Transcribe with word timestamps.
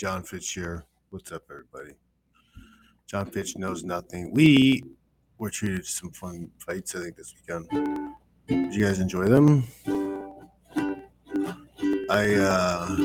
Jon 0.00 0.22
Fitch 0.22 0.54
here. 0.54 0.86
What's 1.10 1.30
up, 1.30 1.42
everybody? 1.50 1.92
Jon 3.06 3.26
Fitch 3.26 3.58
knows 3.58 3.84
nothing. 3.84 4.32
We 4.32 4.82
were 5.36 5.50
treated 5.50 5.84
to 5.84 5.90
some 5.90 6.10
fun 6.12 6.50
fights, 6.56 6.94
I 6.94 7.00
think, 7.00 7.16
this 7.16 7.34
weekend. 7.34 7.68
Did 8.48 8.74
you 8.74 8.82
guys 8.86 8.98
enjoy 8.98 9.26
them? 9.26 9.64
I 12.08 12.34
uh, 12.34 12.96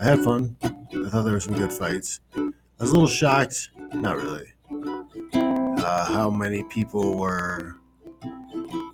I 0.00 0.04
had 0.04 0.20
fun. 0.20 0.56
I 0.62 1.10
thought 1.10 1.24
there 1.24 1.34
were 1.34 1.40
some 1.40 1.52
good 1.52 1.70
fights. 1.70 2.20
I 2.34 2.50
was 2.78 2.92
a 2.92 2.94
little 2.94 3.06
shocked, 3.06 3.68
not 3.92 4.16
really, 4.16 4.54
uh, 5.34 6.06
how 6.06 6.30
many 6.30 6.62
people 6.62 7.18
were 7.18 7.76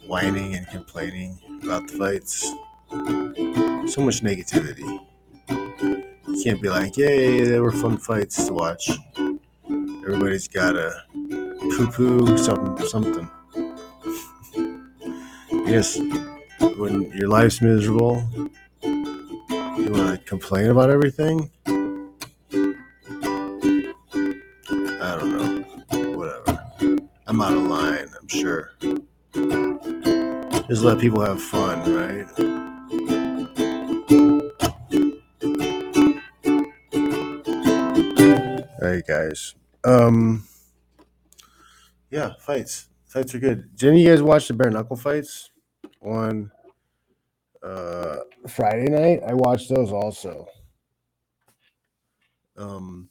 whining 0.09 0.57
and 0.57 0.67
complaining 0.67 1.39
about 1.63 1.87
the 1.87 1.99
fights. 1.99 2.41
So 3.93 4.03
much 4.03 4.23
negativity. 4.23 5.07
Can't 6.43 6.61
be 6.61 6.69
like, 6.69 6.97
yay, 6.97 7.45
they 7.45 7.61
were 7.61 7.71
fun 7.71 7.99
fights 7.99 8.47
to 8.49 8.53
watch. 8.53 8.91
Everybody's 10.05 10.49
got 10.49 10.73
to 10.73 10.93
poo 11.13 11.87
poo 11.87 12.37
something, 12.37 12.87
something. 12.89 13.31
yes, 15.69 16.01
when 16.79 17.13
your 17.13 17.29
life's 17.29 17.63
miserable, 17.63 18.29
you 18.83 19.89
want 19.93 20.19
to 20.19 20.21
complain 20.27 20.71
about 20.71 20.91
everything. 20.91 21.49
I 25.01 25.17
don't 25.19 25.37
know. 25.37 25.63
Whatever. 26.17 26.61
I'm 27.29 27.41
out 27.41 27.53
of 27.53 27.63
line, 27.63 28.09
I'm 28.21 28.27
sure. 28.27 28.73
Just 30.69 30.83
let 30.83 30.99
people 30.99 31.21
have 31.21 31.41
fun, 31.41 31.95
right? 31.95 32.27
Right, 38.93 39.07
guys. 39.07 39.55
Um, 39.85 40.47
yeah, 42.11 42.33
fights. 42.41 42.89
Fights 43.07 43.35
are 43.35 43.39
good. 43.39 43.75
Did 43.77 43.91
any 43.91 44.03
of 44.03 44.07
you 44.07 44.11
guys 44.13 44.23
watch 44.23 44.49
the 44.49 44.55
bare 44.55 44.71
knuckle 44.71 44.97
fights 44.97 45.51
on 46.03 46.51
uh 47.63 48.19
Friday 48.49 48.91
night? 48.91 49.21
I 49.27 49.35
watched 49.35 49.69
those 49.69 49.93
also. 49.93 50.47
Um, 52.57 53.09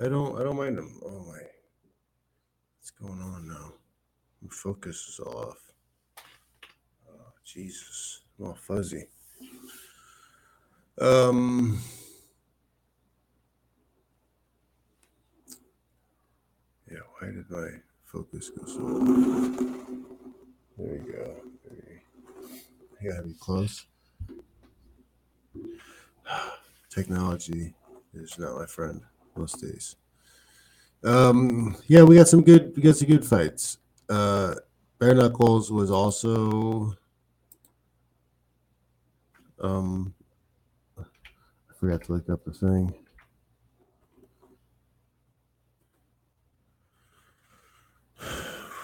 I 0.00 0.08
don't. 0.08 0.38
I 0.38 0.42
don't 0.42 0.56
mind 0.56 0.78
them. 0.78 1.00
Oh 1.04 1.24
my, 1.26 1.38
what's 2.78 2.90
going 2.90 3.20
on 3.20 3.48
now? 3.48 3.72
My 4.42 4.48
focus 4.50 4.96
is 5.08 5.20
off. 5.20 5.58
Oh, 7.08 7.32
Jesus, 7.44 8.22
I'm 8.38 8.46
all 8.46 8.54
fuzzy. 8.54 9.06
Um. 11.00 11.78
Did 17.48 17.56
my 17.56 17.68
focus 18.04 18.50
goes? 18.50 18.76
There 20.76 20.94
you 20.94 21.12
go. 21.12 21.36
You 23.00 23.10
gotta 23.10 23.22
be 23.22 23.34
close. 23.38 23.86
Technology 26.90 27.74
is 28.14 28.38
not 28.38 28.58
my 28.58 28.66
friend 28.66 29.00
most 29.36 29.60
days. 29.60 29.96
Um, 31.04 31.76
yeah, 31.86 32.02
we 32.02 32.16
got 32.16 32.28
some 32.28 32.42
good. 32.42 32.74
We 32.74 32.82
got 32.82 32.96
some 32.96 33.08
good 33.08 33.24
fights. 33.24 33.78
Uh, 34.08 34.54
Bare 34.98 35.14
Knuckles 35.14 35.70
was 35.70 35.90
also. 35.90 36.94
Um, 39.60 40.14
I 40.98 41.04
forgot 41.78 42.02
to 42.04 42.12
look 42.12 42.28
up 42.28 42.44
the 42.44 42.52
thing. 42.52 42.94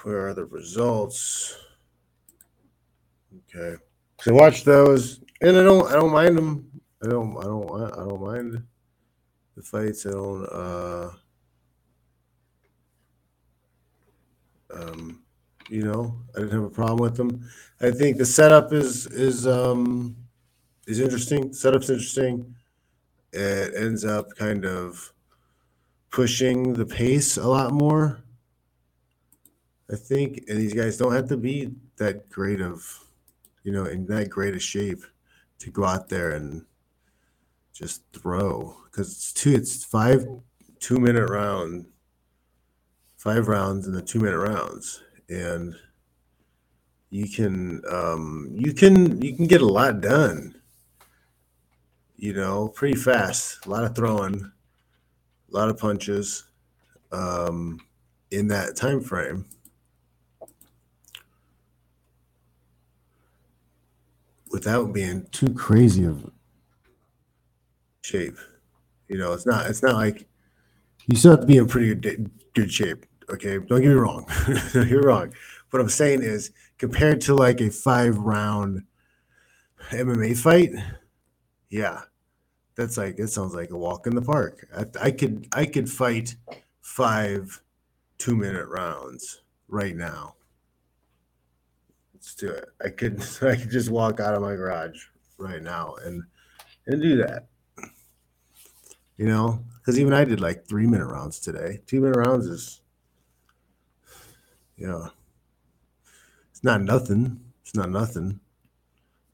Where 0.02 0.26
are 0.26 0.34
the 0.34 0.46
results? 0.46 1.56
Okay, 3.54 3.80
so 4.20 4.34
watch 4.34 4.64
those, 4.64 5.20
and 5.40 5.56
I 5.56 5.62
don't. 5.62 5.88
I 5.88 5.94
don't 5.94 6.12
mind 6.12 6.36
them. 6.36 6.70
I 7.02 7.08
don't. 7.08 7.36
I 7.38 7.42
don't. 7.44 7.92
I 7.92 8.04
don't 8.04 8.20
mind 8.20 8.62
the 9.56 9.62
fights. 9.62 10.04
I 10.06 10.10
don't. 10.10 10.44
Uh, 10.46 11.10
um, 14.74 15.22
you 15.68 15.82
know, 15.82 16.16
I 16.34 16.40
didn't 16.40 16.54
have 16.54 16.64
a 16.64 16.70
problem 16.70 16.98
with 16.98 17.16
them. 17.16 17.48
I 17.80 17.90
think 17.90 18.16
the 18.16 18.26
setup 18.26 18.72
is 18.72 19.06
is 19.06 19.46
um 19.46 20.16
is 20.86 21.00
interesting. 21.00 21.52
Setup's 21.52 21.90
interesting. 21.90 22.54
It 23.32 23.74
ends 23.76 24.04
up 24.04 24.26
kind 24.36 24.64
of 24.66 25.12
pushing 26.10 26.74
the 26.74 26.84
pace 26.84 27.36
a 27.36 27.46
lot 27.46 27.72
more. 27.72 28.21
I 29.92 29.96
think, 29.96 30.44
and 30.48 30.58
these 30.58 30.72
guys 30.72 30.96
don't 30.96 31.14
have 31.14 31.28
to 31.28 31.36
be 31.36 31.70
that 31.96 32.30
great 32.30 32.62
of, 32.62 32.82
you 33.62 33.72
know, 33.72 33.84
in 33.84 34.06
that 34.06 34.30
great 34.30 34.54
of 34.54 34.62
shape 34.62 35.02
to 35.58 35.70
go 35.70 35.84
out 35.84 36.08
there 36.08 36.30
and 36.30 36.64
just 37.74 38.02
throw 38.14 38.76
because 38.84 39.10
it's 39.12 39.32
two, 39.34 39.52
it's 39.54 39.84
five 39.84 40.26
two 40.80 40.98
minute 40.98 41.28
round, 41.28 41.86
five 43.16 43.48
rounds 43.48 43.86
in 43.86 43.92
the 43.92 44.00
two 44.00 44.18
minute 44.20 44.38
rounds, 44.38 45.02
and 45.28 45.74
you 47.10 47.28
can 47.28 47.82
um, 47.90 48.50
you 48.54 48.72
can 48.72 49.20
you 49.20 49.36
can 49.36 49.46
get 49.46 49.60
a 49.60 49.66
lot 49.66 50.00
done. 50.00 50.54
You 52.16 52.32
know, 52.32 52.68
pretty 52.68 52.96
fast. 52.96 53.66
A 53.66 53.70
lot 53.70 53.84
of 53.84 53.94
throwing, 53.94 54.50
a 55.52 55.56
lot 55.56 55.68
of 55.68 55.78
punches 55.78 56.44
um, 57.10 57.78
in 58.30 58.48
that 58.48 58.74
time 58.74 59.02
frame. 59.02 59.44
Without 64.64 64.92
being 64.92 65.26
too 65.32 65.52
crazy 65.54 66.04
of 66.04 66.30
shape. 68.02 68.36
You 69.08 69.18
know, 69.18 69.32
it's 69.32 69.44
not 69.44 69.66
it's 69.66 69.82
not 69.82 69.96
like 69.96 70.28
you 71.06 71.16
still 71.16 71.32
have 71.32 71.40
to 71.40 71.46
be 71.46 71.56
in 71.56 71.66
pretty 71.66 72.28
good 72.54 72.72
shape. 72.72 73.04
Okay, 73.28 73.58
don't 73.58 73.80
get 73.80 73.88
me 73.88 73.94
wrong. 73.94 74.24
You're 74.74 75.02
wrong. 75.02 75.32
What 75.70 75.80
I'm 75.80 75.88
saying 75.88 76.22
is, 76.22 76.52
compared 76.78 77.20
to 77.22 77.34
like 77.34 77.60
a 77.60 77.70
five 77.70 78.16
round 78.18 78.84
MMA 79.90 80.38
fight, 80.38 80.70
yeah, 81.68 82.02
that's 82.76 82.96
like 82.96 83.18
it 83.18 83.28
sounds 83.28 83.54
like 83.54 83.70
a 83.70 83.76
walk 83.76 84.06
in 84.06 84.14
the 84.14 84.22
park. 84.22 84.68
I, 84.76 85.06
I 85.06 85.10
could 85.10 85.48
I 85.52 85.66
could 85.66 85.90
fight 85.90 86.36
five 86.82 87.60
two 88.18 88.36
minute 88.36 88.68
rounds 88.68 89.42
right 89.66 89.96
now. 89.96 90.36
Let's 92.22 92.36
do 92.36 92.50
it. 92.50 92.68
I 92.80 92.88
could 92.88 93.20
I 93.42 93.56
could 93.56 93.70
just 93.70 93.90
walk 93.90 94.20
out 94.20 94.34
of 94.34 94.42
my 94.42 94.54
garage 94.54 95.06
right 95.38 95.60
now 95.60 95.96
and 96.04 96.22
and 96.86 97.02
do 97.02 97.16
that. 97.16 97.48
You 99.16 99.26
know, 99.26 99.64
because 99.80 99.98
even 99.98 100.12
I 100.12 100.24
did 100.24 100.40
like 100.40 100.68
three 100.68 100.86
minute 100.86 101.06
rounds 101.06 101.40
today. 101.40 101.80
Two 101.86 102.00
minute 102.00 102.16
rounds 102.16 102.46
is, 102.46 102.80
you 104.76 104.86
know, 104.86 105.10
it's 106.50 106.62
not 106.62 106.82
nothing. 106.82 107.40
It's 107.62 107.74
not 107.74 107.90
nothing. 107.90 108.38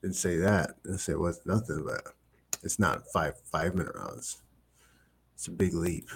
Didn't 0.01 0.17
say 0.17 0.39
that. 0.39 0.83
Didn't 0.83 1.01
say 1.01 1.13
it 1.13 1.21
was 1.21 1.45
nothing, 1.45 1.85
but 1.85 2.15
it's 2.63 2.79
not 2.79 3.07
five 3.13 3.35
five 3.53 3.75
minute 3.75 3.95
rounds. 3.95 4.39
It's 5.35 5.47
a 5.47 5.51
big 5.51 5.75
leap, 5.75 6.09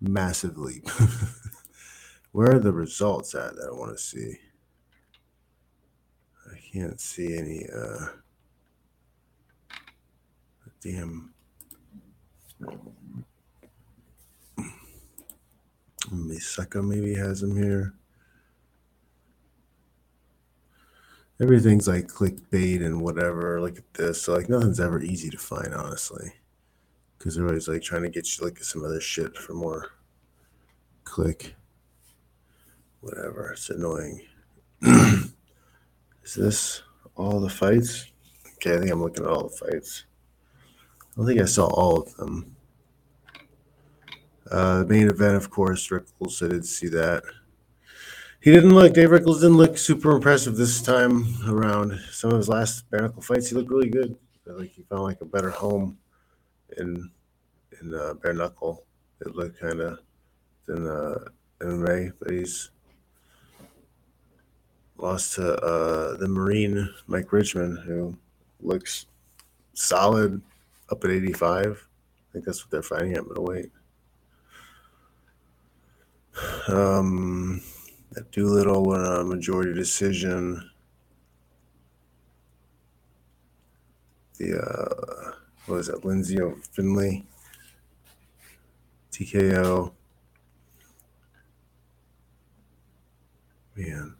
massive 0.00 0.58
leap. 0.58 0.88
Where 2.32 2.56
are 2.56 2.58
the 2.58 2.72
results 2.72 3.36
at 3.36 3.54
that 3.54 3.70
I 3.72 3.78
want 3.78 3.92
to 3.92 4.02
see? 4.02 4.38
Can't 6.72 7.00
see 7.00 7.36
any. 7.36 7.66
uh 7.74 8.06
Damn. 10.82 11.32
Misaka 16.10 16.86
maybe 16.86 17.14
has 17.14 17.42
him 17.42 17.56
here. 17.56 17.94
Everything's 21.40 21.88
like 21.88 22.06
clickbait 22.06 22.84
and 22.84 23.02
whatever. 23.02 23.60
Look 23.60 23.78
at 23.78 23.94
this. 23.94 24.22
So 24.22 24.34
like 24.34 24.48
nothing's 24.48 24.80
ever 24.80 25.00
easy 25.02 25.28
to 25.30 25.38
find, 25.38 25.74
honestly. 25.74 26.32
Because 27.18 27.34
they're 27.34 27.46
always 27.46 27.68
like 27.68 27.82
trying 27.82 28.02
to 28.02 28.10
get 28.10 28.38
you 28.38 28.44
like 28.44 28.62
some 28.62 28.84
other 28.84 29.00
shit 29.00 29.36
for 29.36 29.54
more 29.54 29.90
click. 31.04 31.54
Whatever. 33.00 33.52
It's 33.52 33.70
annoying. 33.70 34.22
Is 36.26 36.34
this 36.34 36.82
all 37.14 37.38
the 37.38 37.48
fights? 37.48 38.10
Okay, 38.54 38.74
I 38.74 38.78
think 38.80 38.90
I'm 38.90 39.00
looking 39.00 39.24
at 39.24 39.30
all 39.30 39.44
the 39.44 39.56
fights. 39.56 40.06
I 41.00 41.04
don't 41.16 41.26
think 41.26 41.40
I 41.40 41.44
saw 41.44 41.66
all 41.68 42.02
of 42.02 42.12
them. 42.16 42.56
Uh, 44.50 44.80
the 44.80 44.86
main 44.86 45.08
event, 45.08 45.36
of 45.36 45.50
course, 45.50 45.88
Rickels. 45.88 46.42
I 46.42 46.48
did 46.48 46.66
see 46.66 46.88
that. 46.88 47.22
He 48.40 48.50
didn't 48.50 48.74
look. 48.74 48.92
Dave 48.92 49.12
Rickels 49.12 49.40
didn't 49.40 49.56
look 49.56 49.78
super 49.78 50.16
impressive 50.16 50.56
this 50.56 50.82
time 50.82 51.26
around. 51.46 51.96
Some 52.10 52.32
of 52.32 52.38
his 52.38 52.48
last 52.48 52.90
bare 52.90 53.02
knuckle 53.02 53.22
fights, 53.22 53.50
he 53.50 53.54
looked 53.54 53.70
really 53.70 53.88
good. 53.88 54.16
I 54.48 54.52
like 54.54 54.72
he 54.72 54.82
found 54.82 55.04
like 55.04 55.20
a 55.20 55.26
better 55.26 55.50
home 55.50 55.96
in 56.76 57.08
in 57.80 57.94
uh, 57.94 58.14
bare 58.14 58.34
knuckle. 58.34 58.84
It 59.20 59.36
looked 59.36 59.60
kind 59.60 59.80
of 59.80 60.00
in 60.66 60.88
uh, 60.88 61.28
MMA, 61.60 62.14
but 62.18 62.32
he's 62.32 62.70
lost 64.98 65.34
to 65.34 65.54
uh, 65.56 66.16
the 66.16 66.28
Marine 66.28 66.92
Mike 67.06 67.32
Richman, 67.32 67.76
who 67.76 68.16
looks 68.60 69.06
solid 69.74 70.40
up 70.90 71.04
at 71.04 71.10
85. 71.10 71.66
I 71.66 72.32
think 72.32 72.44
that's 72.44 72.64
what 72.64 72.70
they're 72.70 72.82
fighting 72.82 73.14
at 73.14 73.26
middleweight. 73.26 73.70
Um, 76.68 77.62
Doolittle 78.32 78.84
won 78.84 79.04
a 79.04 79.24
majority 79.24 79.74
decision. 79.74 80.70
The 84.38 84.58
uh, 84.60 85.32
what 85.66 85.76
was 85.76 85.86
that? 85.86 86.04
Lindsay 86.04 86.38
Finley 86.72 87.26
TKO. 89.12 89.92
Man, 93.74 94.14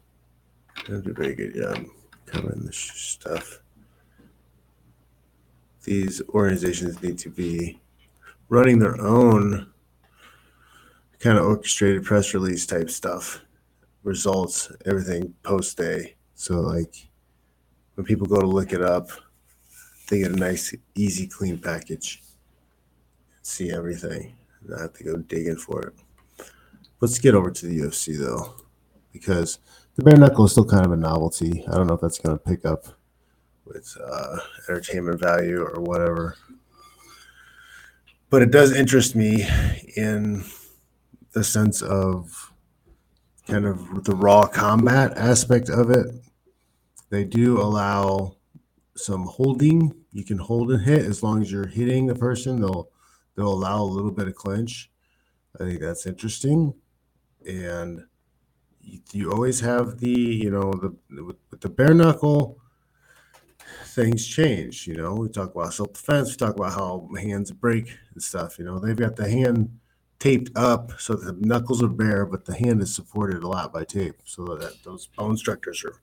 do 0.87 1.03
a 1.05 1.13
very 1.13 1.35
good 1.35 1.53
job 1.55 1.85
covering 2.25 2.65
this 2.65 2.77
stuff. 2.77 3.59
These 5.83 6.21
organizations 6.29 7.01
need 7.01 7.17
to 7.19 7.29
be 7.29 7.79
running 8.49 8.79
their 8.79 8.99
own 9.01 9.71
kind 11.19 11.37
of 11.37 11.45
orchestrated 11.45 12.03
press 12.03 12.33
release 12.33 12.65
type 12.65 12.89
stuff, 12.89 13.41
results, 14.03 14.71
everything 14.85 15.33
post 15.43 15.77
day. 15.77 16.15
So, 16.35 16.61
like 16.61 17.09
when 17.95 18.05
people 18.05 18.27
go 18.27 18.39
to 18.39 18.47
look 18.47 18.71
it 18.71 18.81
up, 18.81 19.09
they 20.09 20.19
get 20.19 20.31
a 20.31 20.35
nice, 20.35 20.73
easy, 20.95 21.27
clean 21.27 21.57
package, 21.57 22.21
see 23.41 23.71
everything, 23.71 24.35
not 24.65 24.79
have 24.79 24.93
to 24.93 25.03
go 25.03 25.17
digging 25.17 25.57
for 25.57 25.81
it. 25.83 25.93
Let's 27.01 27.19
get 27.19 27.35
over 27.35 27.51
to 27.51 27.65
the 27.65 27.79
UFC 27.79 28.17
though, 28.17 28.55
because 29.11 29.59
the 29.97 30.03
bare 30.03 30.15
knuckle 30.15 30.45
is 30.45 30.51
still 30.51 30.65
kind 30.65 30.85
of 30.85 30.91
a 30.91 30.97
novelty. 30.97 31.65
I 31.67 31.75
don't 31.75 31.87
know 31.87 31.95
if 31.95 32.01
that's 32.01 32.19
going 32.19 32.37
to 32.37 32.43
pick 32.43 32.65
up 32.65 32.85
with 33.65 33.97
uh, 34.01 34.37
entertainment 34.69 35.19
value 35.19 35.61
or 35.61 35.81
whatever. 35.81 36.37
But 38.29 38.43
it 38.43 38.51
does 38.51 38.75
interest 38.75 39.15
me 39.15 39.47
in 39.95 40.45
the 41.33 41.43
sense 41.43 41.81
of 41.81 42.53
kind 43.47 43.65
of 43.65 44.03
the 44.03 44.15
raw 44.15 44.45
combat 44.45 45.17
aspect 45.17 45.69
of 45.69 45.89
it. 45.89 46.05
They 47.09 47.23
do 47.23 47.59
allow 47.59 48.35
some 48.95 49.25
holding. 49.25 49.95
You 50.11 50.23
can 50.23 50.37
hold 50.37 50.71
and 50.71 50.83
hit 50.83 51.05
as 51.05 51.23
long 51.23 51.41
as 51.41 51.51
you're 51.51 51.67
hitting 51.67 52.05
the 52.05 52.15
person. 52.15 52.61
They'll 52.61 52.89
they'll 53.35 53.53
allow 53.53 53.81
a 53.81 53.85
little 53.85 54.11
bit 54.11 54.27
of 54.27 54.35
clinch. 54.35 54.91
I 55.59 55.63
think 55.63 55.79
that's 55.79 56.05
interesting, 56.05 56.73
and 57.47 58.03
you, 59.11 59.31
always 59.31 59.59
have 59.59 59.99
the 59.99 60.09
you 60.09 60.49
know 60.49 60.71
the 60.71 61.23
with, 61.23 61.37
with 61.51 61.61
the 61.61 61.69
bare 61.69 61.93
knuckle 61.93 62.59
things 63.85 64.25
change. 64.27 64.87
You 64.87 64.95
know, 64.95 65.15
we 65.15 65.29
talk 65.29 65.53
about 65.53 65.73
self 65.73 65.93
defense. 65.93 66.29
We 66.29 66.35
talk 66.35 66.55
about 66.55 66.73
how 66.73 67.09
hands 67.19 67.51
break 67.51 67.97
and 68.13 68.21
stuff. 68.21 68.59
You 68.59 68.65
know, 68.65 68.79
they've 68.79 68.95
got 68.95 69.15
the 69.15 69.29
hand 69.29 69.79
taped 70.19 70.55
up 70.55 70.91
so 70.99 71.13
the 71.13 71.33
knuckles 71.33 71.83
are 71.83 71.87
bare, 71.87 72.25
but 72.25 72.45
the 72.45 72.55
hand 72.55 72.81
is 72.81 72.93
supported 72.93 73.43
a 73.43 73.47
lot 73.47 73.73
by 73.73 73.83
tape, 73.83 74.15
so 74.23 74.45
that 74.55 74.83
those 74.83 75.07
bone 75.07 75.37
structures 75.37 75.83
are 75.83 75.99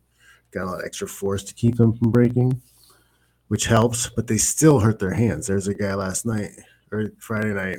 got 0.50 0.64
a 0.64 0.66
lot 0.66 0.80
of 0.80 0.86
extra 0.86 1.08
force 1.08 1.42
to 1.44 1.54
keep 1.54 1.76
them 1.76 1.92
from 1.94 2.10
breaking, 2.10 2.60
which 3.48 3.66
helps. 3.66 4.08
But 4.08 4.26
they 4.26 4.38
still 4.38 4.80
hurt 4.80 4.98
their 4.98 5.14
hands. 5.14 5.46
There's 5.46 5.68
a 5.68 5.74
guy 5.74 5.94
last 5.94 6.26
night 6.26 6.50
or 6.92 7.10
Friday 7.18 7.54
night 7.54 7.78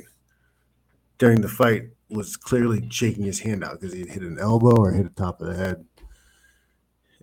during 1.18 1.40
the 1.40 1.48
fight 1.48 1.84
was 2.08 2.36
clearly 2.36 2.86
shaking 2.90 3.24
his 3.24 3.40
hand 3.40 3.64
out 3.64 3.80
because 3.80 3.94
he 3.94 4.06
hit 4.06 4.22
an 4.22 4.38
elbow 4.38 4.76
or 4.76 4.92
hit 4.92 5.04
the 5.04 5.22
top 5.22 5.40
of 5.40 5.48
the 5.48 5.56
head, 5.56 5.84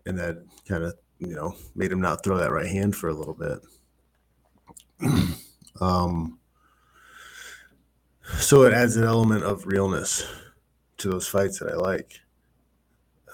and 0.05 0.17
that 0.19 0.43
kind 0.67 0.83
of 0.83 0.93
you 1.25 1.35
know, 1.35 1.55
made 1.75 1.91
him 1.91 2.01
not 2.01 2.23
throw 2.23 2.37
that 2.37 2.51
right 2.51 2.67
hand 2.67 2.95
for 2.95 3.09
a 3.09 3.13
little 3.13 3.33
bit. 3.33 3.59
um, 5.81 6.39
so 8.37 8.63
it 8.63 8.73
adds 8.73 8.97
an 8.97 9.03
element 9.03 9.43
of 9.43 9.65
realness 9.65 10.27
to 10.97 11.09
those 11.09 11.27
fights 11.27 11.59
that 11.59 11.71
I 11.71 11.75
like. 11.75 12.19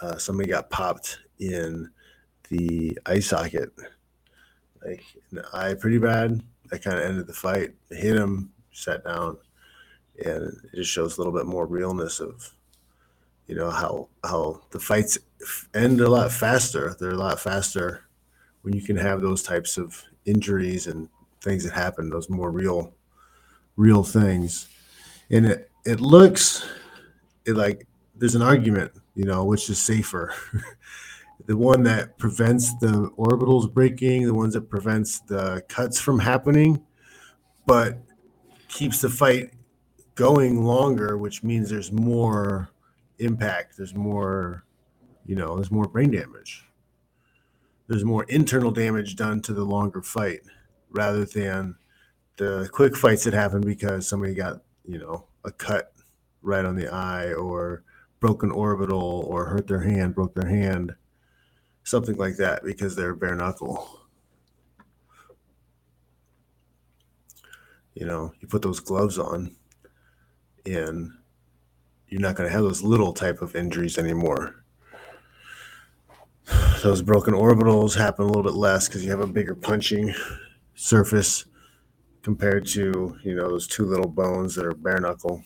Uh, 0.01 0.17
somebody 0.17 0.49
got 0.49 0.69
popped 0.69 1.19
in 1.39 1.89
the 2.49 2.97
eye 3.05 3.19
socket, 3.19 3.71
like 4.85 5.03
the 5.31 5.43
eye, 5.53 5.73
pretty 5.73 5.97
bad. 5.97 6.41
That 6.69 6.83
kind 6.83 6.97
of 6.97 7.03
ended 7.03 7.27
the 7.27 7.33
fight. 7.33 7.71
hit 7.89 8.15
him, 8.15 8.51
sat 8.71 9.03
down, 9.03 9.37
and 10.25 10.53
it 10.73 10.75
just 10.75 10.91
shows 10.91 11.17
a 11.17 11.21
little 11.21 11.33
bit 11.33 11.45
more 11.45 11.65
realness 11.65 12.19
of 12.19 12.53
you 13.47 13.55
know 13.55 13.69
how 13.69 14.07
how 14.23 14.61
the 14.69 14.79
fights 14.79 15.17
end 15.73 16.01
a 16.01 16.09
lot 16.09 16.31
faster. 16.31 16.95
They're 16.99 17.11
a 17.11 17.17
lot 17.17 17.39
faster 17.39 18.05
when 18.61 18.75
you 18.75 18.81
can 18.81 18.95
have 18.95 19.21
those 19.21 19.41
types 19.41 19.77
of 19.77 20.03
injuries 20.25 20.87
and 20.87 21.09
things 21.41 21.63
that 21.63 21.73
happen. 21.73 22.09
Those 22.09 22.29
more 22.29 22.51
real, 22.51 22.93
real 23.75 24.03
things, 24.03 24.69
and 25.31 25.47
it 25.47 25.71
it 25.85 25.99
looks 25.99 26.67
it 27.45 27.55
like 27.55 27.87
there's 28.15 28.35
an 28.35 28.43
argument, 28.43 28.91
you 29.15 29.25
know, 29.25 29.45
which 29.45 29.69
is 29.69 29.79
safer. 29.79 30.33
the 31.47 31.57
one 31.57 31.81
that 31.83 32.19
prevents 32.19 32.75
the 32.75 33.09
orbitals 33.17 33.73
breaking, 33.73 34.27
the 34.27 34.33
ones 34.33 34.53
that 34.53 34.69
prevents 34.69 35.21
the 35.21 35.63
cuts 35.67 35.99
from 35.99 36.19
happening, 36.19 36.83
but 37.65 37.97
keeps 38.67 39.01
the 39.01 39.09
fight 39.09 39.53
going 40.19 40.65
longer, 40.65 41.17
which 41.17 41.43
means 41.43 41.69
there's 41.69 41.93
more 41.93 42.69
impact. 43.19 43.77
There's 43.77 43.95
more, 43.95 44.65
you 45.25 45.33
know, 45.33 45.55
there's 45.55 45.71
more 45.71 45.87
brain 45.87 46.11
damage. 46.11 46.65
There's 47.87 48.03
more 48.03 48.25
internal 48.25 48.69
damage 48.69 49.15
done 49.15 49.41
to 49.43 49.53
the 49.53 49.63
longer 49.63 50.01
fight 50.01 50.41
rather 50.89 51.23
than 51.23 51.75
the 52.35 52.69
quick 52.73 52.97
fights 52.97 53.23
that 53.23 53.33
happen 53.33 53.61
because 53.61 54.09
somebody 54.09 54.33
got, 54.33 54.61
you 54.83 54.99
know, 54.99 55.25
a 55.45 55.53
cut 55.53 55.93
right 56.41 56.65
on 56.65 56.75
the 56.75 56.93
eye 56.93 57.31
or 57.31 57.85
broken 58.19 58.51
orbital 58.51 59.23
or 59.25 59.45
hurt 59.45 59.67
their 59.67 59.79
hand, 59.79 60.15
broke 60.15 60.35
their 60.35 60.49
hand, 60.49 60.91
something 61.83 62.17
like 62.17 62.35
that 62.35 62.65
because 62.65 62.93
they're 62.93 63.15
bare 63.15 63.35
knuckle. 63.35 64.01
You 67.93 68.05
know, 68.05 68.33
you 68.41 68.49
put 68.49 68.61
those 68.61 68.81
gloves 68.81 69.17
on 69.17 69.55
and 70.65 71.11
you're 72.07 72.21
not 72.21 72.35
going 72.35 72.47
to 72.49 72.53
have 72.53 72.63
those 72.63 72.81
little 72.81 73.13
type 73.13 73.41
of 73.41 73.55
injuries 73.55 73.97
anymore. 73.97 74.63
Those 76.81 77.01
broken 77.01 77.33
orbitals 77.33 77.95
happen 77.95 78.25
a 78.25 78.27
little 78.27 78.43
bit 78.43 78.53
less 78.53 78.87
because 78.87 79.03
you 79.03 79.11
have 79.11 79.19
a 79.19 79.27
bigger 79.27 79.53
punching 79.53 80.13
surface 80.75 81.45
compared 82.23 82.65
to 82.67 83.17
you 83.23 83.35
know 83.35 83.49
those 83.49 83.67
two 83.67 83.85
little 83.85 84.07
bones 84.07 84.55
that 84.55 84.65
are 84.65 84.73
bare 84.73 84.99
knuckle. 84.99 85.43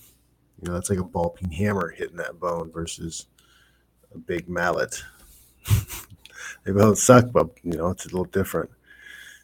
You 0.62 0.70
know 0.70 0.76
that's 0.76 0.90
like 0.90 1.00
a 1.00 1.04
ball 1.04 1.32
peen 1.32 1.52
hammer 1.52 1.90
hitting 1.90 2.18
that 2.18 2.40
bone 2.40 2.72
versus 2.72 3.28
a 4.14 4.18
big 4.18 4.48
mallet. 4.48 5.04
they 6.64 6.72
both 6.72 7.00
suck, 7.00 7.32
but 7.32 7.50
you 7.64 7.74
know 7.78 7.90
it's 7.90 8.06
a 8.06 8.10
little 8.10 8.26
different. 8.26 8.70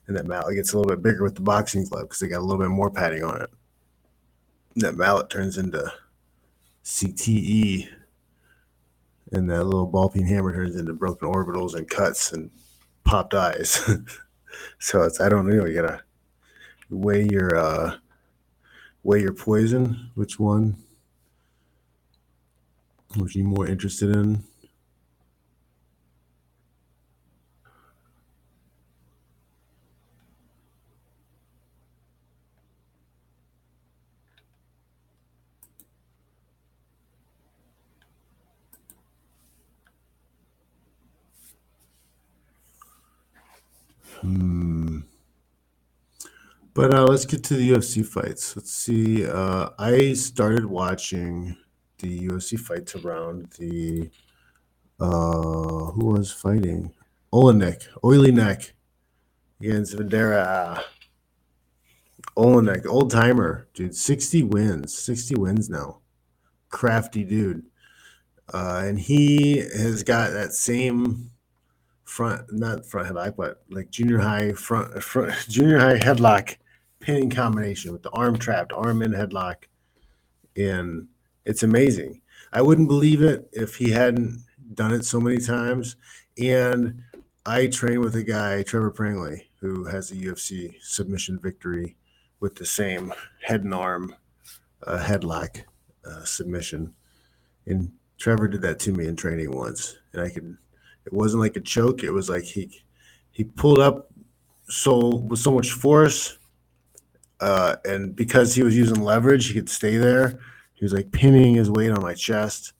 And 0.07 0.15
that 0.15 0.25
mallet 0.25 0.55
gets 0.55 0.73
a 0.73 0.77
little 0.77 0.95
bit 0.95 1.03
bigger 1.03 1.23
with 1.23 1.35
the 1.35 1.41
boxing 1.41 1.85
glove 1.85 2.03
because 2.03 2.19
they 2.19 2.27
got 2.27 2.39
a 2.39 2.45
little 2.45 2.61
bit 2.61 2.69
more 2.69 2.89
padding 2.89 3.23
on 3.23 3.41
it. 3.41 3.49
That 4.75 4.95
mallet 4.95 5.29
turns 5.29 5.57
into 5.57 5.91
CTE, 6.83 7.87
and 9.31 9.49
that 9.49 9.63
little 9.63 9.87
ball 9.87 10.09
peen 10.09 10.25
hammer 10.25 10.53
turns 10.53 10.75
into 10.75 10.93
broken 10.93 11.27
orbitals 11.27 11.75
and 11.75 11.89
cuts 11.89 12.31
and 12.31 12.51
popped 13.03 13.33
eyes. 13.33 13.81
so 14.79 15.03
it's 15.03 15.19
I 15.19 15.29
don't 15.29 15.47
know. 15.47 15.65
You 15.65 15.81
gotta 15.81 16.01
weigh 16.89 17.27
your 17.29 17.55
uh, 17.55 17.95
weigh 19.03 19.21
your 19.21 19.33
poison. 19.33 20.11
Which 20.15 20.39
one? 20.39 20.77
Which 23.17 23.35
you 23.35 23.43
more 23.43 23.67
interested 23.67 24.11
in? 24.15 24.43
Hmm. 44.21 44.99
But 46.73 46.93
uh, 46.93 47.05
let's 47.05 47.25
get 47.25 47.43
to 47.45 47.55
the 47.55 47.71
UFC 47.71 48.05
fights. 48.05 48.55
Let's 48.55 48.71
see. 48.71 49.25
Uh, 49.25 49.69
I 49.77 50.13
started 50.13 50.65
watching 50.65 51.57
the 51.97 52.27
UFC 52.27 52.59
fights 52.59 52.95
around 52.95 53.51
the 53.59 54.09
uh, 54.99 55.91
who 55.91 56.05
was 56.05 56.31
fighting 56.31 56.93
Oleynik, 57.33 57.87
Oily 58.03 58.31
Neck 58.31 58.73
against 59.61 59.95
Vanderaa. 59.95 60.83
Oleynik, 62.37 62.85
old 62.85 63.11
timer, 63.11 63.67
dude, 63.73 63.95
60 63.95 64.43
wins, 64.43 64.97
60 64.97 65.35
wins 65.35 65.69
now. 65.69 65.99
Crafty 66.69 67.23
dude. 67.23 67.65
Uh, 68.53 68.83
and 68.85 68.99
he 68.99 69.57
has 69.57 70.03
got 70.03 70.31
that 70.31 70.53
same 70.53 71.31
front, 72.09 72.51
not 72.51 72.85
front 72.85 73.07
headlock, 73.07 73.35
but 73.37 73.61
like 73.69 73.91
junior 73.91 74.17
high 74.17 74.51
front, 74.53 75.01
front 75.03 75.33
junior 75.49 75.77
high 75.77 75.99
headlock 75.99 76.57
pinning 76.99 77.29
combination 77.29 77.93
with 77.93 78.01
the 78.01 78.09
arm 78.09 78.37
trapped, 78.37 78.73
arm 78.73 79.01
in 79.01 79.11
headlock. 79.11 79.65
And 80.57 81.07
it's 81.45 81.63
amazing. 81.63 82.21
I 82.51 82.61
wouldn't 82.61 82.87
believe 82.87 83.21
it 83.21 83.47
if 83.53 83.75
he 83.75 83.91
hadn't 83.91 84.43
done 84.73 84.91
it 84.91 85.05
so 85.05 85.19
many 85.19 85.37
times. 85.37 85.95
And 86.37 87.03
I 87.45 87.67
train 87.67 87.99
with 88.01 88.15
a 88.15 88.23
guy, 88.23 88.63
Trevor 88.63 88.91
Prangley, 88.91 89.43
who 89.61 89.85
has 89.85 90.11
a 90.11 90.15
UFC 90.15 90.73
submission 90.81 91.39
victory 91.39 91.95
with 92.39 92.55
the 92.55 92.65
same 92.65 93.13
head 93.43 93.63
and 93.63 93.73
arm 93.73 94.15
uh, 94.85 94.97
headlock 94.97 95.63
uh, 96.05 96.23
submission. 96.23 96.93
And 97.65 97.91
Trevor 98.17 98.47
did 98.47 98.61
that 98.63 98.79
to 98.79 98.91
me 98.93 99.05
in 99.05 99.15
training 99.15 99.51
once, 99.51 99.97
and 100.13 100.23
I 100.23 100.29
could. 100.29 100.57
It 101.09 101.13
wasn't 101.13 101.41
like 101.41 101.55
a 101.55 101.61
choke. 101.61 102.03
It 102.03 102.11
was 102.11 102.29
like 102.29 102.43
he 102.43 102.69
he 103.31 103.43
pulled 103.43 103.79
up 103.79 104.11
so 104.67 105.15
with 105.15 105.39
so 105.39 105.51
much 105.51 105.71
force, 105.71 106.37
uh, 107.39 107.77
and 107.83 108.15
because 108.15 108.53
he 108.53 108.61
was 108.61 108.77
using 108.77 109.01
leverage, 109.01 109.47
he 109.47 109.55
could 109.55 109.69
stay 109.69 109.97
there. 109.97 110.39
He 110.75 110.85
was 110.85 110.93
like 110.93 111.11
pinning 111.11 111.55
his 111.55 111.71
weight 111.71 111.89
on 111.89 112.03
my 112.03 112.13
chest, 112.13 112.73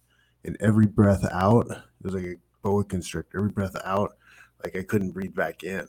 and 0.44 0.56
every 0.60 0.86
breath 0.86 1.26
out, 1.32 1.72
it 1.72 2.04
was 2.04 2.14
like 2.14 2.24
a 2.24 2.36
boa 2.62 2.84
constrictor. 2.84 3.40
Every 3.40 3.50
breath 3.50 3.76
out, 3.84 4.16
like 4.64 4.76
I 4.76 4.84
couldn't 4.84 5.10
breathe 5.10 5.34
back 5.34 5.64
in. 5.64 5.88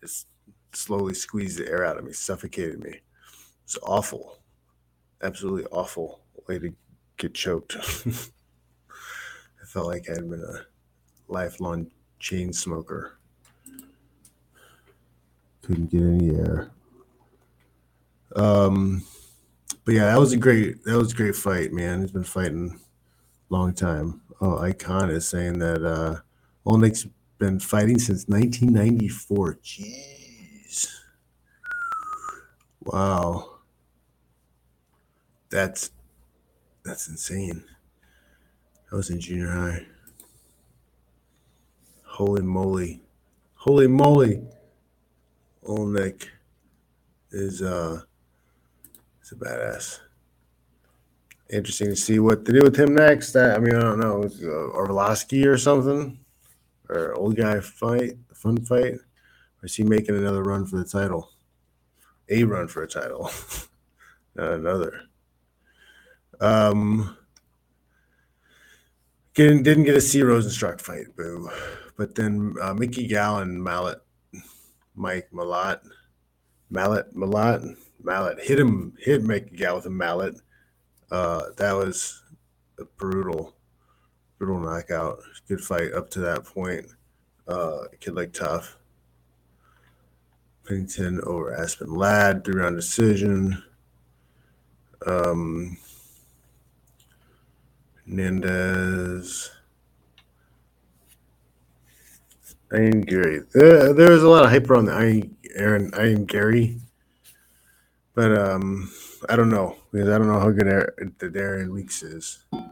Just 0.00 0.28
slowly 0.72 1.12
squeezed 1.12 1.58
the 1.58 1.68
air 1.68 1.84
out 1.84 1.98
of 1.98 2.04
me, 2.06 2.14
suffocated 2.14 2.82
me. 2.82 3.00
It's 3.64 3.76
awful, 3.82 4.38
absolutely 5.22 5.66
awful 5.66 6.20
way 6.48 6.58
to 6.58 6.74
get 7.18 7.34
choked. 7.34 7.76
I 7.76 9.66
felt 9.66 9.88
like 9.88 10.08
I 10.08 10.14
had 10.14 10.30
been 10.30 10.40
a 10.40 10.71
lifelong 11.32 11.90
chain 12.18 12.52
smoker. 12.52 13.18
Couldn't 15.62 15.90
get 15.90 16.02
any 16.02 16.36
air. 16.36 16.70
Um, 18.36 19.04
but 19.84 19.94
yeah, 19.94 20.06
that 20.06 20.18
was 20.18 20.32
a 20.32 20.36
great 20.36 20.84
that 20.84 20.96
was 20.96 21.12
a 21.12 21.16
great 21.16 21.36
fight, 21.36 21.72
man. 21.72 22.00
He's 22.00 22.12
been 22.12 22.24
fighting 22.24 22.80
a 23.50 23.54
long 23.54 23.74
time. 23.74 24.22
Oh, 24.40 24.58
Icon 24.58 25.10
is 25.10 25.28
saying 25.28 25.58
that 25.58 25.84
uh 25.84 26.20
Oleynik's 26.66 27.06
been 27.38 27.58
fighting 27.58 27.98
since 27.98 28.28
1994. 28.28 29.58
Jeez. 29.62 30.88
Wow. 32.84 33.58
That's 35.50 35.90
that's 36.84 37.08
insane. 37.08 37.64
I 38.90 38.96
was 38.96 39.10
in 39.10 39.20
junior 39.20 39.50
high. 39.50 39.86
Holy 42.12 42.42
moly. 42.42 43.00
Holy 43.54 43.86
moly. 43.86 44.42
Oleynik 45.64 46.28
is 47.30 47.62
uh 47.62 48.02
is 49.22 49.32
a 49.32 49.34
badass. 49.34 49.98
Interesting 51.48 51.88
to 51.88 51.96
see 51.96 52.18
what 52.18 52.44
to 52.44 52.52
do 52.52 52.60
with 52.60 52.76
him 52.78 52.94
next. 52.94 53.34
I, 53.34 53.54
I 53.54 53.58
mean, 53.58 53.74
I 53.74 53.80
don't 53.80 53.98
know, 53.98 54.24
uh, 54.24 54.76
Arlovsky 54.76 55.46
or 55.46 55.56
something, 55.56 56.18
or 56.90 57.14
old 57.14 57.36
guy 57.36 57.60
fight, 57.60 58.18
fun 58.34 58.58
fight, 58.58 58.94
or 58.94 59.64
is 59.64 59.74
he 59.74 59.82
making 59.82 60.14
another 60.14 60.42
run 60.42 60.66
for 60.66 60.76
the 60.76 60.84
title? 60.84 61.30
A 62.28 62.44
run 62.44 62.68
for 62.68 62.82
a 62.82 62.86
title, 62.86 63.30
not 64.34 64.52
another. 64.52 65.00
Um, 66.42 67.16
didn't 69.32 69.62
didn't 69.62 69.84
get 69.84 69.94
to 69.94 70.00
see 70.02 70.20
Rozenstruik 70.20 70.78
fight, 70.82 71.16
boo. 71.16 71.48
But 71.96 72.14
then 72.14 72.54
uh, 72.60 72.74
Mickey 72.74 73.06
Gallon, 73.06 73.62
Mallet, 73.62 73.98
Mike 74.94 75.28
Malott, 75.32 75.80
Mallet, 76.70 77.14
Malott, 77.14 77.76
Mallet 78.02 78.40
hit 78.40 78.58
him, 78.58 78.94
hit 78.98 79.22
Mickey 79.22 79.56
Gallon 79.56 79.76
with 79.76 79.86
a 79.86 79.90
mallet. 79.90 80.34
Uh, 81.10 81.42
that 81.56 81.72
was 81.72 82.22
a 82.78 82.84
brutal, 82.84 83.54
brutal 84.38 84.60
knockout. 84.60 85.20
Good 85.48 85.60
fight 85.60 85.92
up 85.92 86.10
to 86.10 86.20
that 86.20 86.44
point. 86.44 86.86
Uh, 87.46 87.84
kid 88.00 88.14
like 88.14 88.32
tough. 88.32 88.78
Pennington 90.66 91.20
over 91.24 91.54
Aspen 91.54 91.92
Ladd, 91.92 92.44
three 92.44 92.60
round 92.60 92.76
decision. 92.76 93.62
Um. 95.06 95.76
Ian 102.74 103.02
Garry. 103.02 103.40
There, 103.52 103.92
there 103.92 104.10
was 104.10 104.22
a 104.22 104.28
lot 104.28 104.44
of 104.44 104.50
hype 104.50 104.68
around 104.70 104.86
the 104.86 104.92
Iron 104.92 105.36
Aaron 105.54 105.92
Ian 105.98 106.24
Garry, 106.24 106.78
but 108.14 108.36
um, 108.36 108.90
I 109.28 109.36
don't 109.36 109.50
know 109.50 109.76
because 109.92 110.08
I 110.08 110.18
don't 110.18 110.28
know 110.28 110.40
how 110.40 110.50
good 110.50 110.66
Aaron, 110.66 111.14
the 111.18 111.28
Darren 111.28 111.72
Weeks 111.72 112.02
is. 112.02 112.44
It 112.52 112.62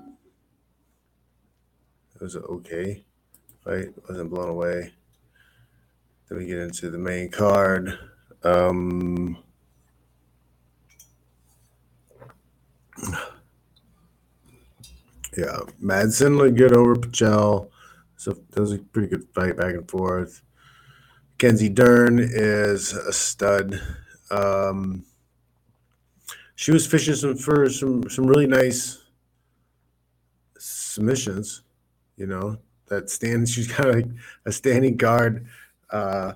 was 2.20 2.36
okay 2.36 3.04
fight. 3.64 3.88
wasn't 4.08 4.30
blown 4.30 4.48
away. 4.48 4.92
Then 6.28 6.38
we 6.38 6.46
get 6.46 6.58
into 6.58 6.90
the 6.90 6.98
main 6.98 7.30
card. 7.30 7.98
Um, 8.42 9.38
yeah, 15.36 15.58
Madsen 15.82 16.36
looked 16.36 16.56
good 16.56 16.76
over 16.76 16.96
Pichel. 16.96 17.70
So 18.20 18.36
that 18.50 18.60
was 18.60 18.72
a 18.72 18.78
pretty 18.78 19.08
good 19.08 19.26
fight 19.34 19.56
back 19.56 19.72
and 19.72 19.90
forth. 19.90 20.42
Kenzie 21.38 21.70
Dern 21.70 22.18
is 22.18 22.92
a 22.92 23.14
stud. 23.14 23.80
Um, 24.30 25.06
she 26.54 26.70
was 26.70 26.86
fishing 26.86 27.14
some 27.14 27.34
for 27.38 27.70
some 27.70 28.10
some 28.10 28.26
really 28.26 28.46
nice 28.46 29.02
submissions. 30.58 31.62
You 32.18 32.26
know 32.26 32.58
that 32.88 33.08
stand. 33.08 33.48
She's 33.48 33.72
of 33.78 33.86
like 33.86 34.08
a 34.44 34.52
standing 34.52 34.98
guard. 34.98 35.46
Uh, 35.88 36.34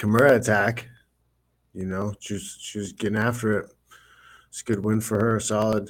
Kimura 0.00 0.32
attack. 0.32 0.88
You 1.72 1.86
know 1.86 2.14
she 2.18 2.34
was 2.34 2.58
she 2.60 2.78
was 2.80 2.92
getting 2.92 3.16
after 3.16 3.60
it. 3.60 3.72
It's 4.48 4.62
a 4.62 4.64
good 4.64 4.84
win 4.84 5.00
for 5.00 5.20
her. 5.20 5.38
Solid. 5.38 5.88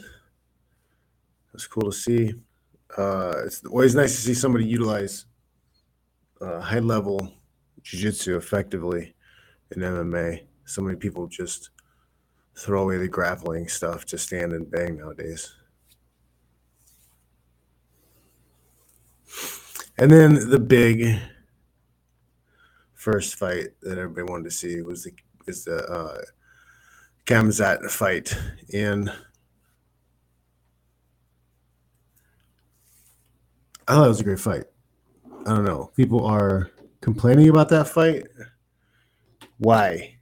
It's 1.54 1.66
cool 1.66 1.90
to 1.90 1.96
see. 1.96 2.35
Uh, 2.96 3.42
it's 3.44 3.64
always 3.64 3.94
nice 3.94 4.14
to 4.16 4.20
see 4.22 4.34
somebody 4.34 4.64
utilize 4.64 5.26
uh, 6.40 6.60
high 6.60 6.78
level 6.78 7.32
jiu-jitsu 7.82 8.36
effectively 8.36 9.14
in 9.74 9.82
MMA. 9.82 10.42
So 10.64 10.82
many 10.82 10.96
people 10.96 11.26
just 11.26 11.70
throw 12.56 12.82
away 12.82 12.98
the 12.98 13.08
grappling 13.08 13.68
stuff 13.68 14.04
to 14.06 14.18
stand 14.18 14.52
and 14.52 14.70
bang 14.70 14.98
nowadays. 14.98 15.54
And 19.98 20.10
then 20.10 20.50
the 20.50 20.58
big 20.58 21.18
first 22.94 23.36
fight 23.36 23.68
that 23.82 23.98
everybody 23.98 24.30
wanted 24.30 24.44
to 24.44 24.50
see 24.50 24.82
was 24.82 25.04
the 25.04 25.12
is 25.46 25.64
the 25.64 25.84
uh, 25.84 26.18
Khamzat 27.24 27.88
fight, 27.90 28.36
and 28.74 29.12
I 33.88 33.94
thought 33.94 34.06
it 34.06 34.08
was 34.08 34.20
a 34.20 34.24
great 34.24 34.40
fight. 34.40 34.64
I 35.46 35.50
don't 35.50 35.64
know. 35.64 35.92
People 35.96 36.26
are 36.26 36.70
complaining 37.00 37.48
about 37.48 37.68
that 37.68 37.88
fight. 37.88 38.24
Why? 39.58 40.16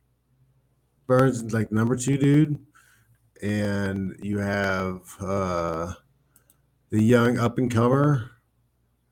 Burns 1.06 1.42
is 1.42 1.52
like 1.52 1.72
number 1.72 1.96
two 1.96 2.18
dude, 2.18 2.58
and 3.42 4.16
you 4.22 4.38
have 4.38 5.00
uh, 5.20 5.94
the 6.90 7.02
young 7.02 7.38
up 7.38 7.58
and 7.58 7.70
comer 7.70 8.30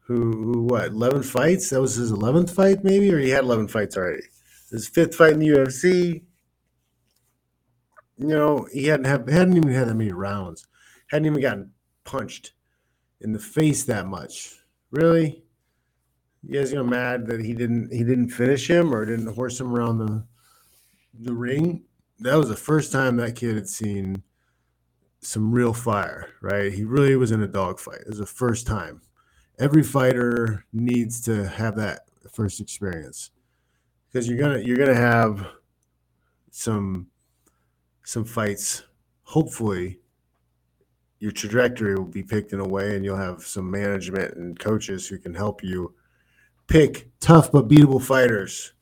who, 0.00 0.52
who 0.52 0.62
what 0.64 0.86
eleven 0.88 1.22
fights? 1.22 1.70
That 1.70 1.80
was 1.80 1.94
his 1.94 2.10
eleventh 2.10 2.54
fight, 2.54 2.84
maybe, 2.84 3.12
or 3.12 3.18
he 3.18 3.30
had 3.30 3.44
eleven 3.44 3.68
fights 3.68 3.96
already. 3.96 4.24
His 4.70 4.88
fifth 4.88 5.14
fight 5.14 5.32
in 5.32 5.38
the 5.38 5.48
UFC. 5.48 6.22
You 8.18 8.26
know, 8.26 8.66
he 8.72 8.86
hadn't 8.86 9.06
have 9.06 9.28
hadn't 9.28 9.56
even 9.56 9.72
had 9.72 9.88
that 9.88 9.94
many 9.94 10.12
rounds. 10.12 10.66
Hadn't 11.08 11.26
even 11.26 11.40
gotten 11.40 11.70
punched 12.04 12.52
in 13.22 13.32
the 13.32 13.38
face 13.38 13.84
that 13.84 14.06
much. 14.06 14.56
Really? 14.90 15.44
You 16.42 16.58
guys 16.58 16.72
are 16.74 16.84
mad 16.84 17.26
that 17.28 17.40
he 17.40 17.54
didn't 17.54 17.92
he 17.92 18.04
didn't 18.04 18.30
finish 18.30 18.68
him 18.68 18.94
or 18.94 19.04
didn't 19.04 19.34
horse 19.34 19.60
him 19.60 19.72
around 19.72 19.98
the 19.98 20.24
the 21.20 21.32
ring? 21.32 21.84
That 22.18 22.36
was 22.36 22.48
the 22.48 22.56
first 22.56 22.92
time 22.92 23.16
that 23.16 23.36
kid 23.36 23.54
had 23.54 23.68
seen 23.68 24.22
some 25.20 25.52
real 25.52 25.72
fire, 25.72 26.30
right? 26.40 26.72
He 26.72 26.84
really 26.84 27.16
was 27.16 27.30
in 27.30 27.42
a 27.42 27.48
dogfight. 27.48 28.00
It 28.00 28.08
was 28.08 28.18
the 28.18 28.26
first 28.26 28.66
time. 28.66 29.02
Every 29.58 29.82
fighter 29.82 30.64
needs 30.72 31.20
to 31.22 31.46
have 31.46 31.76
that 31.76 32.00
first 32.32 32.60
experience 32.60 33.30
because 34.08 34.28
you're 34.28 34.38
gonna 34.38 34.58
you're 34.58 34.76
gonna 34.76 34.94
have 34.94 35.46
some 36.50 37.06
some 38.04 38.24
fights. 38.24 38.82
Hopefully, 39.24 40.00
your 41.22 41.30
trajectory 41.30 41.94
will 41.94 42.04
be 42.04 42.24
picked 42.24 42.52
in 42.52 42.58
a 42.58 42.66
way, 42.66 42.96
and 42.96 43.04
you'll 43.04 43.16
have 43.16 43.42
some 43.42 43.70
management 43.70 44.34
and 44.34 44.58
coaches 44.58 45.06
who 45.06 45.16
can 45.16 45.32
help 45.32 45.62
you 45.62 45.94
pick 46.66 47.12
tough 47.20 47.52
but 47.52 47.68
beatable 47.68 48.02
fighters. 48.02 48.72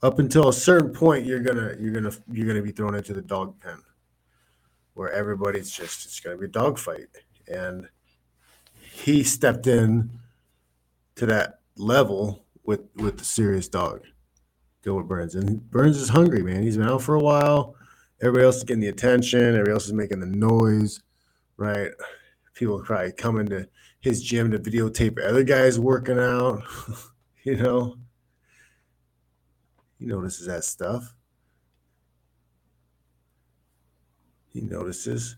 Up 0.00 0.20
until 0.20 0.48
a 0.48 0.52
certain 0.52 0.92
point, 0.92 1.26
you're 1.26 1.40
gonna 1.40 1.74
you're 1.80 1.92
gonna 1.92 2.12
you're 2.30 2.46
gonna 2.46 2.62
be 2.62 2.70
thrown 2.70 2.94
into 2.94 3.12
the 3.12 3.20
dog 3.20 3.58
pen, 3.58 3.82
where 4.94 5.10
everybody's 5.10 5.68
just 5.68 6.04
it's 6.04 6.20
gonna 6.20 6.36
be 6.36 6.44
a 6.44 6.48
dog 6.48 6.78
fight, 6.78 7.08
and 7.48 7.88
he 8.92 9.24
stepped 9.24 9.66
in 9.66 10.10
to 11.16 11.26
that 11.26 11.58
level 11.76 12.44
with 12.62 12.82
with 12.94 13.18
the 13.18 13.24
serious 13.24 13.68
dog, 13.68 14.04
Gilbert 14.84 15.08
Burns, 15.08 15.34
and 15.34 15.68
Burns 15.72 15.96
is 15.96 16.10
hungry, 16.10 16.44
man. 16.44 16.62
He's 16.62 16.76
been 16.76 16.86
out 16.86 17.02
for 17.02 17.16
a 17.16 17.20
while. 17.20 17.74
Everybody 18.22 18.44
else 18.44 18.58
is 18.58 18.64
getting 18.64 18.80
the 18.80 18.86
attention. 18.86 19.40
Everybody 19.40 19.72
else 19.72 19.86
is 19.86 19.92
making 19.92 20.20
the 20.20 20.26
noise, 20.26 21.00
right? 21.60 21.90
People 22.54 22.82
probably 22.82 23.12
coming 23.12 23.46
to 23.46 23.68
his 24.00 24.22
gym 24.22 24.50
to 24.50 24.58
videotape 24.58 25.22
other 25.22 25.44
guys 25.44 25.78
working 25.78 26.18
out. 26.18 26.62
you 27.44 27.56
know, 27.56 27.96
he 29.98 30.06
notices 30.06 30.46
that 30.46 30.64
stuff. 30.64 31.14
He 34.52 34.62
notices, 34.62 35.36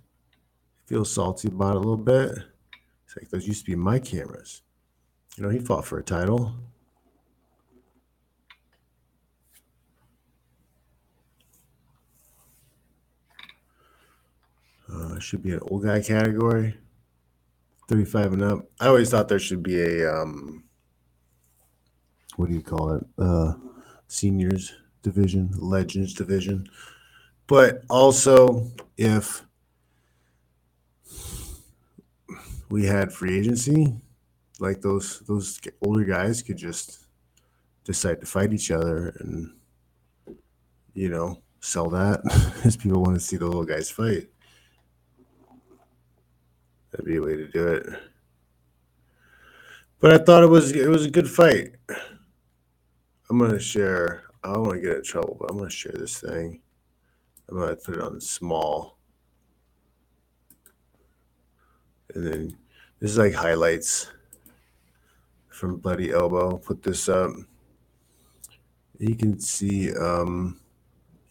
feels 0.87 1.13
salty 1.13 1.49
about 1.49 1.73
it 1.73 1.77
a 1.77 1.81
little 1.81 1.97
bit. 1.97 2.31
It's 3.05 3.17
like 3.17 3.29
those 3.29 3.47
used 3.47 3.67
to 3.67 3.71
be 3.71 3.77
my 3.77 3.99
cameras. 3.99 4.63
You 5.37 5.43
know, 5.43 5.51
he 5.51 5.59
fought 5.59 5.85
for 5.85 5.99
a 5.99 6.03
title. 6.03 6.55
Uh, 14.93 15.19
should 15.19 15.43
be 15.43 15.53
an 15.53 15.61
old 15.63 15.85
guy 15.85 16.01
category, 16.01 16.77
35 17.89 18.35
and 18.35 18.43
up. 18.43 18.67
I 18.79 18.89
always 18.89 19.11
thought 19.11 19.29
there 19.29 19.39
should 19.39 19.63
be 19.63 19.81
a 19.81 20.13
um, 20.13 20.65
what 22.37 22.49
do 22.49 22.55
you 22.55 22.63
call 22.63 22.95
it? 22.95 23.05
Uh, 23.19 23.55
seniors 24.09 24.75
division, 25.03 25.51
legends 25.57 26.15
division. 26.15 26.69
But 27.47 27.85
also, 27.89 28.71
if 28.97 29.45
we 32.69 32.87
had 32.87 33.13
free 33.13 33.39
agency, 33.39 33.95
like 34.59 34.81
those 34.81 35.21
those 35.21 35.61
older 35.85 36.05
guys 36.05 36.43
could 36.43 36.57
just 36.57 37.07
decide 37.85 38.21
to 38.21 38.27
fight 38.27 38.53
each 38.53 38.71
other 38.71 39.15
and 39.21 39.53
you 40.95 41.09
know 41.09 41.43
sell 41.61 41.91
that 41.91 42.21
as 42.65 42.77
people 42.77 43.03
want 43.03 43.15
to 43.15 43.21
see 43.21 43.37
the 43.37 43.47
little 43.47 43.65
guys 43.65 43.91
fight. 43.91 44.32
That'd 46.93 47.07
be 47.07 47.17
a 47.17 47.23
way 47.23 47.37
to 47.37 47.49
do 47.49 47.69
it. 47.69 47.87
But 49.99 50.13
I 50.13 50.25
thought 50.25 50.43
it 50.43 50.49
was 50.49 50.73
it 50.73 50.89
was 50.89 51.07
a 51.07 51.11
good 51.11 51.29
fight. 51.29 51.71
I'm 53.31 53.39
gonna 53.39 53.59
share. 53.59 54.25
I 54.45 54.53
don't 54.53 54.65
want 54.65 54.75
to 54.75 54.81
get 54.81 54.97
in 54.99 55.03
trouble, 55.03 55.37
but 55.41 55.51
I'm 55.51 55.57
gonna 55.57 55.71
share 55.71 55.93
this 55.93 56.21
thing. 56.21 56.61
I'm 57.49 57.59
gonna 57.59 57.77
put 57.77 57.95
it 57.95 58.03
on 58.03 58.21
small, 58.21 58.99
and 62.15 62.27
then 62.27 62.57
this 62.99 63.13
is 63.13 63.19
like 63.19 63.33
highlights 63.33 64.09
from 65.49 65.77
Bloody 65.77 66.11
Elbow. 66.11 66.59
Put 66.59 66.83
this 66.83 67.09
up. 67.09 67.31
You 68.99 69.15
can 69.15 69.39
see, 69.39 69.95
um, 69.95 70.61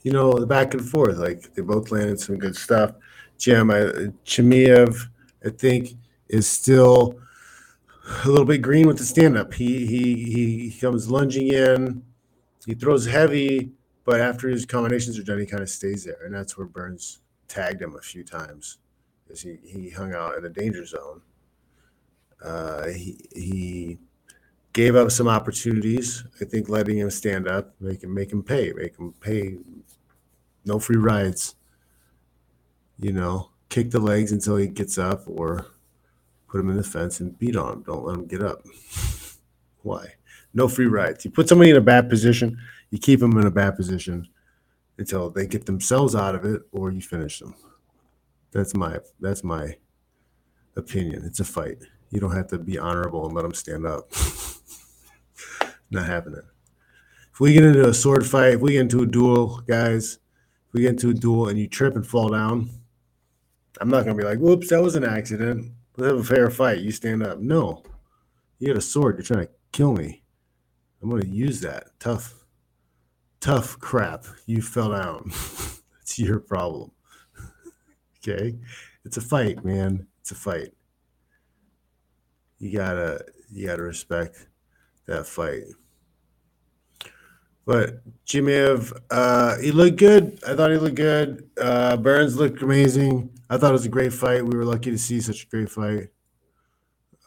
you 0.04 0.12
know, 0.12 0.34
the 0.34 0.48
back 0.48 0.74
and 0.74 0.90
forth. 0.90 1.18
Like 1.18 1.54
they 1.54 1.62
both 1.62 1.92
landed 1.92 2.20
some 2.20 2.38
good 2.38 2.56
stuff. 2.56 2.94
Jim 3.38 3.68
Chimaev, 3.68 5.08
I 5.46 5.50
think, 5.50 5.96
is 6.30 6.48
still 6.48 7.20
a 8.24 8.28
little 8.28 8.46
bit 8.46 8.62
green 8.62 8.88
with 8.88 8.98
the 8.98 9.04
stand 9.04 9.38
up. 9.38 9.54
He 9.54 9.86
he 9.86 10.70
he 10.70 10.80
comes 10.80 11.10
lunging 11.12 11.48
in. 11.48 12.04
He 12.66 12.74
throws 12.74 13.06
heavy, 13.06 13.72
but 14.06 14.22
after 14.22 14.48
his 14.48 14.66
combinations 14.66 15.18
are 15.20 15.24
done, 15.24 15.40
he 15.40 15.46
kind 15.46 15.64
of 15.64 15.70
stays 15.70 16.04
there, 16.04 16.24
and 16.26 16.34
that's 16.34 16.58
where 16.58 16.68
Burns 16.68 17.20
tagged 17.48 17.82
him 17.82 17.96
a 17.96 18.02
few 18.02 18.24
times, 18.24 18.78
as 19.32 19.42
he 19.42 19.58
he 19.64 19.90
hung 19.90 20.14
out 20.14 20.36
in 20.36 20.44
the 20.44 20.50
danger 20.50 20.86
zone. 20.86 21.22
Uh, 22.44 22.88
he 22.88 23.26
he 23.34 23.98
gave 24.74 24.96
up 24.96 25.12
some 25.12 25.28
opportunities. 25.28 26.24
I 26.40 26.46
think 26.46 26.70
letting 26.70 26.98
him 26.98 27.10
stand 27.10 27.48
up, 27.48 27.76
make 27.80 28.04
him 28.04 28.14
make 28.14 28.32
him 28.32 28.44
pay, 28.44 28.72
make 28.74 28.98
him 28.98 29.14
pay. 29.20 29.58
No 30.66 30.80
free 30.80 30.98
rides. 30.98 31.56
You 33.00 33.14
know, 33.14 33.51
kick 33.72 33.90
the 33.90 34.00
legs 34.00 34.32
until 34.32 34.58
he 34.58 34.68
gets 34.68 35.00
up, 35.00 35.24
or 35.26 35.66
put 36.48 36.60
him 36.60 36.70
in 36.70 36.78
the 36.78 36.84
fence 36.84 37.20
and 37.22 37.40
beat 37.40 37.56
on 37.56 37.74
him. 37.74 37.84
Don't 37.84 38.06
let 38.06 38.18
him 38.18 38.28
get 38.28 38.44
up. 38.44 38.62
Why? 39.82 40.06
No 40.54 40.68
free 40.68 40.86
rides. 40.86 41.26
You 41.26 41.32
put 41.32 41.50
somebody 41.50 41.72
in 41.72 41.78
a 41.78 41.82
bad 41.82 42.10
position, 42.10 42.60
you 42.92 43.00
keep 43.00 43.22
them 43.22 43.38
in 43.40 43.48
a 43.48 43.52
bad 43.52 43.78
position 43.78 44.28
until 44.98 45.30
they 45.30 45.48
get 45.48 45.66
themselves 45.66 46.14
out 46.14 46.36
of 46.36 46.46
it, 46.46 46.62
or 46.72 46.92
you 46.92 47.02
finish 47.02 47.40
them. 47.40 47.56
That's 48.52 48.76
my 48.76 49.00
that's 49.20 49.44
my 49.44 49.78
opinion. 50.76 51.24
It's 51.26 51.40
a 51.40 51.46
fight. 51.46 51.78
You 52.10 52.20
don't 52.20 52.36
have 52.36 52.48
to 52.48 52.60
be 52.60 52.78
honorable 52.78 53.26
and 53.26 53.34
let 53.34 53.44
them 53.44 53.54
stand 53.54 53.88
up. 53.88 54.12
Not 55.90 56.06
happening. 56.06 56.44
If 57.32 57.40
we 57.40 57.54
get 57.54 57.64
into 57.64 57.88
a 57.88 57.94
sword 57.94 58.26
fight, 58.28 58.56
if 58.56 58.60
we 58.60 58.74
get 58.74 58.82
into 58.82 59.04
a 59.04 59.06
duel, 59.06 59.62
guys, 59.66 60.20
if 60.68 60.74
we 60.74 60.82
get 60.82 60.92
into 60.92 61.10
a 61.10 61.14
duel 61.14 61.48
and 61.48 61.58
you 61.58 61.68
trip 61.68 61.96
and 61.96 62.06
fall 62.06 62.28
down, 62.28 62.70
I'm 63.82 63.90
not 63.90 64.06
gonna 64.06 64.18
be 64.18 64.24
like, 64.24 64.40
"Whoops, 64.40 64.70
that 64.70 64.82
was 64.82 64.96
an 64.96 65.04
accident." 65.04 65.74
Let's 65.98 66.12
have 66.12 66.20
a 66.20 66.24
fair 66.24 66.50
fight. 66.50 66.80
You 66.80 66.92
stand 66.92 67.24
up. 67.24 67.40
No, 67.40 67.84
you 68.60 68.68
got 68.68 68.78
a 68.78 68.82
sword. 68.82 69.18
You're 69.18 69.26
trying 69.26 69.48
to 69.48 69.54
kill 69.72 69.94
me. 69.94 70.24
I'm 71.02 71.20
to 71.20 71.28
use 71.28 71.62
that. 71.62 72.00
Tough, 72.00 72.46
tough 73.40 73.80
crap. 73.80 74.26
You 74.46 74.62
fell 74.62 74.92
down. 74.92 75.32
it's 76.02 76.20
your 76.20 76.40
problem. 76.40 76.92
okay? 78.20 78.58
It's 79.04 79.18
a 79.18 79.22
fight, 79.22 79.66
man. 79.66 80.08
It's 80.20 80.32
a 80.32 80.36
fight. 80.36 80.74
You 82.60 82.78
gotta, 82.78 83.26
you 83.52 83.66
gotta 83.66 83.82
respect 83.82 84.48
that 85.08 85.26
fight. 85.26 85.64
But 87.66 88.02
Chimaev, 88.26 88.92
uh, 89.12 89.58
he 89.60 89.72
looked 89.72 89.98
good. 89.98 90.40
I 90.48 90.56
thought 90.56 90.72
he 90.72 90.78
looked 90.78 90.96
good. 90.96 91.50
Uh, 91.60 91.96
Burns 91.98 92.36
looked 92.36 92.62
amazing. 92.62 93.30
I 93.50 93.58
thought 93.58 93.70
it 93.70 93.74
was 93.74 93.86
a 93.86 93.90
great 93.90 94.14
fight. 94.14 94.46
We 94.46 94.58
were 94.58 94.66
lucky 94.66 94.92
to 94.92 94.98
see 94.98 95.22
such 95.22 95.44
a 95.44 95.48
great 95.48 95.70
fight. 95.70 96.08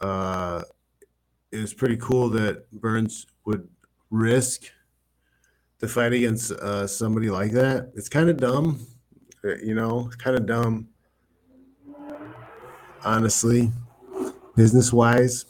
Uh, 0.01 0.63
it 1.51 1.59
was 1.59 1.73
pretty 1.73 1.97
cool 1.97 2.29
that 2.29 2.69
Burns 2.71 3.27
would 3.45 3.67
risk 4.09 4.63
the 5.79 5.87
fight 5.87 6.13
against 6.13 6.51
uh, 6.51 6.87
somebody 6.87 7.29
like 7.29 7.51
that. 7.51 7.91
It's 7.95 8.09
kind 8.09 8.29
of 8.29 8.37
dumb, 8.37 8.85
uh, 9.43 9.55
you 9.57 9.75
know, 9.75 10.07
It's 10.07 10.15
kind 10.15 10.35
of 10.35 10.45
dumb, 10.45 10.87
honestly, 13.03 13.71
business 14.55 14.91
wise. 14.91 15.45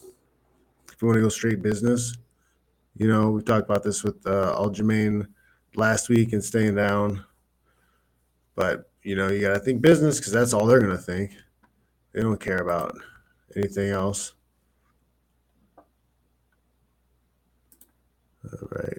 If 0.91 1.02
you 1.02 1.08
want 1.08 1.17
to 1.17 1.21
go 1.21 1.30
straight 1.30 1.62
business, 1.62 2.15
you 2.95 3.08
know, 3.08 3.29
we 3.29 3.41
talked 3.41 3.69
about 3.69 3.84
this 3.84 4.03
with 4.03 4.25
uh, 4.25 4.55
Aljamain 4.58 5.27
last 5.75 6.10
week 6.10 6.34
and 6.34 6.43
staying 6.43 6.75
down. 6.75 7.25
But, 8.55 8.89
you 9.03 9.15
know, 9.15 9.27
you 9.27 9.41
got 9.41 9.53
to 9.53 9.60
think 9.60 9.81
business 9.81 10.19
because 10.19 10.31
that's 10.31 10.53
all 10.53 10.65
they're 10.65 10.79
going 10.79 10.95
to 10.95 10.97
think. 10.97 11.31
They 12.13 12.21
don't 12.21 12.39
care 12.39 12.60
about 12.60 12.97
anything 13.55 13.89
else. 13.89 14.34
All 18.45 18.69
right. 18.71 18.97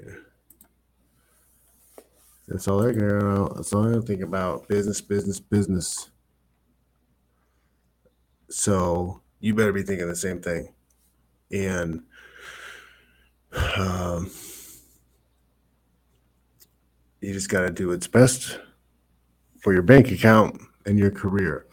That's 2.49 2.69
all 2.69 2.79
they're 2.79 2.93
going 2.93 3.49
to 3.49 3.55
That's 3.55 3.73
all 3.73 3.85
they're 3.85 4.03
think 4.03 4.21
about. 4.21 4.69
Business, 4.69 5.01
business, 5.01 5.41
business. 5.41 6.11
So 8.51 9.23
you 9.41 9.55
better 9.55 9.73
be 9.73 9.83
thinking 9.83 10.09
the 10.09 10.15
same 10.15 10.41
thing. 10.41 10.73
And 11.51 12.03
um, 13.77 14.31
you 17.21 17.33
just 17.33 17.49
got 17.49 17.63
to 17.63 17.71
do 17.71 17.89
what's 17.89 18.07
best 18.07 18.59
for 19.61 19.73
your 19.73 19.83
bank 19.83 20.11
account 20.11 20.61
and 20.85 20.99
your 20.99 21.11
career. 21.11 21.67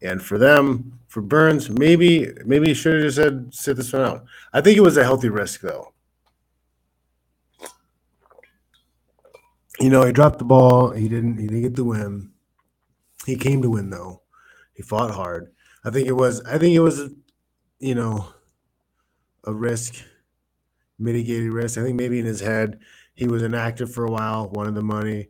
And 0.00 0.22
for 0.22 0.38
them, 0.38 0.98
for 1.06 1.20
Burns, 1.20 1.70
maybe 1.70 2.32
maybe 2.44 2.68
he 2.68 2.74
should 2.74 2.94
have 2.94 3.02
just 3.04 3.16
said 3.16 3.54
sit 3.54 3.76
this 3.76 3.92
one 3.92 4.02
out. 4.02 4.24
I 4.52 4.60
think 4.60 4.76
it 4.76 4.82
was 4.82 4.96
a 4.96 5.04
healthy 5.04 5.28
risk 5.28 5.60
though. 5.60 5.92
You 9.78 9.90
know, 9.90 10.04
he 10.04 10.12
dropped 10.12 10.38
the 10.38 10.44
ball. 10.44 10.90
He 10.90 11.08
didn't. 11.08 11.38
He 11.38 11.46
didn't 11.46 11.62
get 11.62 11.76
the 11.76 11.84
win. 11.84 12.32
He 13.26 13.36
came 13.36 13.62
to 13.62 13.70
win 13.70 13.90
though. 13.90 14.22
He 14.74 14.82
fought 14.82 15.10
hard. 15.12 15.52
I 15.84 15.90
think 15.90 16.08
it 16.08 16.12
was. 16.12 16.40
I 16.42 16.58
think 16.58 16.74
it 16.74 16.80
was. 16.80 17.10
You 17.78 17.96
know, 17.96 18.32
a 19.44 19.52
risk 19.52 20.04
mitigated 21.02 21.52
risk. 21.52 21.78
I 21.78 21.82
think 21.82 21.96
maybe 21.96 22.18
in 22.18 22.26
his 22.26 22.40
head 22.40 22.78
he 23.14 23.26
was 23.26 23.42
inactive 23.42 23.92
for 23.92 24.04
a 24.04 24.10
while, 24.10 24.48
wanted 24.50 24.74
the 24.74 24.82
money, 24.82 25.28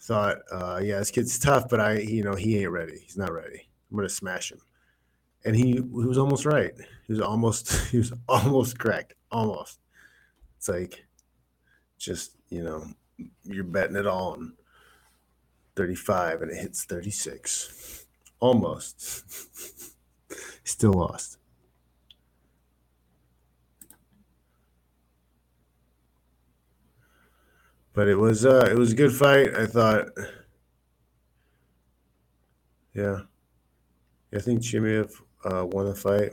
thought, 0.00 0.38
uh, 0.50 0.80
yeah, 0.82 0.98
this 0.98 1.10
kid's 1.10 1.38
tough, 1.38 1.68
but 1.68 1.80
I, 1.80 1.98
you 1.98 2.24
know, 2.24 2.34
he 2.34 2.58
ain't 2.58 2.70
ready. 2.70 2.98
He's 3.02 3.16
not 3.16 3.32
ready. 3.32 3.68
I'm 3.90 3.96
gonna 3.96 4.08
smash 4.08 4.50
him. 4.50 4.60
And 5.44 5.56
he, 5.56 5.72
he 5.72 5.80
was 5.80 6.18
almost 6.18 6.44
right. 6.44 6.72
He 7.06 7.12
was 7.12 7.20
almost 7.20 7.72
he 7.90 7.98
was 7.98 8.12
almost 8.28 8.78
correct. 8.78 9.14
Almost. 9.30 9.78
It's 10.56 10.68
like 10.68 11.04
just, 11.98 12.36
you 12.48 12.62
know, 12.62 12.84
you're 13.44 13.64
betting 13.64 13.96
it 13.96 14.06
on 14.06 14.54
35 15.76 16.42
and 16.42 16.50
it 16.50 16.58
hits 16.58 16.84
36. 16.84 18.06
Almost. 18.40 19.24
Still 20.64 20.92
lost. 20.92 21.38
But 28.00 28.08
it 28.08 28.16
was 28.16 28.46
uh 28.46 28.66
it 28.66 28.78
was 28.78 28.92
a 28.92 28.96
good 28.96 29.12
fight. 29.12 29.54
I 29.54 29.66
thought 29.66 30.06
yeah. 32.94 33.18
I 34.34 34.38
think 34.38 34.62
Chimaev 34.62 35.12
uh, 35.44 35.66
won 35.66 35.84
the 35.84 35.94
fight. 35.94 36.32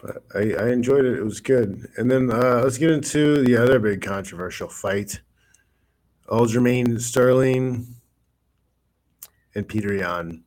But 0.00 0.24
I, 0.34 0.54
I 0.54 0.68
enjoyed 0.70 1.04
it. 1.04 1.18
It 1.18 1.24
was 1.24 1.40
good. 1.40 1.90
And 1.98 2.10
then 2.10 2.30
uh, 2.30 2.62
let's 2.64 2.78
get 2.78 2.90
into 2.90 3.44
the 3.44 3.54
other 3.54 3.78
big 3.78 4.00
controversial 4.00 4.68
fight. 4.68 5.20
Aljamain 6.30 6.98
Sterling 7.02 7.96
and 9.54 9.68
Peter 9.68 9.92
Yan. 9.92 10.42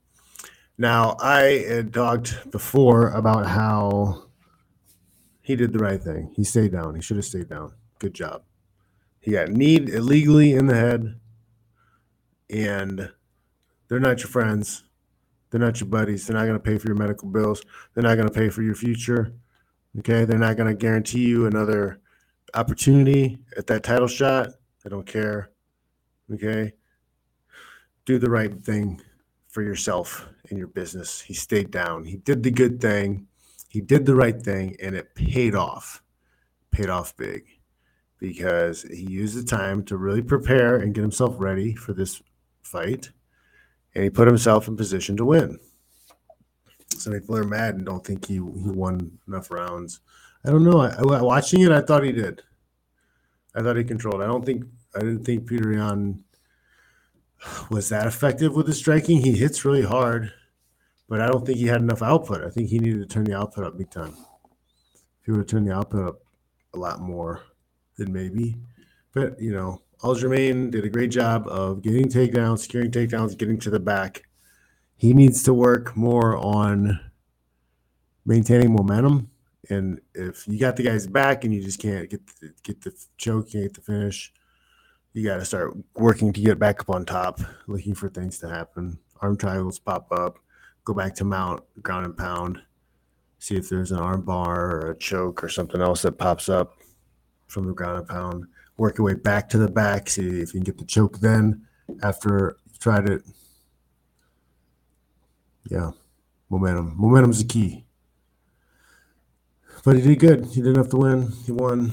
Now, 0.76 1.18
I 1.20 1.64
had 1.70 1.94
talked 1.94 2.50
before 2.50 3.10
about 3.10 3.46
how 3.46 4.30
he 5.40 5.56
did 5.56 5.72
the 5.72 5.78
right 5.78 6.02
thing. 6.02 6.34
He 6.36 6.44
stayed 6.44 6.72
down. 6.72 6.96
He 6.96 7.02
should 7.04 7.18
have 7.18 7.26
stayed 7.26 7.50
down. 7.50 7.74
Good 8.00 8.14
job. 8.14 8.44
He 9.20 9.32
got 9.32 9.50
kneed 9.50 9.90
illegally 9.90 10.54
in 10.54 10.68
the 10.68 10.76
head, 10.76 11.20
and 12.50 13.12
they're 13.88 14.00
not 14.00 14.20
your 14.20 14.30
friends. 14.30 14.84
They're 15.50 15.60
not 15.60 15.80
your 15.80 15.90
buddies. 15.90 16.28
They're 16.28 16.38
not 16.38 16.46
going 16.46 16.60
to 16.60 16.64
pay 16.64 16.78
for 16.78 16.88
your 16.88 16.98
medical 16.98 17.28
bills. 17.28 17.62
They're 17.94 18.04
not 18.04 18.16
going 18.16 18.28
to 18.28 18.34
pay 18.34 18.50
for 18.50 18.62
your 18.62 18.76
future. 18.76 19.34
Okay. 20.00 20.26
They're 20.26 20.38
not 20.38 20.58
going 20.58 20.68
to 20.68 20.76
guarantee 20.76 21.26
you 21.26 21.46
another 21.46 22.00
opportunity 22.54 23.38
at 23.58 23.68
that 23.68 23.84
title 23.84 24.08
shot. 24.08 24.50
They 24.84 24.90
don't 24.90 25.06
care. 25.06 25.52
Okay. 26.34 26.74
Do 28.06 28.20
the 28.20 28.30
right 28.30 28.54
thing 28.64 29.02
for 29.48 29.62
yourself 29.62 30.28
and 30.50 30.58
your 30.58 30.68
business. 30.68 31.22
He 31.22 31.34
stayed 31.34 31.72
down. 31.72 32.04
He 32.04 32.18
did 32.18 32.44
the 32.44 32.52
good 32.52 32.80
thing. 32.82 33.28
He 33.70 33.82
did 33.82 34.06
the 34.06 34.16
right 34.16 34.42
thing 34.42 34.76
and 34.82 34.96
it 34.96 35.16
paid 35.16 35.56
off. 35.56 36.04
Paid 36.72 36.90
off 36.90 37.16
big 37.16 37.57
because 38.20 38.84
he 38.84 39.04
used 39.04 39.38
the 39.38 39.44
time 39.44 39.84
to 39.86 39.98
really 39.98 40.22
prepare 40.22 40.78
and 40.78 40.94
get 40.94 41.02
himself 41.02 41.36
ready 41.38 41.76
for 41.76 41.94
this 41.94 42.22
fight 42.62 43.12
and 43.98 44.04
he 44.04 44.10
put 44.12 44.28
himself 44.28 44.68
in 44.68 44.78
position 44.78 45.18
to 45.18 45.26
win. 45.26 45.58
Some 46.92 47.14
people 47.14 47.36
are 47.36 47.44
mad 47.44 47.76
and 47.76 47.86
don't 47.86 48.06
think 48.06 48.28
he, 48.28 48.36
he 48.36 48.42
won 48.42 49.18
enough 49.28 49.50
rounds. 49.50 50.02
I 50.46 50.52
don't 50.52 50.64
know. 50.64 50.82
I, 50.82 50.90
I, 50.90 51.22
watching 51.22 51.62
it, 51.62 51.72
I 51.72 51.82
thought 51.82 52.04
he 52.04 52.12
did. 52.12 52.44
I 53.56 53.64
thought 53.64 53.76
he 53.76 53.84
controlled. 53.84 54.22
I 54.22 54.28
don't 54.28 54.46
think 54.46 54.66
I 54.96 55.00
didn't 55.00 55.24
think 55.24 55.48
Peter 55.48 55.74
Yan 55.74 56.24
was 57.72 57.90
that 57.90 58.06
effective 58.06 58.56
with 58.56 58.68
his 58.68 58.78
striking. 58.78 59.22
He 59.22 59.34
hits 59.34 59.66
really 59.66 59.84
hard, 59.84 60.32
but 61.10 61.20
I 61.20 61.28
don't 61.28 61.46
think 61.46 61.58
he 61.58 61.66
had 61.66 61.82
enough 61.82 62.04
output. 62.04 62.44
I 62.44 62.50
think 62.50 62.70
he 62.70 62.80
needed 62.80 63.00
to 63.00 63.08
turn 63.08 63.26
the 63.26 63.38
output 63.38 63.66
up 63.66 63.78
big 63.78 63.90
time. 63.90 64.16
If 65.20 65.26
he 65.26 65.32
would 65.32 65.40
have 65.40 65.48
turned 65.48 65.68
the 65.68 65.76
output 65.76 66.08
up 66.08 66.20
a 66.76 66.78
lot 66.78 67.02
more, 67.02 67.42
then 67.98 68.14
maybe. 68.14 68.58
But 69.14 69.40
you 69.40 69.52
know, 69.52 69.82
Aljamain 70.02 70.72
did 70.72 70.86
a 70.86 70.90
great 70.90 71.12
job 71.12 71.48
of 71.48 71.82
getting 71.82 72.08
takedowns, 72.08 72.60
securing 72.60 72.92
takedowns, 72.92 73.38
getting 73.38 73.60
to 73.60 73.70
the 73.70 73.80
back. 73.80 74.24
He 74.96 75.14
needs 75.14 75.44
to 75.44 75.54
work 75.54 75.96
more 75.96 76.38
on 76.38 77.00
maintaining 78.26 78.74
momentum. 78.74 79.30
And 79.70 80.00
if 80.14 80.48
you 80.48 80.60
got 80.60 80.76
the 80.76 80.84
guys 80.84 81.08
back 81.08 81.44
and 81.44 81.54
you 81.54 81.64
just 81.64 81.80
can't 81.80 82.10
get 82.10 82.22
the, 82.40 82.54
get 82.64 82.82
the 82.82 82.94
choke, 83.18 83.52
can't 83.52 83.66
get 83.66 83.74
the 83.74 83.82
finish, 83.82 84.32
you 85.14 85.28
got 85.28 85.38
to 85.38 85.46
start 85.46 85.76
working 85.96 86.32
to 86.32 86.42
get 86.42 86.60
back 86.60 86.80
up 86.80 86.90
on 86.90 87.06
top, 87.06 87.42
looking 87.68 87.96
for 87.96 88.10
things 88.10 88.40
to 88.40 88.50
happen. 88.50 89.00
Arm 89.22 89.36
triangles 89.36 89.80
pop 89.80 90.12
up, 90.12 90.38
go 90.86 90.94
back 90.94 91.16
to 91.16 91.26
mount, 91.26 91.64
ground 91.82 92.06
and 92.06 92.16
pound, 92.16 92.62
see 93.40 93.56
if 93.56 93.68
there's 93.68 93.92
an 93.92 94.00
arm 94.00 94.22
bar 94.22 94.72
or 94.72 94.92
a 94.92 94.98
choke 94.98 95.44
or 95.44 95.50
something 95.50 95.82
else 95.82 96.04
that 96.04 96.20
pops 96.20 96.50
up 96.50 96.77
from 97.48 97.68
the 97.68 97.74
ground 97.74 97.98
and 98.00 98.08
pound 98.08 98.46
work 98.78 98.98
your 98.98 99.06
way 99.06 99.14
back 99.16 99.50
to 99.50 99.58
the 99.58 99.68
back, 99.68 100.10
see 100.10 100.42
if 100.42 100.54
you 100.54 100.60
can 100.60 100.64
get 100.64 100.78
the 100.78 100.86
choke 100.86 101.20
then 101.20 101.66
after 102.04 102.58
you 102.72 102.78
tried 102.80 103.10
it. 103.10 103.24
Yeah, 105.70 105.92
momentum. 106.50 106.94
Momentum's 106.98 107.40
the 107.40 107.48
key. 107.48 107.86
But 109.84 109.96
he 109.96 110.02
did 110.02 110.20
good. 110.20 110.46
He 110.48 110.62
didn't 110.62 110.78
have 110.78 110.90
to 110.90 110.98
win. 110.98 111.32
He 111.46 111.52
won. 111.52 111.92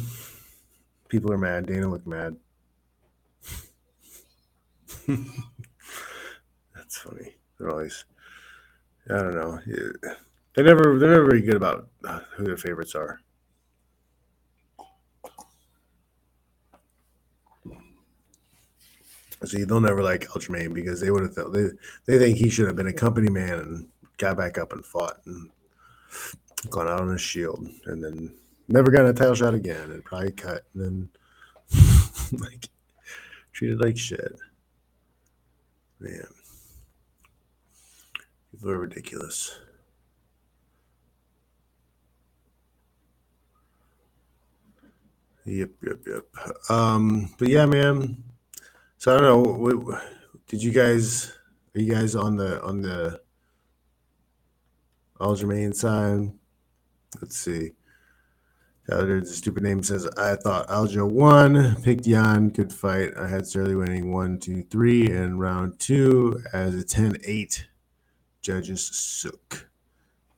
People 1.08 1.32
are 1.32 1.38
mad. 1.38 1.66
Dana 1.66 1.88
looked 1.88 2.06
mad. 2.06 2.36
That's 6.74 6.98
funny. 6.98 7.36
They're 7.58 7.70
always, 7.70 8.04
I 9.08 9.14
don't 9.14 9.34
know. 9.34 9.60
They're 10.54 10.64
never, 10.64 10.98
they're 10.98 11.10
never 11.10 11.26
very 11.26 11.42
good 11.42 11.56
about 11.56 11.88
uh, 12.04 12.20
who 12.36 12.44
their 12.44 12.56
favorites 12.56 12.94
are. 12.94 13.20
See, 19.44 19.64
they'll 19.64 19.80
never 19.80 20.02
like 20.02 20.28
Aljamain 20.28 20.72
because 20.72 21.00
they 21.00 21.10
would 21.10 21.22
have 21.22 21.34
thought 21.34 21.52
they 21.52 21.68
they 22.06 22.18
think 22.18 22.38
he 22.38 22.48
should 22.48 22.66
have 22.66 22.76
been 22.76 22.86
a 22.86 22.92
company 22.92 23.28
man 23.28 23.58
and 23.58 23.88
got 24.16 24.36
back 24.36 24.58
up 24.58 24.72
and 24.72 24.84
fought 24.84 25.20
and 25.26 25.50
gone 26.70 26.88
out 26.88 27.00
on 27.00 27.10
his 27.10 27.20
shield 27.20 27.68
and 27.86 28.02
then 28.02 28.32
never 28.68 28.90
got 28.90 29.06
a 29.06 29.12
title 29.12 29.34
shot 29.34 29.52
again 29.54 29.90
and 29.90 30.04
probably 30.04 30.32
cut 30.32 30.64
and 30.74 31.10
then 31.72 31.80
like 32.40 32.68
treated 33.52 33.80
like 33.80 33.98
shit. 33.98 34.32
Man, 36.00 36.26
people 38.50 38.70
are 38.70 38.78
ridiculous. 38.78 39.58
Yep, 45.46 45.70
yep, 45.82 45.98
yep. 46.06 46.24
Um, 46.70 47.34
but 47.38 47.48
yeah, 47.48 47.66
man 47.66 48.22
so 49.04 49.14
I 49.14 49.20
don't 49.20 49.44
know. 49.44 49.52
What, 49.52 50.02
did 50.48 50.62
you 50.62 50.72
guys? 50.72 51.30
Are 51.74 51.80
you 51.80 51.92
guys 51.92 52.16
on 52.16 52.36
the 52.36 52.62
on 52.62 52.80
the 52.80 53.20
Aljamain 55.20 55.74
side? 55.74 56.32
Let's 57.20 57.36
see. 57.36 57.72
The 58.86 59.22
stupid 59.26 59.62
name 59.62 59.82
says 59.82 60.08
I 60.16 60.36
thought 60.36 60.68
Aljo 60.68 61.06
won. 61.06 61.82
Picked 61.82 62.06
Yan. 62.06 62.48
Good 62.48 62.72
fight. 62.72 63.10
I 63.18 63.28
had 63.28 63.46
Sterling 63.46 63.76
winning 63.76 64.10
one, 64.10 64.38
two, 64.38 64.62
three, 64.70 65.10
and 65.10 65.38
round 65.38 65.78
two 65.78 66.42
as 66.54 66.74
a 66.74 66.82
10-8. 66.82 67.62
Judges 68.40 68.86
sook. 68.86 69.68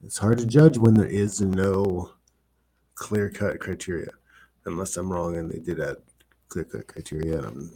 It's 0.04 0.18
hard 0.18 0.38
to 0.38 0.46
judge 0.46 0.76
when 0.76 0.94
there 0.94 1.06
is 1.06 1.40
no 1.40 2.14
clear 2.96 3.30
cut 3.30 3.60
criteria, 3.60 4.10
unless 4.64 4.96
I'm 4.96 5.12
wrong 5.12 5.36
and 5.36 5.48
they 5.48 5.60
did 5.60 5.78
add 5.78 5.98
clear 6.48 6.64
cut 6.64 6.88
criteria. 6.88 7.38
I'm 7.42 7.70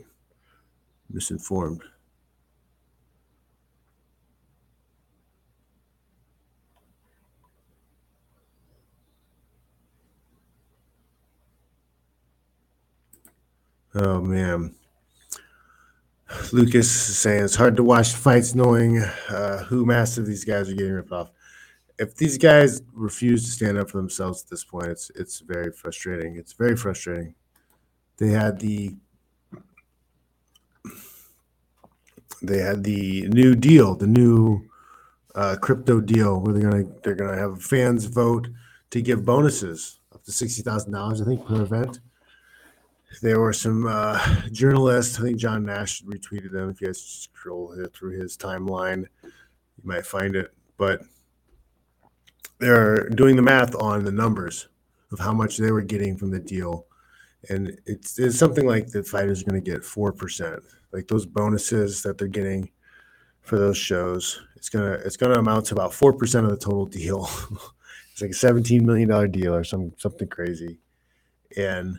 misinformed. 1.13 1.83
Oh 13.95 14.21
man. 14.21 14.75
Lucas 16.53 17.09
is 17.09 17.19
saying 17.19 17.45
it's 17.45 17.57
hard 17.57 17.77
to 17.77 17.83
watch 17.83 18.13
fights 18.13 18.55
knowing 18.55 18.99
uh, 19.29 19.65
who 19.65 19.85
massive 19.85 20.27
these 20.27 20.45
guys 20.45 20.71
are 20.71 20.75
getting 20.75 20.93
ripped 20.93 21.11
off. 21.11 21.31
If 21.99 22.15
these 22.17 22.39
guys 22.39 22.83
refuse 22.93 23.45
to 23.45 23.51
stand 23.51 23.79
up 23.79 23.91
for 23.91 23.99
themselves 23.99 24.45
at 24.45 24.49
this 24.49 24.65
point, 24.65 24.87
it's 24.87 25.11
it's 25.17 25.41
very 25.41 25.73
frustrating. 25.73 26.37
It's 26.37 26.53
very 26.53 26.77
frustrating. 26.77 27.35
They 28.17 28.29
had 28.29 28.61
the 28.61 28.97
they 32.43 32.59
had 32.59 32.85
the 32.85 33.29
new 33.29 33.55
deal, 33.55 33.95
the 33.95 34.07
new 34.07 34.63
uh, 35.35 35.57
crypto 35.61 36.01
deal, 36.01 36.41
where 36.41 36.55
they're 36.55 36.71
gonna 36.71 36.85
they're 37.03 37.15
gonna 37.15 37.37
have 37.37 37.63
fans 37.63 38.07
vote 38.07 38.49
to 38.91 39.01
give 39.01 39.25
bonuses 39.25 40.01
up 40.15 40.25
to 40.25 40.33
sixty 40.33 40.63
thousand 40.63 40.93
dollars, 40.93 41.21
I 41.21 41.25
think, 41.25 41.47
per 41.47 41.63
event. 41.63 42.01
There 43.23 43.41
were 43.41 43.53
some 43.53 43.87
uh, 43.87 44.19
journalists. 44.53 45.19
I 45.19 45.23
think 45.23 45.39
John 45.39 45.65
Nash 45.65 46.03
retweeted 46.03 46.53
them. 46.53 46.71
If 46.71 46.81
you 46.81 46.87
guys 46.87 47.03
scroll 47.03 47.77
through 47.93 48.21
his 48.21 48.37
timeline, 48.37 49.07
you 49.23 49.83
might 49.83 50.07
find 50.07 50.37
it. 50.37 50.53
But 50.77 51.03
they're 52.59 53.09
doing 53.09 53.37
the 53.37 53.43
math 53.43 53.75
on 53.75 54.05
the 54.05 54.13
numbers 54.13 54.69
of 55.13 55.19
how 55.19 55.33
much 55.33 55.57
they 55.57 55.73
were 55.73 55.83
getting 55.83 56.17
from 56.17 56.31
the 56.31 56.39
deal, 56.39 56.87
and 57.49 57.79
it's, 57.87 58.19
it's 58.19 58.39
something 58.39 58.67
like 58.67 58.89
the 58.89 59.03
fighters 59.03 59.43
are 59.43 59.51
going 59.51 59.63
to 59.63 59.71
get 59.71 59.85
four 59.85 60.13
percent, 60.13 60.63
like 60.93 61.09
those 61.09 61.27
bonuses 61.27 62.03
that 62.03 62.19
they're 62.19 62.29
getting 62.29 62.71
for 63.43 63.59
those 63.59 63.79
shows. 63.79 64.41
It's 64.57 64.69
gonna 64.69 64.93
it's 64.93 65.17
gonna 65.17 65.39
amount 65.39 65.67
to 65.67 65.75
about 65.75 65.95
four 65.95 66.13
percent 66.13 66.45
of 66.45 66.53
the 66.53 66.59
total 66.59 66.87
deal. 66.87 67.29
it's 68.13 68.21
like 68.21 68.31
a 68.31 68.35
seventeen 68.35 68.85
million 68.85 69.09
dollar 69.09 69.29
deal 69.29 69.55
or 69.55 69.65
some 69.65 69.93
something 69.97 70.29
crazy, 70.29 70.79
and 71.57 71.99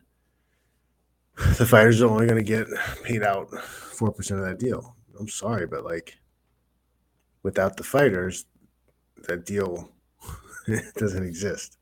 the 1.58 1.66
fighters 1.66 2.02
are 2.02 2.10
only 2.10 2.28
going 2.28 2.38
to 2.38 2.44
get 2.44 2.68
paid 3.04 3.24
out 3.24 3.50
four 3.64 4.12
percent 4.12 4.40
of 4.40 4.46
that 4.46 4.60
deal. 4.60 4.96
I'm 5.20 5.28
sorry, 5.28 5.66
but 5.68 5.84
like 5.84 6.18
without 7.44 7.78
the 7.78 7.84
fighters, 7.84 8.46
that 9.28 9.46
deal 9.46 9.92
doesn't 10.96 11.26
exist. 11.26 11.78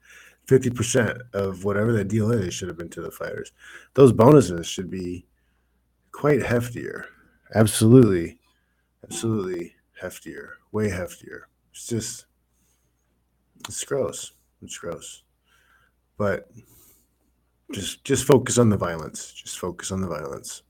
50% 0.49 1.21
of 1.33 1.63
whatever 1.63 1.93
that 1.93 2.07
deal 2.07 2.31
is 2.31 2.53
should 2.53 2.67
have 2.67 2.77
been 2.77 2.89
to 2.89 3.01
the 3.01 3.11
fighters. 3.11 3.51
Those 3.93 4.11
bonuses 4.11 4.65
should 4.65 4.89
be 4.89 5.25
quite 6.11 6.39
heftier. 6.39 7.05
Absolutely, 7.53 8.39
absolutely 9.03 9.75
heftier, 10.01 10.53
way 10.71 10.89
heftier. 10.89 11.41
It's 11.71 11.87
just, 11.87 12.25
it's 13.67 13.83
gross. 13.83 14.33
It's 14.61 14.77
gross. 14.77 15.23
But 16.17 16.49
just, 17.71 18.03
just 18.03 18.25
focus 18.25 18.57
on 18.57 18.69
the 18.69 18.77
violence. 18.77 19.31
Just 19.31 19.59
focus 19.59 19.91
on 19.91 20.01
the 20.01 20.07
violence. 20.07 20.63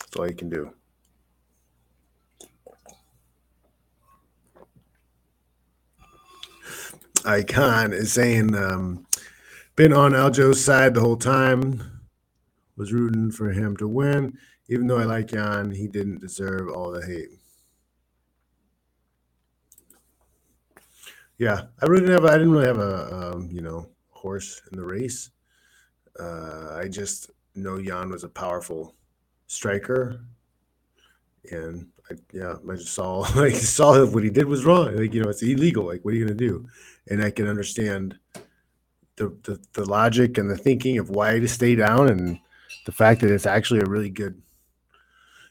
That's 0.00 0.16
all 0.16 0.28
you 0.28 0.34
can 0.34 0.48
do. 0.48 0.72
Icon 7.26 7.92
is 7.92 8.12
saying, 8.12 8.54
um, 8.54 9.06
been 9.74 9.92
on 9.92 10.12
Aljo's 10.12 10.64
side 10.64 10.94
the 10.94 11.00
whole 11.00 11.16
time. 11.16 11.82
Was 12.76 12.92
rooting 12.92 13.30
for 13.30 13.52
him 13.52 13.76
to 13.78 13.88
win. 13.88 14.38
Even 14.68 14.86
though 14.86 14.98
I 14.98 15.04
like 15.04 15.32
Yan, 15.32 15.70
he 15.70 15.86
didn't 15.86 16.20
deserve 16.20 16.68
all 16.68 16.90
the 16.90 17.04
hate. 17.06 17.30
Yeah, 21.38 21.62
I 21.80 21.86
really 21.86 22.06
didn't 22.06 22.22
have. 22.22 22.24
I 22.24 22.38
didn't 22.38 22.52
really 22.52 22.66
have 22.66 22.78
a 22.78 23.32
um, 23.34 23.48
you 23.50 23.60
know 23.60 23.90
horse 24.10 24.60
in 24.72 24.78
the 24.78 24.84
race. 24.84 25.30
Uh, 26.18 26.74
I 26.74 26.88
just 26.88 27.30
know 27.54 27.76
Yan 27.76 28.10
was 28.10 28.24
a 28.24 28.28
powerful 28.28 28.94
striker, 29.46 30.20
and 31.52 31.86
I, 32.10 32.14
yeah, 32.32 32.54
I 32.70 32.74
just 32.74 32.94
saw 32.94 33.18
like 33.36 33.54
saw 33.54 34.04
what 34.06 34.24
he 34.24 34.30
did 34.30 34.46
was 34.46 34.64
wrong. 34.64 34.96
Like 34.96 35.14
you 35.14 35.22
know, 35.22 35.30
it's 35.30 35.42
illegal. 35.42 35.86
Like 35.86 36.04
what 36.04 36.14
are 36.14 36.16
you 36.16 36.24
gonna 36.24 36.36
do? 36.36 36.66
And 37.08 37.22
I 37.22 37.30
can 37.30 37.46
understand 37.48 38.18
the, 39.16 39.36
the 39.42 39.60
the 39.72 39.84
logic 39.84 40.38
and 40.38 40.50
the 40.50 40.56
thinking 40.56 40.98
of 40.98 41.10
why 41.10 41.38
to 41.38 41.48
stay 41.48 41.74
down, 41.74 42.08
and 42.08 42.38
the 42.84 42.92
fact 42.92 43.20
that 43.20 43.30
it's 43.30 43.46
actually 43.46 43.80
a 43.80 43.86
really 43.86 44.10
good. 44.10 44.40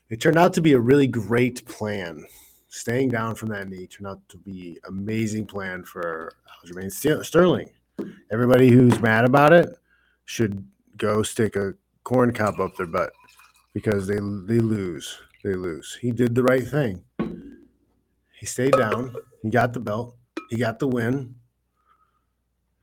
It 0.09 0.21
turned 0.21 0.37
out 0.37 0.53
to 0.53 0.61
be 0.61 0.73
a 0.73 0.79
really 0.79 1.07
great 1.07 1.65
plan. 1.65 2.25
Staying 2.67 3.09
down 3.09 3.35
from 3.35 3.49
that 3.49 3.69
knee 3.69 3.87
turned 3.87 4.07
out 4.07 4.19
to 4.27 4.37
be 4.37 4.77
amazing 4.87 5.45
plan 5.45 5.83
for 5.83 6.33
Aljamain 6.65 6.91
Sterling. 7.23 7.69
Everybody 8.29 8.69
who's 8.69 8.99
mad 8.99 9.23
about 9.23 9.53
it 9.53 9.69
should 10.25 10.67
go 10.97 11.23
stick 11.23 11.55
a 11.55 11.73
corn 12.03 12.33
cob 12.33 12.59
up 12.59 12.75
their 12.75 12.85
butt 12.85 13.13
because 13.73 14.07
they 14.07 14.15
they 14.15 14.59
lose 14.59 15.17
they 15.45 15.53
lose. 15.53 15.95
He 16.01 16.11
did 16.11 16.33
the 16.33 16.41
right 16.41 16.67
thing. 16.67 17.03
He 18.39 18.47
stayed 18.47 18.73
down. 18.73 19.15
He 19.43 19.51
got 19.51 19.73
the 19.73 19.79
belt. 19.79 20.17
He 20.49 20.57
got 20.57 20.79
the 20.79 20.87
win. 20.87 21.35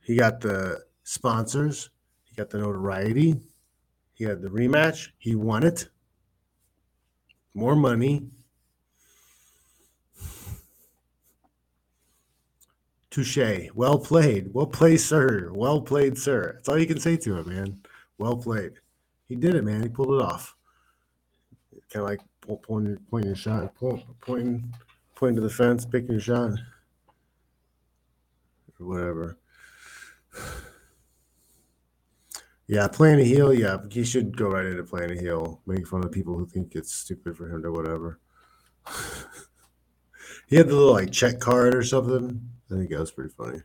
He 0.01 0.15
got 0.15 0.39
the 0.39 0.81
sponsors. 1.03 1.89
He 2.23 2.35
got 2.35 2.49
the 2.49 2.59
notoriety. 2.59 3.35
He 4.13 4.23
had 4.23 4.41
the 4.41 4.47
rematch. 4.47 5.09
He 5.17 5.35
won 5.35 5.63
it. 5.63 5.89
More 7.53 7.75
money. 7.75 8.27
Touche. 13.11 13.69
Well 13.75 13.99
played. 13.99 14.53
Well 14.53 14.67
played, 14.67 15.01
sir. 15.01 15.51
Well 15.53 15.81
played, 15.81 16.17
sir. 16.17 16.53
That's 16.53 16.69
all 16.69 16.79
you 16.79 16.87
can 16.87 16.99
say 16.99 17.17
to 17.17 17.39
him, 17.39 17.49
man. 17.49 17.81
Well 18.17 18.37
played. 18.37 18.79
He 19.27 19.35
did 19.35 19.53
it, 19.53 19.65
man. 19.65 19.83
He 19.83 19.89
pulled 19.89 20.21
it 20.21 20.25
off. 20.25 20.55
Kind 21.91 22.03
of 22.03 22.09
like 22.09 22.21
pointing, 22.47 22.97
pointing 23.09 23.29
your 23.29 23.35
shot, 23.35 23.73
pointing, 24.21 24.73
pointing 25.15 25.35
to 25.35 25.41
the 25.41 25.49
fence, 25.49 25.85
picking 25.85 26.11
your 26.11 26.19
shot, 26.21 26.51
or 28.79 28.85
whatever. 28.85 29.37
Yeah, 32.67 32.87
playing 32.87 33.19
a 33.19 33.23
heel. 33.23 33.53
Yeah, 33.53 33.77
he 33.89 34.03
should 34.03 34.37
go 34.37 34.47
right 34.47 34.65
into 34.65 34.83
playing 34.83 35.17
a 35.17 35.21
heel, 35.21 35.61
making 35.65 35.85
fun 35.85 36.03
of 36.03 36.11
people 36.11 36.37
who 36.37 36.45
think 36.45 36.75
it's 36.75 36.93
stupid 36.93 37.35
for 37.37 37.49
him 37.49 37.61
to 37.63 37.71
whatever. 37.71 38.19
he 40.47 40.55
had 40.55 40.67
the 40.67 40.75
little 40.75 40.93
like 40.93 41.11
check 41.11 41.39
card 41.39 41.75
or 41.75 41.83
something. 41.83 42.49
I 42.71 42.75
think 42.75 42.89
that 42.89 42.99
was 42.99 43.11
pretty 43.11 43.33
funny. 43.37 43.59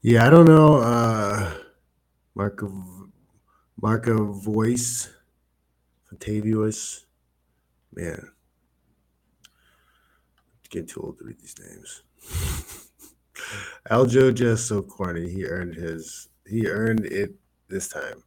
Yeah, 0.00 0.26
I 0.26 0.30
don't 0.30 0.46
know. 0.46 0.78
Uh, 0.78 1.52
Marco, 2.34 2.72
Marco 3.80 4.32
Voice, 4.32 5.10
Fantavious. 6.10 7.04
Man, 7.94 8.30
getting 10.70 10.88
too 10.88 11.00
old 11.00 11.18
to 11.18 11.24
read 11.24 11.38
these 11.40 11.56
names. 11.60 12.02
Aljo 13.90 14.34
just 14.34 14.66
so 14.66 14.82
corny. 14.82 15.28
He 15.28 15.44
earned 15.44 15.74
his. 15.74 16.28
He 16.46 16.66
earned 16.66 17.04
it 17.04 17.34
this 17.68 17.88
time. 17.88 18.22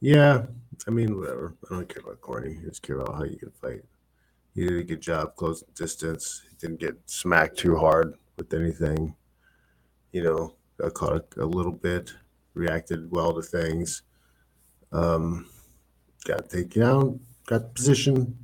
Yeah, 0.00 0.46
I 0.86 0.90
mean, 0.90 1.16
whatever. 1.18 1.54
I 1.70 1.74
don't 1.74 1.88
care 1.88 2.02
about 2.02 2.20
corny. 2.20 2.58
I 2.60 2.68
just 2.68 2.82
care 2.82 2.98
about 2.98 3.14
how 3.14 3.24
you 3.24 3.36
can 3.36 3.52
fight. 3.52 3.82
He 4.54 4.66
did 4.66 4.78
a 4.78 4.84
good 4.84 5.00
job 5.00 5.36
closing 5.36 5.68
distance. 5.74 6.42
He 6.48 6.56
didn't 6.56 6.80
get 6.80 6.96
smacked 7.06 7.58
too 7.58 7.76
hard 7.76 8.14
with 8.36 8.52
anything. 8.52 9.14
You 10.12 10.24
know, 10.24 10.54
got 10.78 10.94
caught 10.94 11.34
a, 11.36 11.44
a 11.44 11.46
little 11.46 11.72
bit 11.72 12.12
reacted 12.56 13.10
well 13.12 13.34
to 13.34 13.42
things. 13.42 14.02
Um, 14.90 15.48
got 16.24 16.48
taken 16.50 16.82
down, 16.82 17.20
got 17.46 17.62
the 17.62 17.68
position. 17.68 18.36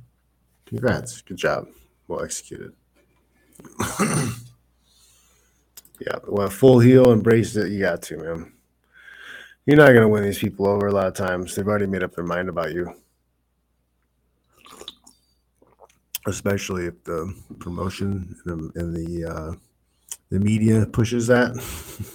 Congrats, 0.65 1.21
good 1.21 1.37
job, 1.37 1.67
well 2.07 2.23
executed. 2.23 2.73
yeah, 5.99 6.19
well, 6.27 6.49
full 6.49 6.79
heel, 6.79 7.11
embrace 7.11 7.55
it. 7.55 7.71
You 7.71 7.79
got 7.79 8.01
to, 8.03 8.17
man. 8.17 8.53
You're 9.65 9.77
not 9.77 9.93
gonna 9.93 10.09
win 10.09 10.23
these 10.23 10.39
people 10.39 10.67
over 10.67 10.87
a 10.87 10.91
lot 10.91 11.07
of 11.07 11.13
times. 11.13 11.55
They've 11.55 11.67
already 11.67 11.87
made 11.87 12.03
up 12.03 12.13
their 12.15 12.25
mind 12.25 12.49
about 12.49 12.73
you. 12.73 12.93
Especially 16.25 16.85
if 16.85 17.03
the 17.03 17.33
promotion 17.59 18.35
and 18.45 18.71
the, 18.73 18.79
and 18.79 18.95
the, 18.95 19.25
uh, 19.25 19.53
the 20.29 20.39
media 20.39 20.85
pushes 20.85 21.27
that 21.27 21.53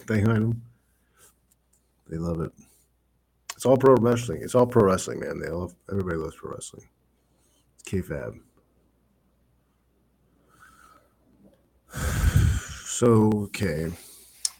behind 0.06 0.36
them. 0.36 0.62
They 2.08 2.16
love 2.16 2.40
it. 2.40 2.52
It's 3.54 3.66
all 3.66 3.76
pro 3.76 3.94
wrestling. 3.96 4.40
It's 4.42 4.54
all 4.54 4.66
pro 4.66 4.84
wrestling, 4.84 5.20
man. 5.20 5.40
They 5.40 5.48
love 5.48 5.74
everybody 5.90 6.16
loves 6.16 6.36
pro 6.36 6.52
wrestling. 6.52 6.88
It's 7.74 7.88
kayfabe. 7.88 8.40
So 12.98 13.30
okay. 13.44 13.92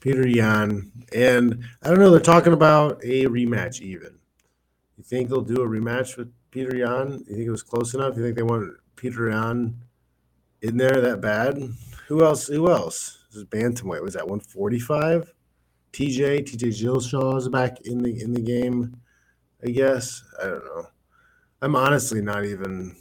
Peter 0.01 0.27
Yan. 0.29 0.93
And 1.13 1.65
I 1.83 1.89
don't 1.89 1.99
know, 1.99 2.11
they're 2.11 2.21
talking 2.21 2.53
about 2.53 3.01
a 3.03 3.25
rematch 3.25 3.81
even. 3.81 4.19
You 4.97 5.05
think 5.05 5.29
they'll 5.29 5.41
do 5.41 5.63
a 5.63 5.69
rematch 5.69 6.17
with 6.17 6.33
Peter 6.51 6.77
Yan? 6.77 7.25
You 7.27 7.35
think 7.35 7.47
it 7.47 7.51
was 7.51 7.63
close 7.63 7.95
enough? 7.95 8.17
You 8.17 8.23
think 8.23 8.37
they 8.37 8.43
want 8.43 8.75
Peter 8.97 9.31
Yan 9.31 9.77
in 10.63 10.77
there 10.77 11.01
that 11.01 11.21
bad? 11.21 11.59
Who 12.07 12.25
else? 12.25 12.47
Who 12.47 12.71
else? 12.71 13.25
This 13.29 13.39
is 13.39 13.45
Bantamweight. 13.45 14.03
Was 14.03 14.15
that 14.15 14.29
145? 14.29 15.33
TJ, 15.93 16.45
TJ 16.45 16.83
Dillashaw 16.83 17.39
is 17.39 17.49
back 17.49 17.81
in 17.83 18.03
the 18.03 18.23
in 18.23 18.33
the 18.33 18.41
game. 18.41 18.97
I 19.65 19.71
guess 19.71 20.23
I 20.41 20.47
don't 20.47 20.65
know. 20.65 20.87
I'm 21.63 21.75
honestly 21.75 22.21
not 22.21 22.45
even. 22.45 22.97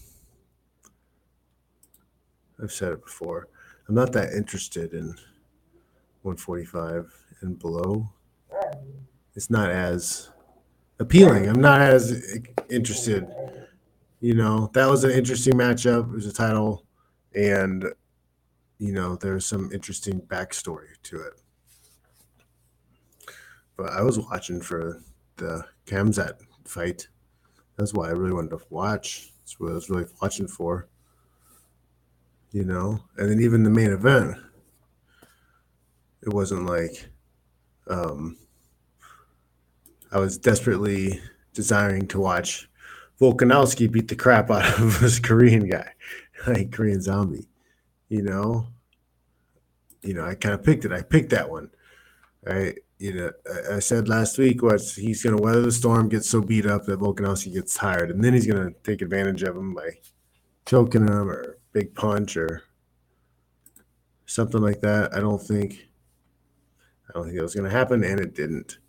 I've 2.61 2.71
said 2.71 2.93
it 2.93 3.05
before. 3.05 3.49
I'm 3.87 3.95
not 3.95 4.11
that 4.13 4.33
interested 4.33 4.93
in 4.93 5.07
145 6.23 7.13
and 7.41 7.59
below. 7.59 8.09
It's 9.35 9.51
not 9.51 9.69
as 9.69 10.29
appealing. 10.99 11.47
I'm 11.47 11.61
not 11.61 11.81
as 11.81 12.39
interested. 12.71 13.27
You 14.19 14.33
know, 14.33 14.71
that 14.73 14.89
was 14.89 15.03
an 15.03 15.11
interesting 15.11 15.53
matchup. 15.53 16.09
It 16.11 16.15
was 16.15 16.25
a 16.25 16.33
title, 16.33 16.83
and 17.35 17.85
you 18.79 18.91
know, 18.91 19.15
there's 19.15 19.45
some 19.45 19.71
interesting 19.71 20.19
backstory 20.21 20.99
to 21.03 21.21
it 21.21 21.41
but 23.77 23.91
I 23.91 24.01
was 24.01 24.19
watching 24.19 24.59
for 24.59 25.01
the 25.37 25.63
Khamzat 25.85 26.41
fight. 26.65 27.07
That's 27.77 27.93
why 27.93 28.07
I 28.07 28.11
really 28.11 28.33
wanted 28.33 28.49
to 28.49 28.59
watch. 28.69 29.31
That's 29.39 29.59
what 29.59 29.71
I 29.71 29.75
was 29.75 29.89
really 29.89 30.07
watching 30.21 30.47
for. 30.47 30.87
You 32.51 32.65
know, 32.65 32.99
and 33.17 33.29
then 33.29 33.39
even 33.39 33.63
the 33.63 33.69
main 33.69 33.91
event. 33.91 34.35
It 36.23 36.33
wasn't 36.33 36.65
like 36.65 37.07
um, 37.87 38.37
I 40.11 40.19
was 40.19 40.37
desperately 40.37 41.21
desiring 41.53 42.07
to 42.07 42.19
watch 42.19 42.69
Volkanovski 43.19 43.91
beat 43.91 44.07
the 44.07 44.15
crap 44.15 44.49
out 44.49 44.79
of 44.79 44.99
this 45.01 45.19
Korean 45.19 45.67
guy, 45.67 45.91
like 46.47 46.71
Korean 46.71 47.01
zombie. 47.01 47.47
You 48.09 48.23
know, 48.23 48.67
you 50.01 50.13
know, 50.13 50.25
I 50.25 50.35
kind 50.35 50.55
of 50.55 50.63
picked 50.63 50.85
it. 50.85 50.91
I 50.91 51.01
picked 51.01 51.31
that 51.31 51.49
one, 51.49 51.69
right? 52.43 52.77
You 52.99 53.13
know, 53.13 53.31
I, 53.75 53.79
said 53.79 54.09
last 54.09 54.39
week 54.39 54.63
was 54.63 54.95
he's 54.95 55.21
going 55.21 55.37
to 55.37 55.41
weather 55.41 55.61
the 55.61 55.71
storm, 55.71 56.09
get 56.09 56.23
so 56.25 56.41
beat 56.41 56.65
up 56.65 56.85
that 56.85 56.99
Volkanovski 56.99 57.53
gets 57.53 57.75
tired, 57.75 58.09
and 58.09 58.23
then 58.23 58.33
he's 58.33 58.47
going 58.47 58.73
to 58.73 58.79
take 58.81 59.03
advantage 59.03 59.43
of 59.43 59.55
him 59.55 59.75
by 59.75 59.89
choking 60.65 61.07
him 61.07 61.29
or 61.29 61.59
big 61.73 61.93
punch 61.93 62.35
or 62.37 62.63
something 64.25 64.61
like 64.61 64.81
that. 64.81 65.13
I 65.13 65.19
don't 65.19 65.41
think, 65.41 65.87
I 67.07 67.13
don't 67.13 67.25
think 67.25 67.37
it 67.37 67.41
was 67.43 67.53
going 67.53 67.69
to 67.69 67.75
happen, 67.77 68.03
and 68.03 68.19
it 68.19 68.33
didn't. 68.33 68.79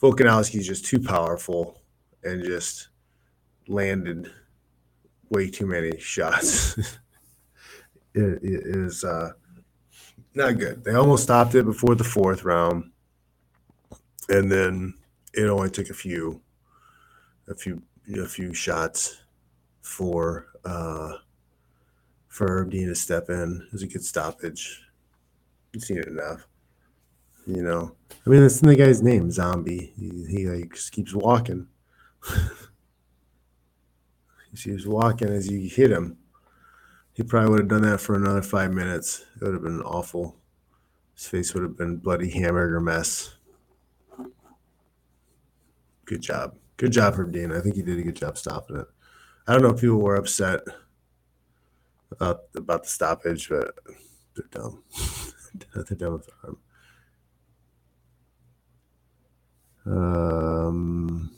Volkanovski's 0.00 0.66
just 0.66 0.86
too 0.86 0.98
powerful 0.98 1.82
and 2.24 2.42
just 2.42 2.88
landed 3.68 4.30
way 5.28 5.50
too 5.50 5.66
many 5.66 5.98
shots. 5.98 6.78
it, 8.14 8.42
it 8.42 8.62
is 8.76 9.04
uh, 9.04 9.32
not 10.34 10.58
good. 10.58 10.84
They 10.84 10.94
almost 10.94 11.24
stopped 11.24 11.54
it 11.54 11.64
before 11.64 11.94
the 11.94 12.04
fourth 12.04 12.44
round, 12.44 12.90
and 14.30 14.50
then 14.50 14.94
it 15.34 15.46
only 15.46 15.70
took 15.70 15.90
a 15.90 15.94
few, 15.94 16.40
a 17.48 17.54
few, 17.54 17.82
a 18.16 18.26
few 18.26 18.54
shots 18.54 19.20
for 19.82 20.46
uh, 20.64 21.14
for 22.28 22.64
Dean 22.64 22.88
to 22.88 22.94
step 22.94 23.28
in. 23.28 23.62
It 23.66 23.72
was 23.72 23.82
a 23.82 23.88
good 23.88 24.04
stoppage. 24.04 24.82
You've 25.72 25.84
seen 25.84 25.98
it 25.98 26.06
enough, 26.06 26.46
you 27.46 27.62
know. 27.62 27.94
I 28.26 28.30
mean, 28.30 28.40
that's 28.42 28.60
the 28.60 28.74
guy's 28.74 29.02
name, 29.02 29.30
Zombie. 29.30 29.92
He, 29.98 30.26
he 30.28 30.46
like 30.46 30.74
just 30.74 30.92
keeps 30.92 31.14
walking. 31.14 31.66
he 34.50 34.56
keeps 34.56 34.86
walking 34.86 35.28
as 35.28 35.50
you 35.50 35.68
hit 35.68 35.90
him. 35.90 36.16
He 37.12 37.22
probably 37.24 37.50
would 37.50 37.60
have 37.60 37.68
done 37.68 37.82
that 37.82 38.00
for 38.00 38.14
another 38.14 38.42
five 38.42 38.72
minutes. 38.72 39.24
It 39.36 39.44
would 39.44 39.54
have 39.54 39.62
been 39.62 39.82
awful. 39.82 40.36
His 41.14 41.26
face 41.26 41.52
would 41.52 41.62
have 41.62 41.76
been 41.76 41.98
bloody 41.98 42.30
hamburger 42.30 42.80
mess. 42.80 43.34
Good 46.10 46.22
job. 46.22 46.56
Good 46.76 46.90
job 46.90 47.14
from 47.14 47.30
Dean. 47.30 47.52
I 47.52 47.60
think 47.60 47.76
he 47.76 47.82
did 47.82 48.00
a 48.00 48.02
good 48.02 48.16
job 48.16 48.36
stopping 48.36 48.78
it. 48.78 48.86
I 49.46 49.52
don't 49.52 49.62
know 49.62 49.68
if 49.68 49.80
people 49.80 50.00
were 50.00 50.16
upset 50.16 50.58
about 52.10 52.40
about 52.56 52.82
the 52.82 52.88
stoppage, 52.88 53.48
but 53.48 53.78
they're 54.34 54.48
dumb. 54.50 54.82
they're 55.72 55.84
dumb 55.96 56.20
the. 59.84 59.92
Um, 59.92 61.30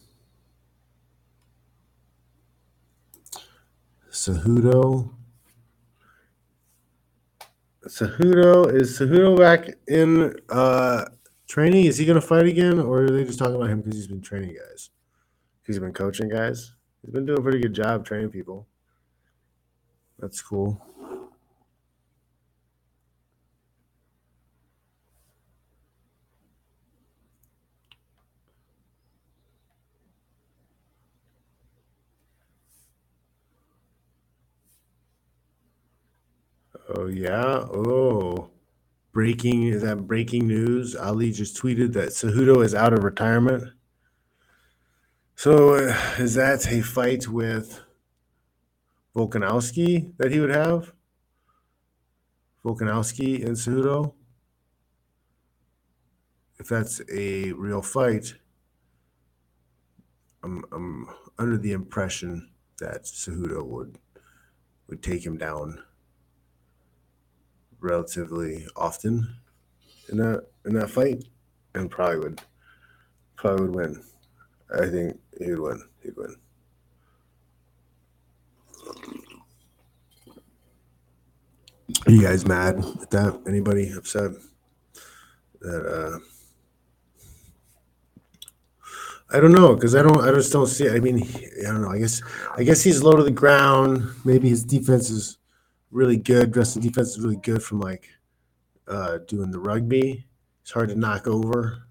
Cejudo. 4.10 5.10
Cejudo 7.86 8.72
is 8.72 8.98
Cejudo 8.98 9.38
back 9.38 9.68
in 9.86 10.34
uh, 10.48 11.04
training? 11.52 11.84
Is 11.84 11.98
he 11.98 12.06
going 12.06 12.18
to 12.18 12.26
fight 12.26 12.46
again, 12.46 12.80
or 12.80 13.02
are 13.02 13.10
they 13.10 13.24
just 13.24 13.38
talking 13.38 13.56
about 13.56 13.68
him 13.68 13.82
because 13.82 13.94
he's 13.94 14.06
been 14.06 14.22
training 14.22 14.56
guys? 14.56 14.88
He's 15.66 15.78
been 15.78 15.92
coaching 15.92 16.30
guys. 16.30 16.72
He's 17.02 17.12
been 17.12 17.26
doing 17.26 17.38
a 17.38 17.42
pretty 17.42 17.60
good 17.60 17.74
job 17.74 18.06
training 18.06 18.30
people. 18.30 18.66
That's 20.18 20.40
cool. 20.40 20.80
Oh 36.96 37.08
yeah. 37.08 37.66
Oh, 37.72 38.51
breaking 39.12 39.68
is 39.68 39.82
that 39.82 40.06
breaking 40.06 40.48
news? 40.48 40.96
Ali 40.96 41.32
just 41.32 41.56
tweeted 41.56 41.92
that 41.92 42.10
Cejudo 42.10 42.64
is 42.64 42.74
out 42.74 42.92
of 42.92 43.04
retirement. 43.04 43.72
So 45.36 45.74
uh, 45.74 45.96
is 46.18 46.34
that 46.34 46.66
a 46.70 46.80
fight 46.82 47.28
with 47.28 47.80
Volkanovski 49.14 50.12
that 50.18 50.32
he 50.32 50.40
would 50.40 50.54
have? 50.54 50.92
Volkanovski 52.64 53.44
and 53.44 53.56
Cejudo? 53.56 54.14
If 56.58 56.68
that's 56.68 57.00
a 57.12 57.52
real 57.52 57.82
fight, 57.82 58.34
I'm, 60.44 60.64
I'm 60.72 61.08
under 61.38 61.58
the 61.58 61.72
impression 61.72 62.50
that 62.78 63.04
Cejudo 63.04 63.64
would 63.64 63.98
would 64.88 65.02
take 65.02 65.24
him 65.24 65.38
down 65.38 65.82
relatively 67.82 68.66
often 68.76 69.36
in 70.08 70.18
that 70.18 70.46
in 70.64 70.74
that 70.74 70.90
fight, 70.90 71.24
and 71.74 71.90
probably 71.90 72.18
would 72.18 72.40
probably 73.36 73.66
would 73.66 73.74
win. 73.74 74.02
I 74.74 74.86
think 74.86 75.18
he'd 75.38 75.58
win. 75.58 75.82
He'd 76.02 76.16
win. 76.16 76.36
Are 82.06 82.12
you 82.12 82.22
guys 82.22 82.46
mad 82.46 82.84
at 83.02 83.10
that? 83.10 83.42
Anybody 83.46 83.90
upset 83.90 84.32
that? 85.60 85.86
uh 85.86 86.18
I 89.34 89.40
don't 89.40 89.52
know 89.52 89.74
because 89.74 89.94
I 89.94 90.02
don't. 90.02 90.20
I 90.20 90.30
just 90.32 90.52
don't 90.52 90.66
see. 90.66 90.90
I 90.90 91.00
mean, 91.00 91.22
I 91.66 91.70
don't 91.70 91.80
know. 91.80 91.90
I 91.90 91.98
guess. 91.98 92.20
I 92.54 92.64
guess 92.64 92.82
he's 92.82 93.02
low 93.02 93.16
to 93.16 93.22
the 93.22 93.30
ground. 93.30 94.10
Maybe 94.26 94.50
his 94.50 94.62
defense 94.62 95.08
is 95.08 95.38
really 95.92 96.16
good. 96.16 96.56
Wrestling 96.56 96.84
defense 96.84 97.10
is 97.10 97.20
really 97.20 97.36
good 97.36 97.62
from 97.62 97.78
like 97.78 98.08
uh, 98.88 99.18
doing 99.28 99.50
the 99.50 99.60
rugby. 99.60 100.26
It's 100.62 100.72
hard 100.72 100.88
to 100.88 100.96
knock 100.96 101.28
over, 101.28 101.84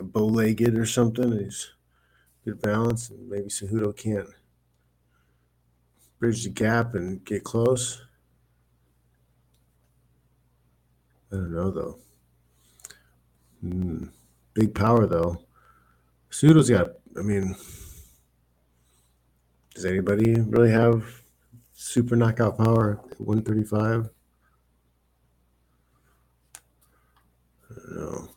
bow 0.00 0.26
legged 0.26 0.78
or 0.78 0.86
something. 0.86 1.32
He's 1.32 1.72
good 2.44 2.60
balance, 2.60 3.10
and 3.10 3.28
maybe 3.28 3.48
Cejudo 3.48 3.96
can't 3.96 4.28
bridge 6.18 6.44
the 6.44 6.50
gap 6.50 6.94
and 6.94 7.24
get 7.24 7.42
close. 7.42 8.02
I 11.32 11.36
don't 11.36 11.54
know 11.54 11.70
though. 11.70 11.98
Mm, 13.64 14.10
big 14.54 14.74
power 14.74 15.06
though. 15.06 15.44
Cejudo's 16.30 16.70
got. 16.70 16.90
I 17.16 17.22
mean, 17.22 17.54
does 19.74 19.84
anybody 19.84 20.40
really 20.40 20.70
have 20.70 21.21
super 21.82 22.14
knockout 22.14 22.56
power 22.56 23.00
at 23.10 23.20
135? 23.20 24.08
I 27.70 27.74
don't 27.74 27.96
know. 27.96 28.28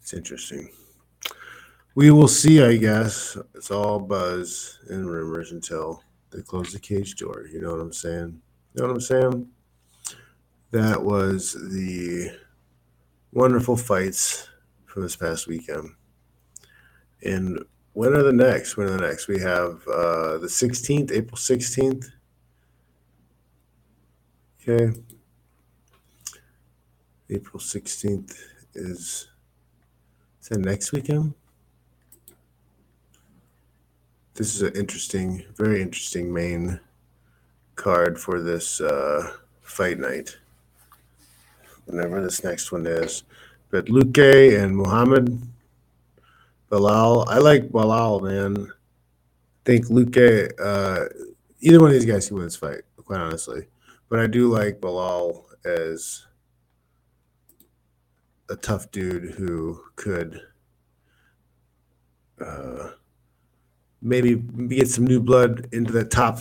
It's 0.00 0.12
interesting. 0.12 0.70
We 1.94 2.10
will 2.10 2.28
see, 2.28 2.62
I 2.62 2.76
guess. 2.76 3.36
It's 3.54 3.70
all 3.70 4.00
buzz 4.00 4.78
and 4.88 5.08
rumors 5.08 5.52
until 5.52 6.02
they 6.30 6.42
close 6.42 6.72
the 6.72 6.80
cage 6.80 7.14
door. 7.16 7.46
You 7.52 7.60
know 7.60 7.70
what 7.70 7.80
I'm 7.80 7.92
saying? 7.92 8.40
You 8.74 8.82
know 8.82 8.88
what 8.88 8.94
I'm 8.94 9.00
saying? 9.00 9.48
That 10.72 11.02
was 11.02 11.52
the 11.52 12.36
wonderful 13.32 13.76
fights 13.76 14.48
for 14.98 15.02
this 15.02 15.16
past 15.16 15.46
weekend. 15.46 15.90
And 17.22 17.64
when 17.92 18.14
are 18.14 18.22
the 18.24 18.32
next? 18.32 18.76
When 18.76 18.88
are 18.88 18.96
the 18.96 19.06
next? 19.06 19.28
We 19.28 19.38
have 19.38 19.86
uh, 19.86 20.38
the 20.38 20.48
16th, 20.48 21.12
April 21.12 21.36
16th. 21.36 22.06
Okay. 24.60 24.98
April 27.30 27.60
16th 27.60 28.36
is, 28.74 29.28
is 30.40 30.48
that 30.48 30.58
next 30.58 30.90
weekend? 30.90 31.34
This 34.34 34.54
is 34.56 34.62
an 34.62 34.74
interesting, 34.74 35.44
very 35.56 35.80
interesting 35.80 36.32
main 36.32 36.80
card 37.76 38.18
for 38.18 38.40
this 38.40 38.80
uh, 38.80 39.32
fight 39.62 40.00
night. 40.00 40.36
Whenever 41.84 42.20
this 42.20 42.42
next 42.42 42.72
one 42.72 42.84
is. 42.84 43.22
But 43.70 43.86
Luque 43.86 44.62
and 44.62 44.76
Muhammad 44.76 45.42
Belal. 46.70 47.26
I 47.28 47.38
like 47.38 47.68
Belal, 47.68 48.22
man. 48.22 48.68
I 48.70 49.64
think 49.64 49.86
Luque, 49.86 50.50
uh, 50.60 51.06
either 51.60 51.80
one 51.80 51.90
of 51.90 51.94
these 51.94 52.06
guys 52.06 52.28
can 52.28 52.36
win 52.36 52.46
this 52.46 52.56
fight, 52.56 52.82
quite 53.04 53.20
honestly. 53.20 53.66
But 54.08 54.20
I 54.20 54.26
do 54.26 54.48
like 54.48 54.80
Belal 54.80 55.44
as 55.64 56.26
a 58.48 58.56
tough 58.56 58.90
dude 58.90 59.32
who 59.32 59.80
could 59.96 60.40
uh, 62.40 62.90
maybe 64.00 64.36
get 64.36 64.88
some 64.88 65.06
new 65.06 65.20
blood 65.20 65.68
into 65.72 65.92
the 65.92 66.04
top 66.04 66.40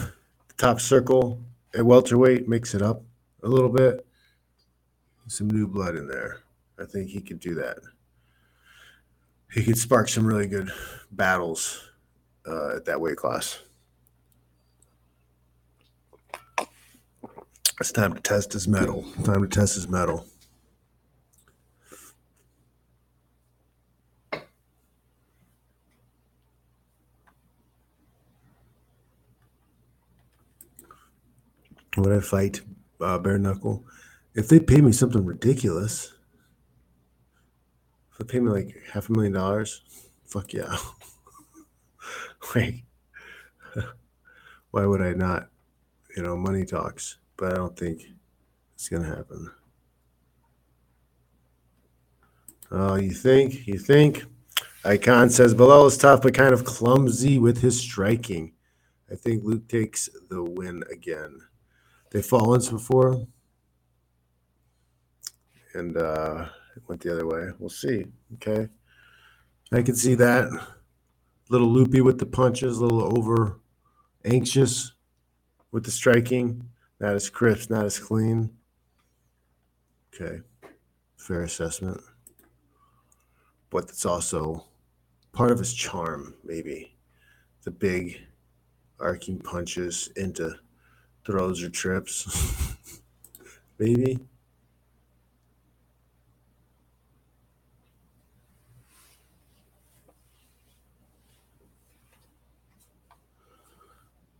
top 0.57 0.79
circle 0.79 1.39
at 1.75 1.85
welterweight, 1.85 2.47
mix 2.47 2.73
it 2.73 2.81
up 2.81 3.03
a 3.43 3.47
little 3.47 3.69
bit. 3.69 4.05
Some 5.27 5.49
new 5.49 5.67
blood 5.67 5.95
in 5.95 6.07
there. 6.07 6.39
I 6.79 6.85
think 6.85 7.09
he 7.09 7.21
could 7.21 7.39
do 7.39 7.55
that. 7.55 7.77
He 9.51 9.63
could 9.63 9.77
spark 9.77 10.09
some 10.09 10.25
really 10.25 10.47
good 10.47 10.71
battles 11.11 11.89
uh, 12.47 12.75
at 12.75 12.85
that 12.85 13.01
weight 13.01 13.17
class. 13.17 13.59
It's 17.79 17.91
time 17.91 18.13
to 18.13 18.21
test 18.21 18.53
his 18.53 18.67
mettle. 18.67 19.05
Time 19.23 19.41
to 19.41 19.47
test 19.47 19.75
his 19.75 19.87
mettle. 19.87 20.25
Would 31.97 32.15
I 32.15 32.19
fight 32.19 32.61
uh, 33.01 33.17
bare 33.17 33.39
knuckle? 33.39 33.85
If 34.35 34.49
they 34.49 34.59
pay 34.59 34.81
me 34.81 34.91
something 34.91 35.25
ridiculous, 35.25 36.13
they 38.17 38.25
pay 38.25 38.39
me 38.39 38.49
like 38.49 38.75
half 38.91 39.09
a 39.09 39.11
million 39.11 39.33
dollars, 39.33 39.81
fuck 40.25 40.53
yeah. 40.53 40.75
like, 42.55 42.83
why 44.71 44.85
would 44.85 45.01
I 45.01 45.13
not? 45.13 45.49
You 46.15 46.23
know, 46.23 46.35
money 46.35 46.65
talks, 46.65 47.17
but 47.37 47.53
I 47.53 47.55
don't 47.55 47.77
think 47.77 48.03
it's 48.73 48.89
gonna 48.89 49.07
happen. 49.07 49.51
Oh, 52.71 52.95
you 52.95 53.11
think? 53.11 53.67
You 53.67 53.77
think? 53.77 54.25
Icon 54.83 55.29
says 55.29 55.53
Belal 55.53 55.87
is 55.87 55.97
tough, 55.97 56.21
but 56.21 56.33
kind 56.33 56.53
of 56.53 56.65
clumsy 56.65 57.39
with 57.39 57.59
his 57.59 57.79
striking. 57.79 58.53
I 59.11 59.15
think 59.15 59.43
Luque 59.43 59.67
takes 59.67 60.09
the 60.29 60.43
win 60.43 60.83
again. 60.91 61.39
They 62.11 62.21
fall 62.21 62.49
once 62.49 62.69
before, 62.69 63.25
and 65.73 65.97
uh, 65.97 66.47
it 66.77 66.83
went 66.87 67.01
the 67.01 67.11
other 67.11 67.25
way. 67.25 67.49
We'll 67.59 67.69
see. 67.69 68.05
Okay, 68.35 68.69
I 69.71 69.81
can 69.81 69.95
see 69.95 70.15
that. 70.15 70.45
A 70.45 70.67
Little 71.49 71.69
loopy 71.69 72.01
with 72.01 72.19
the 72.19 72.25
punches, 72.25 72.77
a 72.77 72.83
little 72.83 73.17
over 73.17 73.59
anxious 74.25 74.93
with 75.71 75.85
the 75.85 75.91
striking. 75.91 76.69
Not 76.99 77.15
as 77.15 77.29
crisp, 77.29 77.69
not 77.69 77.85
as 77.85 77.99
clean. 77.99 78.51
Okay, 80.13 80.41
fair 81.17 81.43
assessment. 81.43 82.01
But 83.69 83.85
it's 83.89 84.05
also 84.05 84.65
part 85.31 85.51
of 85.51 85.59
his 85.59 85.73
charm, 85.73 86.33
maybe. 86.43 86.95
The 87.63 87.71
big 87.71 88.21
arcing 88.99 89.39
punches 89.39 90.09
into 90.15 90.55
throws 91.25 91.61
or 91.63 91.69
trips. 91.69 92.75
maybe. 93.79 94.19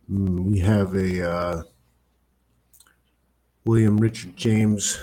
We 0.08 0.58
have 0.60 0.94
a 0.94 1.30
uh, 1.30 1.62
William 3.64 3.98
Richard 3.98 4.36
James 4.36 4.98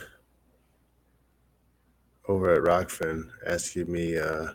over 2.28 2.54
at 2.54 2.64
Rockfin 2.64 3.30
asking 3.46 3.92
me, 3.92 4.18
uh, 4.18 4.48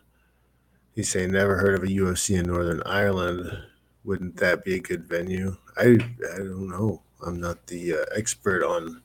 he's 0.92 1.08
saying, 1.08 1.30
never 1.30 1.56
heard 1.56 1.78
of 1.78 1.84
a 1.84 1.92
UFC 1.92 2.38
in 2.38 2.46
Northern 2.46 2.82
Ireland. 2.84 3.48
Wouldn't 4.02 4.36
that 4.38 4.64
be 4.64 4.74
a 4.74 4.80
good 4.80 5.04
venue? 5.04 5.56
I, 5.76 5.98
I 6.34 6.38
don't 6.38 6.68
know. 6.68 7.02
I'm 7.24 7.40
not 7.40 7.66
the 7.66 7.94
uh, 7.94 8.04
expert 8.16 8.64
on 8.64 9.02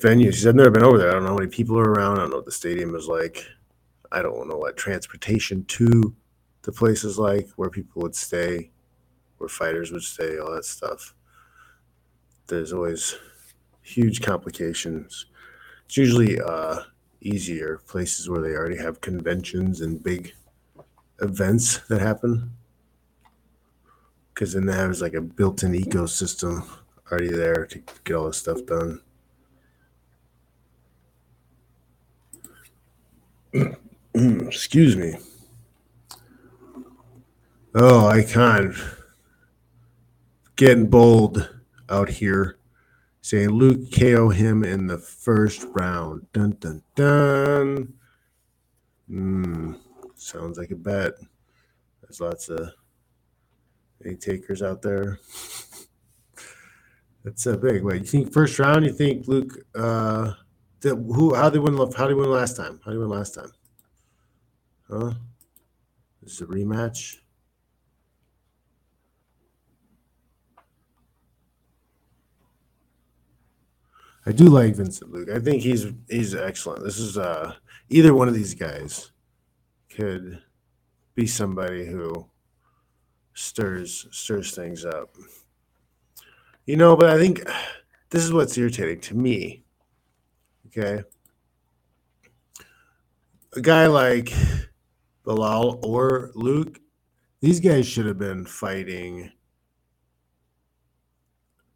venues. 0.00 0.46
I've 0.46 0.56
never 0.56 0.70
been 0.70 0.82
over 0.82 0.98
there. 0.98 1.10
I 1.10 1.12
don't 1.12 1.22
know 1.22 1.30
how 1.30 1.38
many 1.38 1.50
people 1.50 1.78
are 1.78 1.92
around. 1.92 2.16
I 2.16 2.22
don't 2.22 2.30
know 2.30 2.36
what 2.36 2.46
the 2.46 2.52
stadium 2.52 2.96
is 2.96 3.06
like. 3.06 3.46
I 4.10 4.22
don't 4.22 4.48
know 4.48 4.56
what 4.56 4.76
transportation 4.76 5.64
to 5.66 6.14
the 6.62 6.72
place 6.72 7.04
is 7.04 7.18
like, 7.18 7.48
where 7.56 7.70
people 7.70 8.02
would 8.02 8.16
stay, 8.16 8.70
where 9.38 9.48
fighters 9.48 9.92
would 9.92 10.02
stay, 10.02 10.38
all 10.38 10.52
that 10.52 10.64
stuff. 10.64 11.14
There's 12.46 12.72
always 12.72 13.16
huge 13.82 14.22
complications. 14.22 15.26
It's 15.86 15.96
usually 15.96 16.40
uh, 16.40 16.80
easier 17.20 17.80
places 17.86 18.28
where 18.28 18.40
they 18.40 18.54
already 18.54 18.76
have 18.76 19.00
conventions 19.00 19.80
and 19.80 20.02
big 20.02 20.32
events 21.20 21.78
that 21.88 22.00
happen. 22.00 22.50
Because 24.32 24.52
then 24.52 24.66
there's 24.66 25.00
like 25.00 25.14
a 25.14 25.20
built 25.20 25.62
in 25.62 25.72
ecosystem 25.72 26.66
already 27.10 27.28
there 27.28 27.66
to 27.66 27.82
get 28.04 28.14
all 28.14 28.26
this 28.26 28.38
stuff 28.38 28.58
done. 28.66 29.00
Excuse 34.14 34.96
me. 34.96 35.16
Oh, 37.74 38.06
I 38.06 38.22
can't. 38.22 38.74
Getting 40.56 40.86
bold 40.86 41.50
out 41.88 42.08
here 42.08 42.58
saying 43.20 43.50
Luque 43.50 43.90
KO 43.98 44.28
him 44.28 44.62
in 44.62 44.86
the 44.86 44.98
first 44.98 45.66
round. 45.70 46.30
Dun 46.32 46.56
dun 46.60 46.82
dun. 46.94 47.94
Hmm. 49.08 49.72
Sounds 50.14 50.58
like 50.58 50.70
a 50.70 50.76
bet. 50.76 51.14
There's 52.02 52.20
lots 52.20 52.48
of 52.50 52.70
any 54.04 54.16
takers 54.16 54.62
out 54.62 54.82
there. 54.82 55.18
That's 57.24 57.46
a 57.46 57.56
big. 57.56 57.82
Wait, 57.82 58.02
you 58.02 58.06
think 58.06 58.32
first 58.32 58.58
round? 58.58 58.84
You 58.84 58.92
think 58.92 59.26
Luque? 59.26 59.56
Uh, 59.74 60.34
who? 60.82 61.34
How 61.34 61.48
they 61.48 61.58
win? 61.58 61.76
How 61.96 62.06
they 62.06 62.14
win 62.14 62.30
last 62.30 62.56
time? 62.56 62.78
How 62.84 62.92
they 62.92 62.98
win 62.98 63.08
last 63.08 63.34
time? 63.34 63.50
Huh? 64.90 65.14
This 66.22 66.34
is 66.34 66.40
a 66.42 66.46
rematch. 66.46 67.16
I 74.26 74.32
do 74.32 74.44
like 74.44 74.76
Vincent 74.76 75.12
Luque. 75.12 75.34
I 75.34 75.38
think 75.38 75.62
he's 75.62 75.86
he's 76.08 76.34
excellent. 76.34 76.82
This 76.82 76.98
is 76.98 77.18
uh 77.18 77.54
either 77.90 78.14
one 78.14 78.28
of 78.28 78.34
these 78.34 78.54
guys 78.54 79.12
could 79.90 80.42
be 81.14 81.26
somebody 81.26 81.84
who 81.84 82.28
stirs 83.34 84.06
stirs 84.10 84.54
things 84.54 84.84
up. 84.84 85.14
You 86.64 86.76
know, 86.76 86.96
but 86.96 87.10
I 87.10 87.18
think 87.18 87.44
this 88.10 88.24
is 88.24 88.32
what's 88.32 88.56
irritating 88.56 89.00
to 89.00 89.14
me. 89.14 89.64
Okay. 90.68 91.02
A 93.56 93.60
guy 93.60 93.86
like 93.86 94.32
Belal 95.24 95.84
or 95.84 96.32
Luque, 96.34 96.78
these 97.40 97.60
guys 97.60 97.86
should 97.86 98.06
have 98.06 98.18
been 98.18 98.46
fighting 98.46 99.30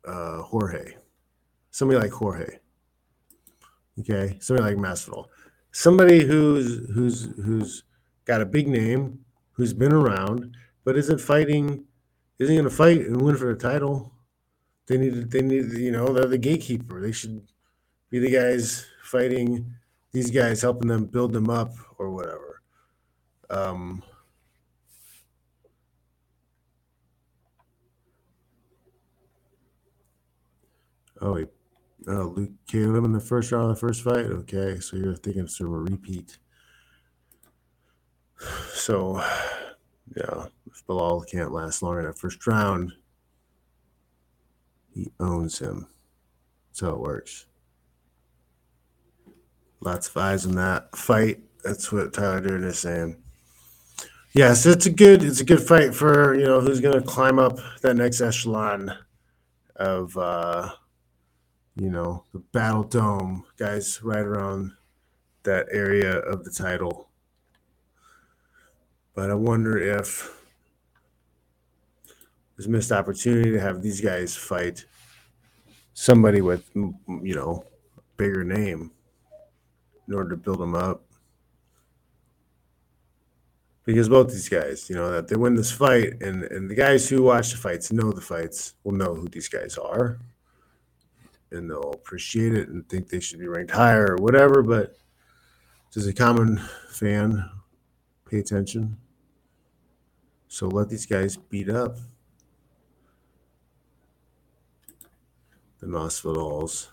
uh, 0.04 0.42
Jorge 0.42 0.94
somebody 1.78 2.00
like 2.00 2.10
Jorge. 2.10 2.58
Okay, 4.00 4.36
somebody 4.40 4.74
like 4.74 4.84
Masvidal, 4.84 5.26
somebody 5.70 6.24
who's 6.24 6.90
who's 6.92 7.28
who's 7.44 7.84
got 8.24 8.40
a 8.40 8.46
big 8.46 8.66
name, 8.66 9.20
who's 9.52 9.72
been 9.72 9.92
around, 9.92 10.56
but 10.84 10.96
isn't 10.96 11.20
fighting, 11.20 11.84
isn't 12.40 12.54
going 12.54 12.68
to 12.68 12.70
fight 12.70 13.00
and 13.00 13.22
win 13.22 13.36
for 13.36 13.54
the 13.54 13.60
title. 13.60 14.12
They 14.86 14.96
need, 14.98 15.30
they 15.30 15.42
need, 15.42 15.72
you 15.72 15.92
know, 15.92 16.12
they're 16.12 16.26
the 16.26 16.38
gatekeeper. 16.38 17.00
They 17.00 17.12
should 17.12 17.46
be 18.10 18.18
the 18.18 18.30
guys 18.30 18.86
fighting 19.04 19.74
these 20.12 20.30
guys, 20.30 20.62
helping 20.62 20.88
them 20.88 21.04
build 21.04 21.32
them 21.32 21.50
up 21.50 21.72
or 21.98 22.10
whatever. 22.10 22.62
Um, 23.50 24.02
oh, 31.20 31.34
he 31.34 31.46
Oh, 32.08 32.34
Luque 32.34 32.72
him 32.72 33.04
in 33.04 33.12
the 33.12 33.20
first 33.20 33.52
round 33.52 33.70
of 33.70 33.76
the 33.76 33.80
first 33.80 34.02
fight. 34.02 34.24
Okay, 34.24 34.80
so 34.80 34.96
you're 34.96 35.14
thinking 35.14 35.44
it's 35.44 35.58
sort 35.58 35.68
of 35.68 35.74
a 35.74 35.78
repeat. 35.78 36.38
So, 38.72 39.20
yeah, 40.16 40.46
if 40.70 40.86
Belal 40.86 41.28
can't 41.28 41.52
last 41.52 41.82
long 41.82 41.98
in 41.98 42.04
that 42.04 42.16
first 42.16 42.46
round, 42.46 42.92
he 44.94 45.10
owns 45.18 45.58
him. 45.58 45.88
That's 46.68 46.80
how 46.80 46.90
it 46.90 47.00
works. 47.00 47.46
Lots 49.80 50.08
of 50.08 50.16
eyes 50.16 50.46
on 50.46 50.54
that 50.54 50.96
fight. 50.96 51.40
That's 51.64 51.90
what 51.90 52.14
Tyler 52.14 52.40
Durden 52.40 52.68
is 52.68 52.78
saying. 52.78 53.20
Yes, 54.32 54.64
it's 54.64 54.86
a 54.86 54.90
good 54.90 55.24
it's 55.24 55.40
a 55.40 55.44
good 55.44 55.60
fight 55.60 55.94
for 55.94 56.34
you 56.34 56.44
know 56.44 56.60
who's 56.60 56.80
going 56.80 56.98
to 56.98 57.06
climb 57.06 57.40
up 57.40 57.58
that 57.82 57.96
next 57.96 58.20
echelon 58.20 58.94
of 59.76 60.16
uh, 60.16 60.70
you 61.78 61.90
know, 61.90 62.24
the 62.32 62.40
Battle 62.40 62.82
Dome, 62.82 63.44
guys 63.56 64.02
right 64.02 64.24
around 64.24 64.72
that 65.44 65.66
area 65.70 66.18
of 66.18 66.44
the 66.44 66.50
title. 66.50 67.08
But 69.14 69.30
I 69.30 69.34
wonder 69.34 69.78
if 69.78 70.28
this 72.56 72.66
missed 72.66 72.90
opportunity 72.90 73.52
to 73.52 73.60
have 73.60 73.80
these 73.80 74.00
guys 74.00 74.34
fight 74.34 74.84
somebody 75.94 76.40
with 76.40 76.68
you 76.74 77.34
know 77.34 77.64
bigger 78.16 78.44
name 78.44 78.90
in 80.06 80.14
order 80.14 80.30
to 80.30 80.36
build 80.36 80.58
them 80.60 80.74
up 80.74 81.04
because 83.84 84.08
both 84.08 84.28
these 84.28 84.48
guys 84.48 84.88
you 84.88 84.94
know 84.94 85.10
that 85.10 85.26
they 85.26 85.34
win 85.34 85.56
this 85.56 85.72
fight 85.72 86.22
and 86.22 86.44
and 86.44 86.70
the 86.70 86.74
guys 86.74 87.08
who 87.08 87.24
watch 87.24 87.50
the 87.50 87.56
fights 87.56 87.92
know 87.92 88.12
the 88.12 88.20
fights 88.20 88.74
will 88.84 88.92
know 88.92 89.12
who 89.14 89.28
these 89.28 89.48
guys 89.48 89.76
are 89.76 90.20
and 91.50 91.70
they'll 91.70 91.92
appreciate 91.92 92.54
it 92.54 92.68
and 92.68 92.88
think 92.88 93.08
they 93.08 93.20
should 93.20 93.38
be 93.38 93.48
ranked 93.48 93.72
higher 93.72 94.14
or 94.14 94.16
whatever 94.16 94.62
but 94.62 94.96
does 95.92 96.06
a 96.06 96.12
common 96.12 96.60
fan 96.90 97.48
pay 98.28 98.38
attention 98.38 98.96
so 100.48 100.66
let 100.68 100.88
these 100.88 101.06
guys 101.06 101.36
beat 101.36 101.68
up 101.68 101.98
the 105.80 105.86
Masvidals 105.86 106.88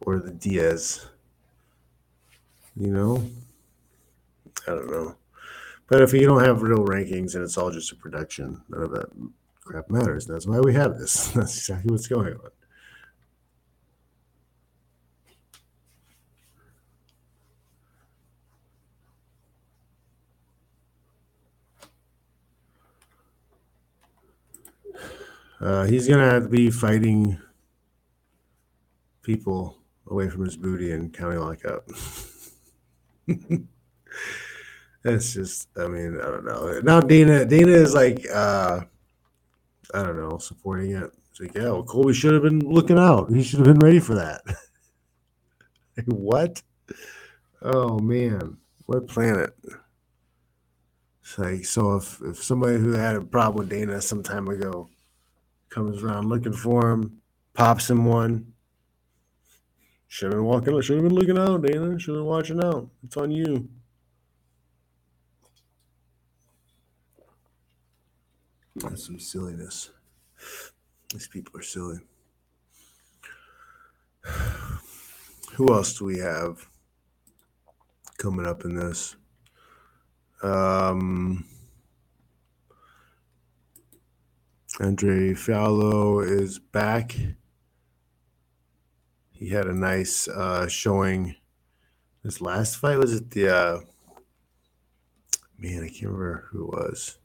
or 0.00 0.18
the 0.18 0.30
Diaz. 0.30 1.06
You 2.76 2.92
know, 2.92 3.28
I 4.66 4.70
don't 4.70 4.90
know. 4.90 5.16
But 5.88 6.02
if 6.02 6.12
you 6.12 6.26
don't 6.26 6.44
have 6.44 6.62
real 6.62 6.84
rankings 6.84 7.34
and 7.34 7.42
it's 7.42 7.58
all 7.58 7.70
just 7.70 7.92
a 7.92 7.96
production, 7.96 8.62
none 8.68 8.82
of 8.82 8.90
that 8.92 9.08
crap 9.64 9.90
matters. 9.90 10.26
That's 10.26 10.46
why 10.46 10.60
we 10.60 10.74
have 10.74 10.98
this. 10.98 11.28
That's 11.32 11.56
exactly 11.56 11.90
what's 11.90 12.06
going 12.06 12.34
on. 12.34 12.50
Uh, 25.60 25.84
he's 25.84 26.06
gonna 26.06 26.40
be 26.40 26.70
fighting 26.70 27.38
people 29.22 29.76
away 30.06 30.28
from 30.28 30.44
his 30.44 30.56
booty 30.56 30.92
and 30.92 31.12
county 31.12 31.36
lockup. 31.36 31.86
That's 35.02 35.32
just, 35.34 35.68
I 35.76 35.88
mean, 35.88 36.18
I 36.20 36.26
don't 36.26 36.44
know. 36.44 36.80
Now 36.80 37.00
Dana, 37.00 37.44
Dana 37.44 37.72
is 37.72 37.92
like, 37.92 38.24
uh, 38.32 38.82
I 39.92 40.02
don't 40.02 40.16
know, 40.16 40.38
supporting 40.38 40.92
it. 40.92 41.10
It's 41.30 41.40
like, 41.40 41.54
yeah, 41.54 41.70
well, 41.70 41.82
Colby 41.82 42.14
should 42.14 42.34
have 42.34 42.42
been 42.42 42.60
looking 42.60 42.98
out. 42.98 43.30
He 43.32 43.42
should 43.42 43.58
have 43.58 43.66
been 43.66 43.80
ready 43.80 44.00
for 44.00 44.14
that. 44.14 44.42
like, 45.96 46.06
what? 46.06 46.62
Oh 47.60 47.98
man, 47.98 48.58
what 48.86 49.08
planet? 49.08 49.52
It's 51.22 51.36
like, 51.36 51.64
so 51.64 51.96
if 51.96 52.20
if 52.22 52.42
somebody 52.42 52.78
who 52.78 52.92
had 52.92 53.16
a 53.16 53.20
problem 53.20 53.58
with 53.58 53.70
Dana 53.70 54.00
some 54.00 54.22
time 54.22 54.46
ago 54.46 54.88
comes 55.70 56.02
around 56.02 56.28
looking 56.28 56.52
for 56.52 56.90
him, 56.90 57.20
pops 57.54 57.90
him 57.90 58.04
one, 58.04 58.52
should 60.08 60.32
have 60.32 60.38
been 60.38 60.44
walking. 60.44 60.80
Should 60.80 60.96
have 60.96 61.04
been 61.04 61.14
looking 61.14 61.38
out, 61.38 61.62
Dana. 61.62 61.98
Should 61.98 62.14
have 62.14 62.20
been 62.20 62.24
watching 62.24 62.64
out. 62.64 62.88
It's 63.04 63.16
on 63.16 63.30
you. 63.30 63.68
That's 68.76 69.06
some 69.06 69.20
silliness. 69.20 69.90
These 71.12 71.28
people 71.28 71.60
are 71.60 71.62
silly. 71.62 71.98
Who 75.54 75.74
else 75.74 75.98
do 75.98 76.06
we 76.06 76.18
have 76.18 76.66
coming 78.16 78.46
up 78.46 78.64
in 78.64 78.76
this? 78.76 79.16
Um, 80.42 81.44
Andre 84.80 85.32
Fialho 85.32 86.24
is 86.24 86.60
back. 86.60 87.16
He 89.32 89.48
had 89.48 89.66
a 89.66 89.74
nice 89.74 90.28
uh, 90.28 90.68
showing. 90.68 91.34
His 92.22 92.40
last 92.40 92.76
fight 92.76 92.98
was 92.98 93.12
it 93.12 93.30
the 93.30 93.54
uh, 93.54 93.80
man? 95.58 95.82
I 95.82 95.88
can't 95.88 96.12
remember 96.12 96.46
who 96.50 96.64
it 96.64 96.70
was. 96.70 97.18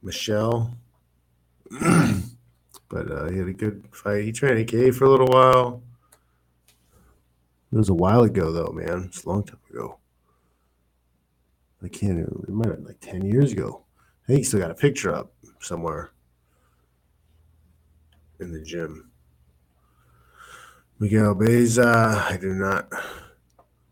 Michel, 0.00 0.76
but 1.70 3.10
uh, 3.10 3.28
he 3.28 3.38
had 3.38 3.48
a 3.48 3.52
good 3.52 3.88
fight. 3.90 4.24
He 4.24 4.32
trained 4.32 4.60
AK 4.60 4.94
for 4.94 5.06
a 5.06 5.10
little 5.10 5.26
while. 5.26 5.82
It 7.72 7.78
was 7.78 7.88
a 7.88 7.94
while 7.94 8.22
ago, 8.22 8.52
though, 8.52 8.72
man. 8.72 9.04
It's 9.08 9.24
a 9.24 9.28
long 9.28 9.42
time 9.42 9.58
ago. 9.68 9.98
I 11.82 11.88
can't. 11.88 12.20
It 12.20 12.48
might 12.48 12.68
have 12.68 12.76
been 12.76 12.86
like 12.86 13.00
ten 13.00 13.22
years 13.22 13.52
ago. 13.52 13.82
I 14.24 14.26
think 14.28 14.38
he 14.38 14.44
still 14.44 14.60
got 14.60 14.70
a 14.70 14.74
picture 14.74 15.12
up 15.12 15.32
somewhere 15.60 16.10
in 18.40 18.52
the 18.52 18.60
gym. 18.60 19.10
Miguel 20.98 21.34
Baeza, 21.34 22.26
I 22.28 22.36
do 22.36 22.52
not 22.54 22.90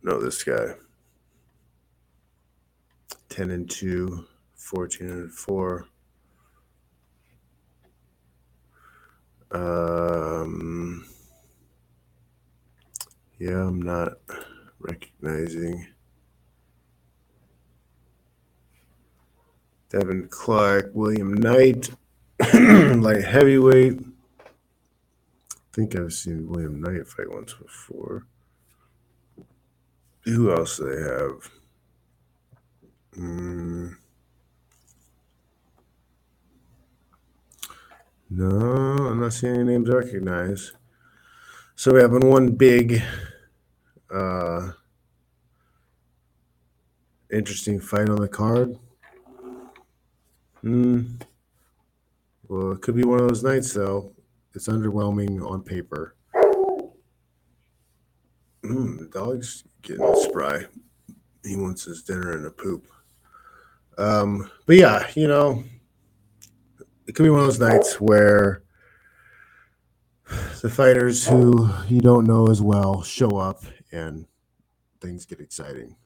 know 0.02 0.20
this 0.20 0.42
guy. 0.42 0.74
10 3.28 3.50
and 3.50 3.70
2, 3.70 4.26
14 4.56 5.10
and 5.10 5.32
4. 5.32 5.88
Um, 9.50 11.06
yeah, 13.38 13.66
I'm 13.66 13.80
not 13.80 14.14
recognizing. 14.78 15.86
Devin 19.90 20.28
Clark, 20.28 20.90
William 20.92 21.32
Knight, 21.32 21.90
light 22.54 23.24
heavyweight. 23.24 24.00
I 24.40 24.44
think 25.72 25.96
I've 25.96 26.12
seen 26.12 26.48
William 26.48 26.80
Knight 26.80 27.06
fight 27.06 27.30
once 27.30 27.54
before. 27.54 28.26
Who 30.24 30.52
else 30.52 30.76
do 30.76 30.84
they 30.84 31.02
have? 31.02 31.50
Mm. 33.18 33.96
No, 38.30 38.46
I'm 38.46 39.20
not 39.20 39.32
seeing 39.32 39.54
any 39.54 39.64
names 39.64 39.88
I 39.88 39.94
recognize. 39.94 40.72
So 41.76 41.94
we 41.94 42.00
have 42.00 42.12
one 42.12 42.50
big, 42.50 43.02
uh, 44.14 44.72
interesting 47.32 47.80
fight 47.80 48.10
on 48.10 48.16
the 48.16 48.28
card. 48.28 48.78
Hmm. 50.62 51.16
Well, 52.48 52.72
it 52.72 52.80
could 52.80 52.96
be 52.96 53.04
one 53.04 53.20
of 53.20 53.28
those 53.28 53.44
nights, 53.44 53.72
though. 53.72 54.12
It's 54.54 54.68
underwhelming 54.68 55.42
on 55.48 55.62
paper. 55.62 56.16
Mm, 58.64 58.98
the 58.98 59.08
dog's 59.12 59.64
getting 59.82 60.14
spry. 60.22 60.64
He 61.44 61.56
wants 61.56 61.84
his 61.84 62.02
dinner 62.02 62.32
and 62.32 62.46
a 62.46 62.50
poop. 62.50 62.86
Um, 63.96 64.50
but 64.66 64.76
yeah, 64.76 65.08
you 65.14 65.28
know, 65.28 65.64
it 67.06 67.14
could 67.14 67.22
be 67.24 67.30
one 67.30 67.40
of 67.40 67.46
those 67.46 67.60
nights 67.60 68.00
where 68.00 68.62
the 70.60 70.70
fighters 70.70 71.26
who 71.26 71.70
you 71.88 72.00
don't 72.00 72.26
know 72.26 72.48
as 72.48 72.60
well 72.60 73.02
show 73.02 73.36
up 73.36 73.62
and 73.92 74.26
things 75.00 75.24
get 75.24 75.40
exciting. 75.40 75.96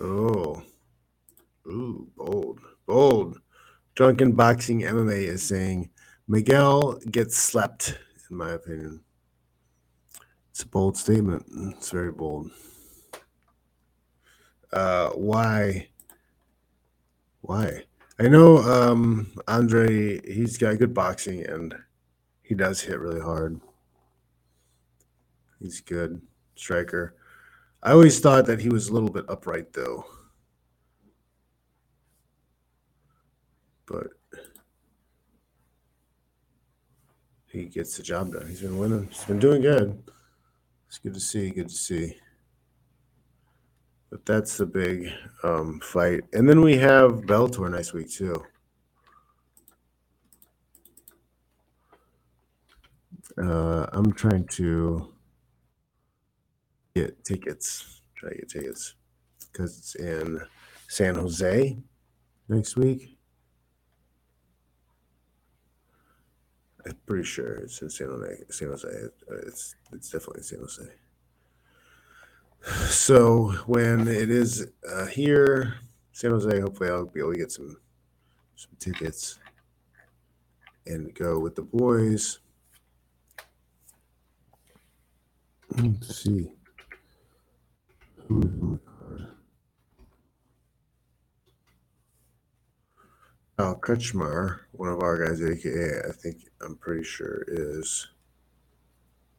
Oh, 0.00 0.62
ooh, 1.66 2.08
bold, 2.16 2.60
bold. 2.86 3.38
Drunken 3.94 4.32
Boxing 4.32 4.80
MMA 4.80 5.24
is 5.24 5.42
saying 5.42 5.90
Miguel 6.26 6.98
gets 7.10 7.36
slept, 7.36 7.98
in 8.30 8.36
my 8.36 8.52
opinion. 8.52 9.02
It's 10.50 10.62
a 10.62 10.68
bold 10.68 10.96
statement. 10.96 11.44
It's 11.76 11.90
very 11.90 12.12
bold. 12.12 12.50
Uh, 14.72 15.10
why? 15.10 15.88
Why? 17.42 17.82
I 18.18 18.28
know 18.28 18.58
um, 18.58 19.32
Andre, 19.48 20.20
he's 20.26 20.56
got 20.56 20.78
good 20.78 20.94
boxing 20.94 21.44
and 21.46 21.74
he 22.42 22.54
does 22.54 22.80
hit 22.80 22.98
really 22.98 23.20
hard. 23.20 23.60
He's 25.58 25.80
good 25.80 26.22
striker. 26.54 27.16
I 27.82 27.92
always 27.92 28.20
thought 28.20 28.46
that 28.46 28.60
he 28.60 28.68
was 28.68 28.88
a 28.88 28.92
little 28.92 29.08
bit 29.08 29.24
upright 29.28 29.72
though. 29.72 30.04
But 33.86 34.08
he 37.46 37.64
gets 37.64 37.96
the 37.96 38.02
job 38.02 38.32
done. 38.32 38.46
He's 38.46 38.60
been 38.60 38.78
winning. 38.78 39.08
He's 39.10 39.24
been 39.24 39.38
doing 39.38 39.62
good. 39.62 40.02
It's 40.88 40.98
good 40.98 41.14
to 41.14 41.20
see. 41.20 41.50
Good 41.50 41.68
to 41.68 41.74
see. 41.74 42.16
But 44.10 44.26
that's 44.26 44.56
the 44.56 44.66
big 44.66 45.10
um, 45.42 45.80
fight. 45.80 46.22
And 46.32 46.48
then 46.48 46.60
we 46.60 46.76
have 46.76 47.22
Bellator 47.22 47.70
next 47.70 47.92
week 47.92 48.10
too. 48.10 48.44
Uh, 53.40 53.86
I'm 53.92 54.12
trying 54.12 54.46
to 54.48 55.09
get 56.94 57.24
tickets. 57.24 58.02
Try 58.16 58.30
to 58.30 58.36
get 58.36 58.48
tickets. 58.50 58.94
because 59.52 59.78
it's 59.78 59.94
in 59.94 60.40
San 60.88 61.14
Jose 61.14 61.78
next 62.48 62.76
week. 62.76 63.16
I'm 66.86 66.96
pretty 67.06 67.24
sure 67.24 67.56
it's 67.56 67.82
in 67.82 67.90
San 67.90 68.08
Jose. 68.08 68.44
San 68.50 68.68
Jose. 68.68 68.88
It's 69.46 69.74
it's 69.92 70.10
definitely 70.10 70.42
San 70.42 70.60
Jose. 70.60 70.82
So 72.90 73.52
when 73.66 74.06
it 74.06 74.30
is 74.30 74.66
uh, 74.90 75.06
here, 75.06 75.76
San 76.12 76.30
Jose, 76.32 76.60
hopefully 76.60 76.90
I'll 76.90 77.06
be 77.06 77.20
able 77.20 77.32
to 77.32 77.38
get 77.38 77.52
some 77.52 77.76
some 78.56 78.72
tickets 78.78 79.38
and 80.86 81.14
go 81.14 81.38
with 81.38 81.54
the 81.54 81.62
boys. 81.62 82.38
Let's 85.76 86.24
see. 86.24 86.30
Who 86.32 86.36
is 86.36 86.36
on 86.36 86.38
the 86.38 88.19
card? 88.19 88.19
Al 88.30 88.78
Kretschmar, 93.74 94.60
one 94.70 94.88
of 94.88 95.02
our 95.02 95.26
guys, 95.26 95.42
aka 95.42 96.02
I 96.08 96.12
think 96.12 96.48
I'm 96.60 96.76
pretty 96.76 97.02
sure 97.02 97.44
is 97.48 98.06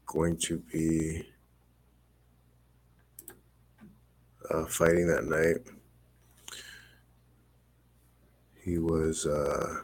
going 0.06 0.36
to 0.40 0.58
be 0.58 1.26
uh, 4.50 4.66
fighting 4.66 5.08
that 5.08 5.24
night. 5.24 5.60
He 8.62 8.78
was. 8.78 9.26
Uh, 9.26 9.84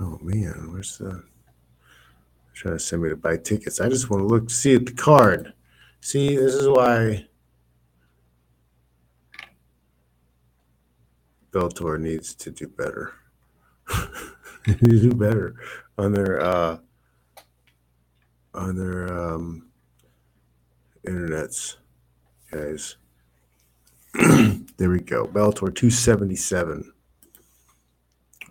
oh 0.00 0.18
man, 0.22 0.72
where's 0.72 0.96
the? 0.96 1.22
Trying 2.54 2.76
to 2.76 2.78
send 2.78 3.02
me 3.02 3.10
to 3.10 3.16
buy 3.16 3.36
tickets. 3.36 3.80
I 3.80 3.88
just 3.88 4.08
want 4.08 4.22
to 4.22 4.26
look, 4.26 4.48
see 4.48 4.74
at 4.74 4.86
the 4.86 4.92
card. 4.92 5.52
See, 6.00 6.36
this 6.36 6.54
is 6.54 6.68
why 6.68 7.26
Bellator 11.50 12.00
needs 12.00 12.34
to 12.34 12.50
do 12.50 12.68
better. 12.68 13.14
do 14.82 15.12
better 15.12 15.56
on 15.98 16.12
their 16.12 16.40
uh, 16.40 16.78
on 18.54 18.76
their 18.76 19.12
um, 19.12 19.68
internets, 21.06 21.76
guys. 22.50 22.96
there 24.76 24.90
we 24.90 25.00
go. 25.00 25.26
Bellator 25.26 25.74
277. 25.74 26.92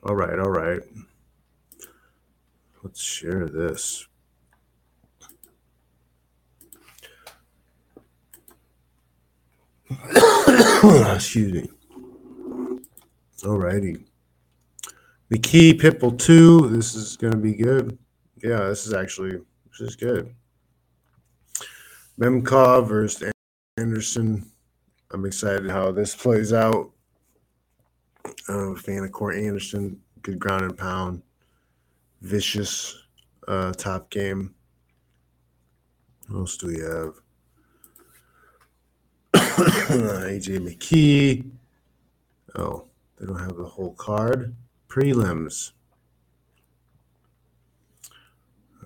All 0.04 0.16
right, 0.16 0.39
all 0.39 0.49
right. 0.49 0.82
Let's 2.84 3.02
share 3.02 3.48
this. 3.48 4.06
Excuse 11.16 11.54
me. 11.54 11.70
All 13.46 13.58
righty. 13.58 14.06
McKee 15.34 15.80
Pitbull 15.80 16.20
2. 16.20 16.68
This 16.70 16.94
is 16.94 17.16
going 17.16 17.32
to 17.32 17.40
be 17.40 17.54
good. 17.54 17.98
Yeah, 18.44 18.66
this 18.66 18.86
is 18.86 18.94
actually 18.94 19.40
this 19.72 19.80
is 19.80 19.96
good. 19.96 20.36
Nemkov 22.20 22.88
versus 22.88 23.32
Anderson. 23.78 24.52
I'm 25.12 25.26
excited 25.26 25.70
how 25.70 25.92
this 25.92 26.16
plays 26.16 26.52
out. 26.52 26.92
Uh, 28.50 28.54
I'm 28.54 28.74
a 28.74 28.76
fan 28.76 29.04
of 29.04 29.12
Corey 29.14 29.48
Anderson. 29.48 30.02
Good 30.22 30.40
ground 30.40 30.64
and 30.64 30.78
pound. 30.78 31.22
Vicious 32.24 33.04
uh, 33.48 33.74
top 33.74 34.10
game. 34.10 34.56
What 36.30 36.40
else 36.40 36.58
do 36.58 36.68
we 36.68 36.80
have? 36.80 37.14
AJ 39.34 40.60
McKee. 40.60 41.52
Oh, 42.56 42.88
they 43.20 43.26
don't 43.26 43.40
have 43.40 43.58
the 43.58 43.66
whole 43.66 43.94
card. 43.96 44.56
Prelims. 44.88 45.72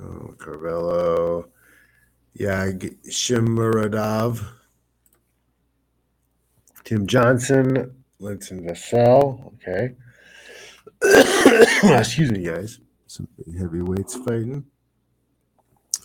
Oh, 0.02 0.34
Carvello. 0.38 1.50
Yag 2.40 2.98
Shimuradov. 3.08 4.44
Tim 6.84 7.06
Johnson. 7.06 8.04
Linton 8.20 8.68
Vassell. 8.68 9.54
Okay. 9.56 9.96
Excuse 12.00 12.32
me, 12.32 12.44
guys. 12.44 12.80
Some 13.08 13.28
heavyweights 13.58 14.16
fighting. 14.16 14.66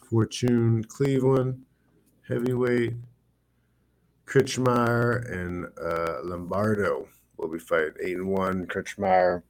Fortune 0.09 0.84
Cleveland. 0.84 1.62
Heavyweight. 2.28 2.94
Kritchmeyer 4.26 5.30
and 5.30 5.66
uh, 5.78 6.20
Lombardo 6.24 7.07
will 7.36 7.48
be 7.48 7.59
fighting 7.59 7.94
eight 8.03 8.16
and 8.16 8.28
one. 8.28 8.66
Kritchmeyer, 8.66 9.42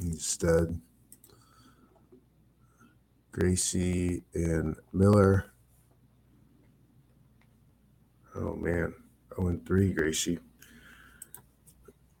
he's. 0.00 0.38
Gracie 3.32 4.22
and 4.32 4.76
Miller. 4.92 5.46
Oh 8.36 8.54
man, 8.54 8.94
0 9.36 9.48
and 9.48 9.66
3, 9.66 9.92
Gracie. 9.92 10.38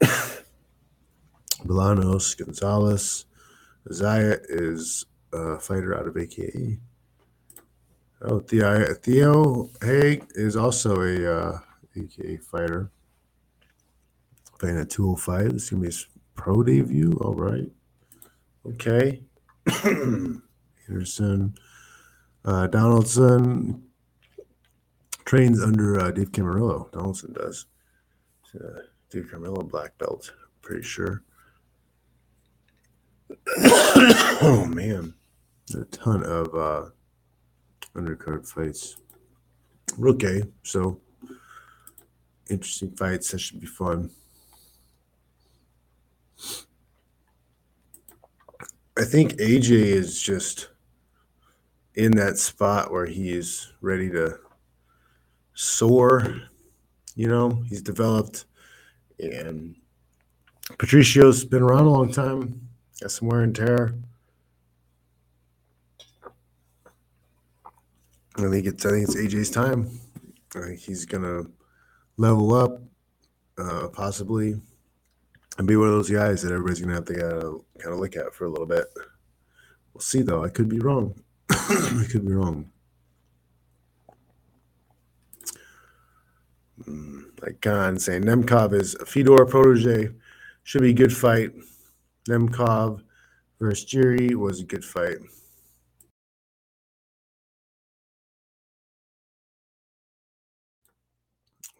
Bolanos, 1.64 2.36
Gonzalez. 2.36 3.26
Zaya 3.92 4.38
is 4.48 5.04
a 5.32 5.58
fighter 5.58 5.98
out 5.98 6.06
of 6.06 6.16
AKA. 6.16 6.78
Oh, 8.22 8.40
Theo, 8.40 8.94
Theo 8.94 9.70
Haig 9.82 10.24
is 10.34 10.56
also 10.56 11.02
a 11.02 11.40
uh, 11.40 11.58
AKA 11.96 12.38
fighter. 12.38 12.90
Playing 14.58 14.78
at 14.78 14.90
205. 14.90 15.52
This 15.52 15.64
is 15.64 15.70
going 15.70 15.82
to 15.82 15.88
be 15.88 15.92
his 15.92 16.06
pro 16.34 16.62
debut. 16.62 17.12
All 17.20 17.34
right. 17.34 17.70
Okay. 18.66 19.22
Anderson. 20.88 21.54
Uh, 22.44 22.66
Donaldson 22.66 23.82
trains 25.24 25.62
under 25.62 26.00
uh, 26.00 26.10
Dave 26.10 26.32
Camarillo. 26.32 26.90
Donaldson 26.92 27.32
does. 27.32 27.66
Uh, 28.54 28.80
Dave 29.10 29.28
Camarillo 29.32 29.68
black 29.68 29.96
belt, 29.98 30.32
pretty 30.62 30.82
sure. 30.82 31.22
oh 34.42 34.66
man, 34.68 35.14
a 35.74 35.84
ton 35.86 36.22
of 36.24 36.54
uh, 36.54 36.90
undercard 37.94 38.48
fights. 38.48 38.96
Okay, 40.02 40.42
so 40.62 41.00
interesting 42.50 42.90
fights. 42.92 43.30
That 43.30 43.38
should 43.38 43.60
be 43.60 43.66
fun. 43.66 44.10
I 48.96 49.04
think 49.04 49.32
AJ 49.34 49.70
is 49.70 50.20
just 50.20 50.68
in 51.94 52.12
that 52.12 52.38
spot 52.38 52.92
where 52.92 53.06
he 53.06 53.32
is 53.32 53.72
ready 53.80 54.08
to 54.10 54.38
soar. 55.54 56.42
You 57.16 57.28
know, 57.28 57.62
he's 57.68 57.82
developed, 57.82 58.44
and 59.18 59.76
Patricio's 60.78 61.44
been 61.44 61.62
around 61.62 61.86
a 61.86 61.90
long 61.90 62.12
time. 62.12 62.68
Got 63.04 63.10
some 63.10 63.28
wear 63.28 63.42
and 63.42 63.54
tear. 63.54 63.94
I 68.38 68.48
think 68.48 68.64
it's 68.64 68.86
I 68.86 68.92
think 68.92 69.08
it's 69.08 69.14
AJ's 69.14 69.50
time. 69.50 70.00
I 70.56 70.60
think 70.60 70.80
he's 70.80 71.04
gonna 71.04 71.42
level 72.16 72.54
up, 72.54 72.80
uh, 73.58 73.88
possibly, 73.88 74.58
and 75.58 75.68
be 75.68 75.76
one 75.76 75.88
of 75.88 75.92
those 75.92 76.08
guys 76.08 76.40
that 76.40 76.52
everybody's 76.52 76.80
gonna 76.80 76.94
have 76.94 77.04
to 77.04 77.62
kind 77.78 77.92
of 77.92 78.00
look 78.00 78.16
at 78.16 78.34
for 78.34 78.46
a 78.46 78.48
little 78.48 78.64
bit. 78.64 78.86
We'll 79.92 80.00
see, 80.00 80.22
though. 80.22 80.42
I 80.42 80.48
could 80.48 80.70
be 80.70 80.78
wrong. 80.78 81.14
I 81.50 82.06
could 82.10 82.26
be 82.26 82.32
wrong. 82.32 82.70
Mm, 86.88 87.24
like 87.42 87.60
Khan 87.60 87.98
saying 87.98 88.22
Nemkov 88.22 88.72
is 88.72 88.94
a 88.94 89.04
Fedor 89.04 89.44
protege. 89.44 90.08
Should 90.62 90.80
be 90.80 90.92
a 90.92 90.94
good 90.94 91.14
fight. 91.14 91.52
Nemkov 92.28 93.02
versus 93.60 93.84
Jiri 93.84 94.34
was 94.34 94.60
a 94.60 94.64
good 94.64 94.84
fight. 94.84 95.18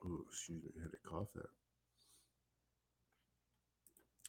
I 0.04 0.82
had 0.82 0.92
cough. 1.08 1.28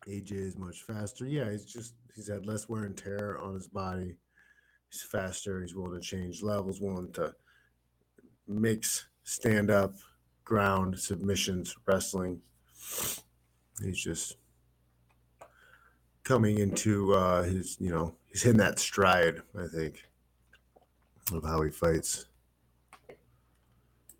AJ 0.08 0.32
is 0.32 0.58
much 0.58 0.84
faster. 0.84 1.26
Yeah, 1.26 1.50
he's 1.52 1.66
just 1.66 1.96
he's 2.16 2.30
had 2.30 2.46
less 2.46 2.70
wear 2.70 2.86
and 2.86 2.96
tear 2.96 3.40
on 3.42 3.56
his 3.56 3.68
body. 3.68 4.16
He's 4.90 5.02
faster. 5.02 5.62
He's 5.62 5.76
willing 5.76 6.00
to 6.00 6.06
change 6.06 6.44
levels, 6.44 6.80
willing 6.80 7.12
to 7.14 7.34
mix 8.48 9.08
stand 9.24 9.72
up, 9.72 9.94
ground, 10.44 11.00
submissions, 11.00 11.76
wrestling. 11.88 12.40
He's 13.84 14.02
just 14.02 14.38
coming 16.26 16.58
into 16.58 17.14
uh, 17.14 17.44
his, 17.44 17.78
you 17.80 17.90
know, 17.90 18.16
he's 18.26 18.42
hitting 18.42 18.58
that 18.58 18.80
stride, 18.80 19.42
I 19.58 19.68
think, 19.74 20.04
of 21.32 21.44
how 21.44 21.62
he 21.62 21.72
fights. 21.72 22.26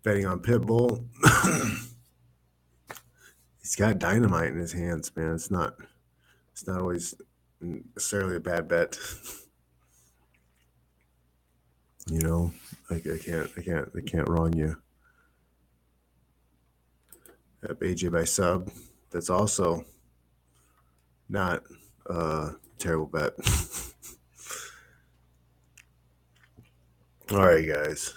betting 0.02 0.24
on 0.24 0.40
Pitbull. 0.40 1.04
He's 3.60 3.74
got 3.74 3.98
dynamite 3.98 4.52
in 4.52 4.58
his 4.58 4.72
hands, 4.72 5.10
man. 5.16 5.34
It's 5.34 5.50
not. 5.50 5.74
It's 6.52 6.68
not 6.68 6.80
always 6.80 7.16
necessarily 7.60 8.36
a 8.36 8.40
bad 8.40 8.68
bet. 8.68 8.96
you 12.08 12.20
know, 12.20 12.52
I, 12.88 12.94
I 12.94 13.18
can't. 13.18 13.50
I 13.56 13.62
can't. 13.62 13.88
I 13.96 14.00
can't 14.08 14.28
wrong 14.28 14.56
you. 14.56 14.76
Up 17.68 17.80
AJ 17.80 18.12
by 18.12 18.22
sub. 18.22 18.70
That's 19.10 19.30
also 19.30 19.84
not 21.28 21.64
a 22.08 22.56
terrible 22.78 23.06
bet. 23.06 23.32
All 27.32 27.38
right, 27.38 27.66
guys. 27.66 28.14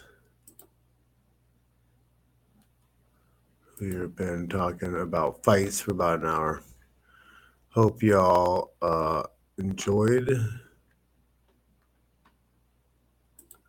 We've 3.80 4.16
been 4.16 4.48
talking 4.50 4.94
about 5.00 5.44
fights 5.44 5.82
for 5.82 5.92
about 5.92 6.20
an 6.20 6.28
hour. 6.28 6.62
Hope 7.70 8.04
y'all 8.04 8.74
uh, 8.82 9.24
enjoyed 9.58 10.30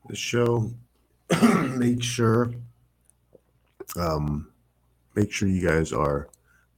the 0.09 0.17
show. 0.17 0.73
make 1.77 2.03
sure, 2.03 2.53
um, 3.97 4.51
make 5.15 5.33
sure 5.33 5.49
you 5.49 5.67
guys 5.67 5.93
are 5.93 6.29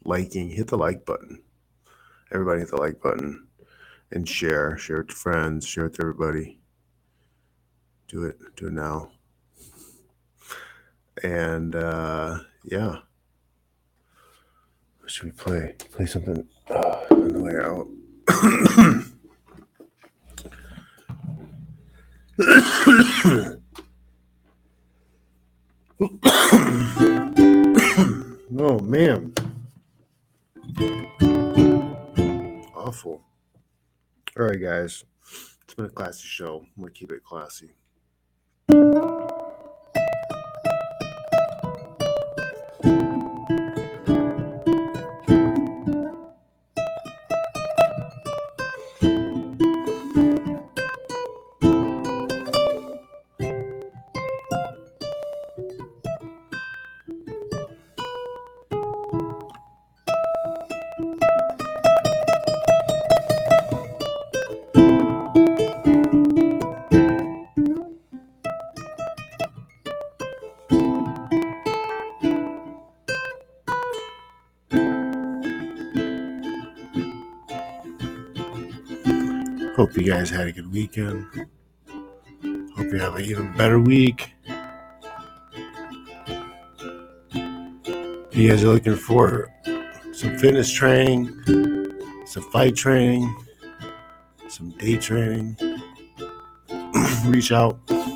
liking. 0.05 0.51
Hit 0.51 0.69
the 0.69 0.77
like 0.77 1.07
button. 1.07 1.43
Everybody, 2.35 2.61
hit 2.61 2.71
the 2.71 2.77
like 2.77 3.01
button 3.03 3.47
and 4.11 4.27
share. 4.27 4.79
Share 4.79 5.01
it 5.01 5.09
to 5.09 5.15
friends. 5.15 5.67
Share 5.67 5.87
it 5.87 5.95
to 5.95 6.03
everybody. 6.03 6.59
Do 8.09 8.25
it. 8.25 8.39
Do 8.57 8.69
it 8.69 8.73
now. 8.73 9.11
And 11.23 11.77
uh, 11.77 12.39
yeah. 12.65 12.97
What 15.01 15.11
should 15.11 15.25
we 15.25 15.33
play? 15.33 15.75
Play 15.91 16.07
something 16.07 16.49
uh, 16.71 17.05
on 17.11 17.29
the 17.29 17.43
way 17.43 17.57
out. 17.57 17.89
Awful. 33.03 33.21
All 34.39 34.47
right, 34.47 34.63
guys. 34.63 35.05
It's 35.65 35.75
been 35.75 35.87
a 35.87 35.89
classy 35.89 36.23
show. 36.23 36.61
I'm 36.77 36.83
gonna 36.83 36.93
keep 36.93 37.11
it 37.11 37.25
classy. 37.25 37.73
Guys 80.23 80.31
had 80.31 80.47
a 80.47 80.53
good 80.53 80.73
weekend. 80.73 81.27
Hope 81.89 82.93
you 82.93 82.99
have 83.01 83.17
an 83.17 83.25
even 83.25 83.53
better 83.57 83.81
week. 83.81 84.33
If 87.35 88.37
you 88.37 88.49
guys 88.49 88.63
are 88.63 88.69
looking 88.69 88.95
for 88.95 89.53
some 90.13 90.39
fitness 90.39 90.71
training, 90.73 91.29
some 92.25 92.45
fight 92.53 92.77
training, 92.77 93.35
some 94.47 94.71
day 94.79 94.97
training, 94.97 95.57
reach 97.27 97.51
out. 97.51 97.81
I 97.91 98.15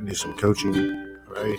need 0.00 0.16
some 0.16 0.36
coaching, 0.36 1.16
right? 1.26 1.58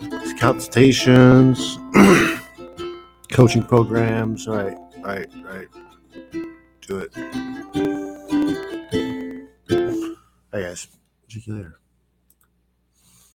Some 0.00 0.38
consultations, 0.38 1.78
coaching 3.30 3.62
programs, 3.62 4.48
right? 4.48 4.76
Right, 5.04 5.28
right. 5.44 5.68
Do 6.86 6.98
it. 6.98 7.10
Hey 10.52 10.62
guys. 10.62 10.86
See 11.28 11.42
you 11.44 11.56
later. 11.56 11.80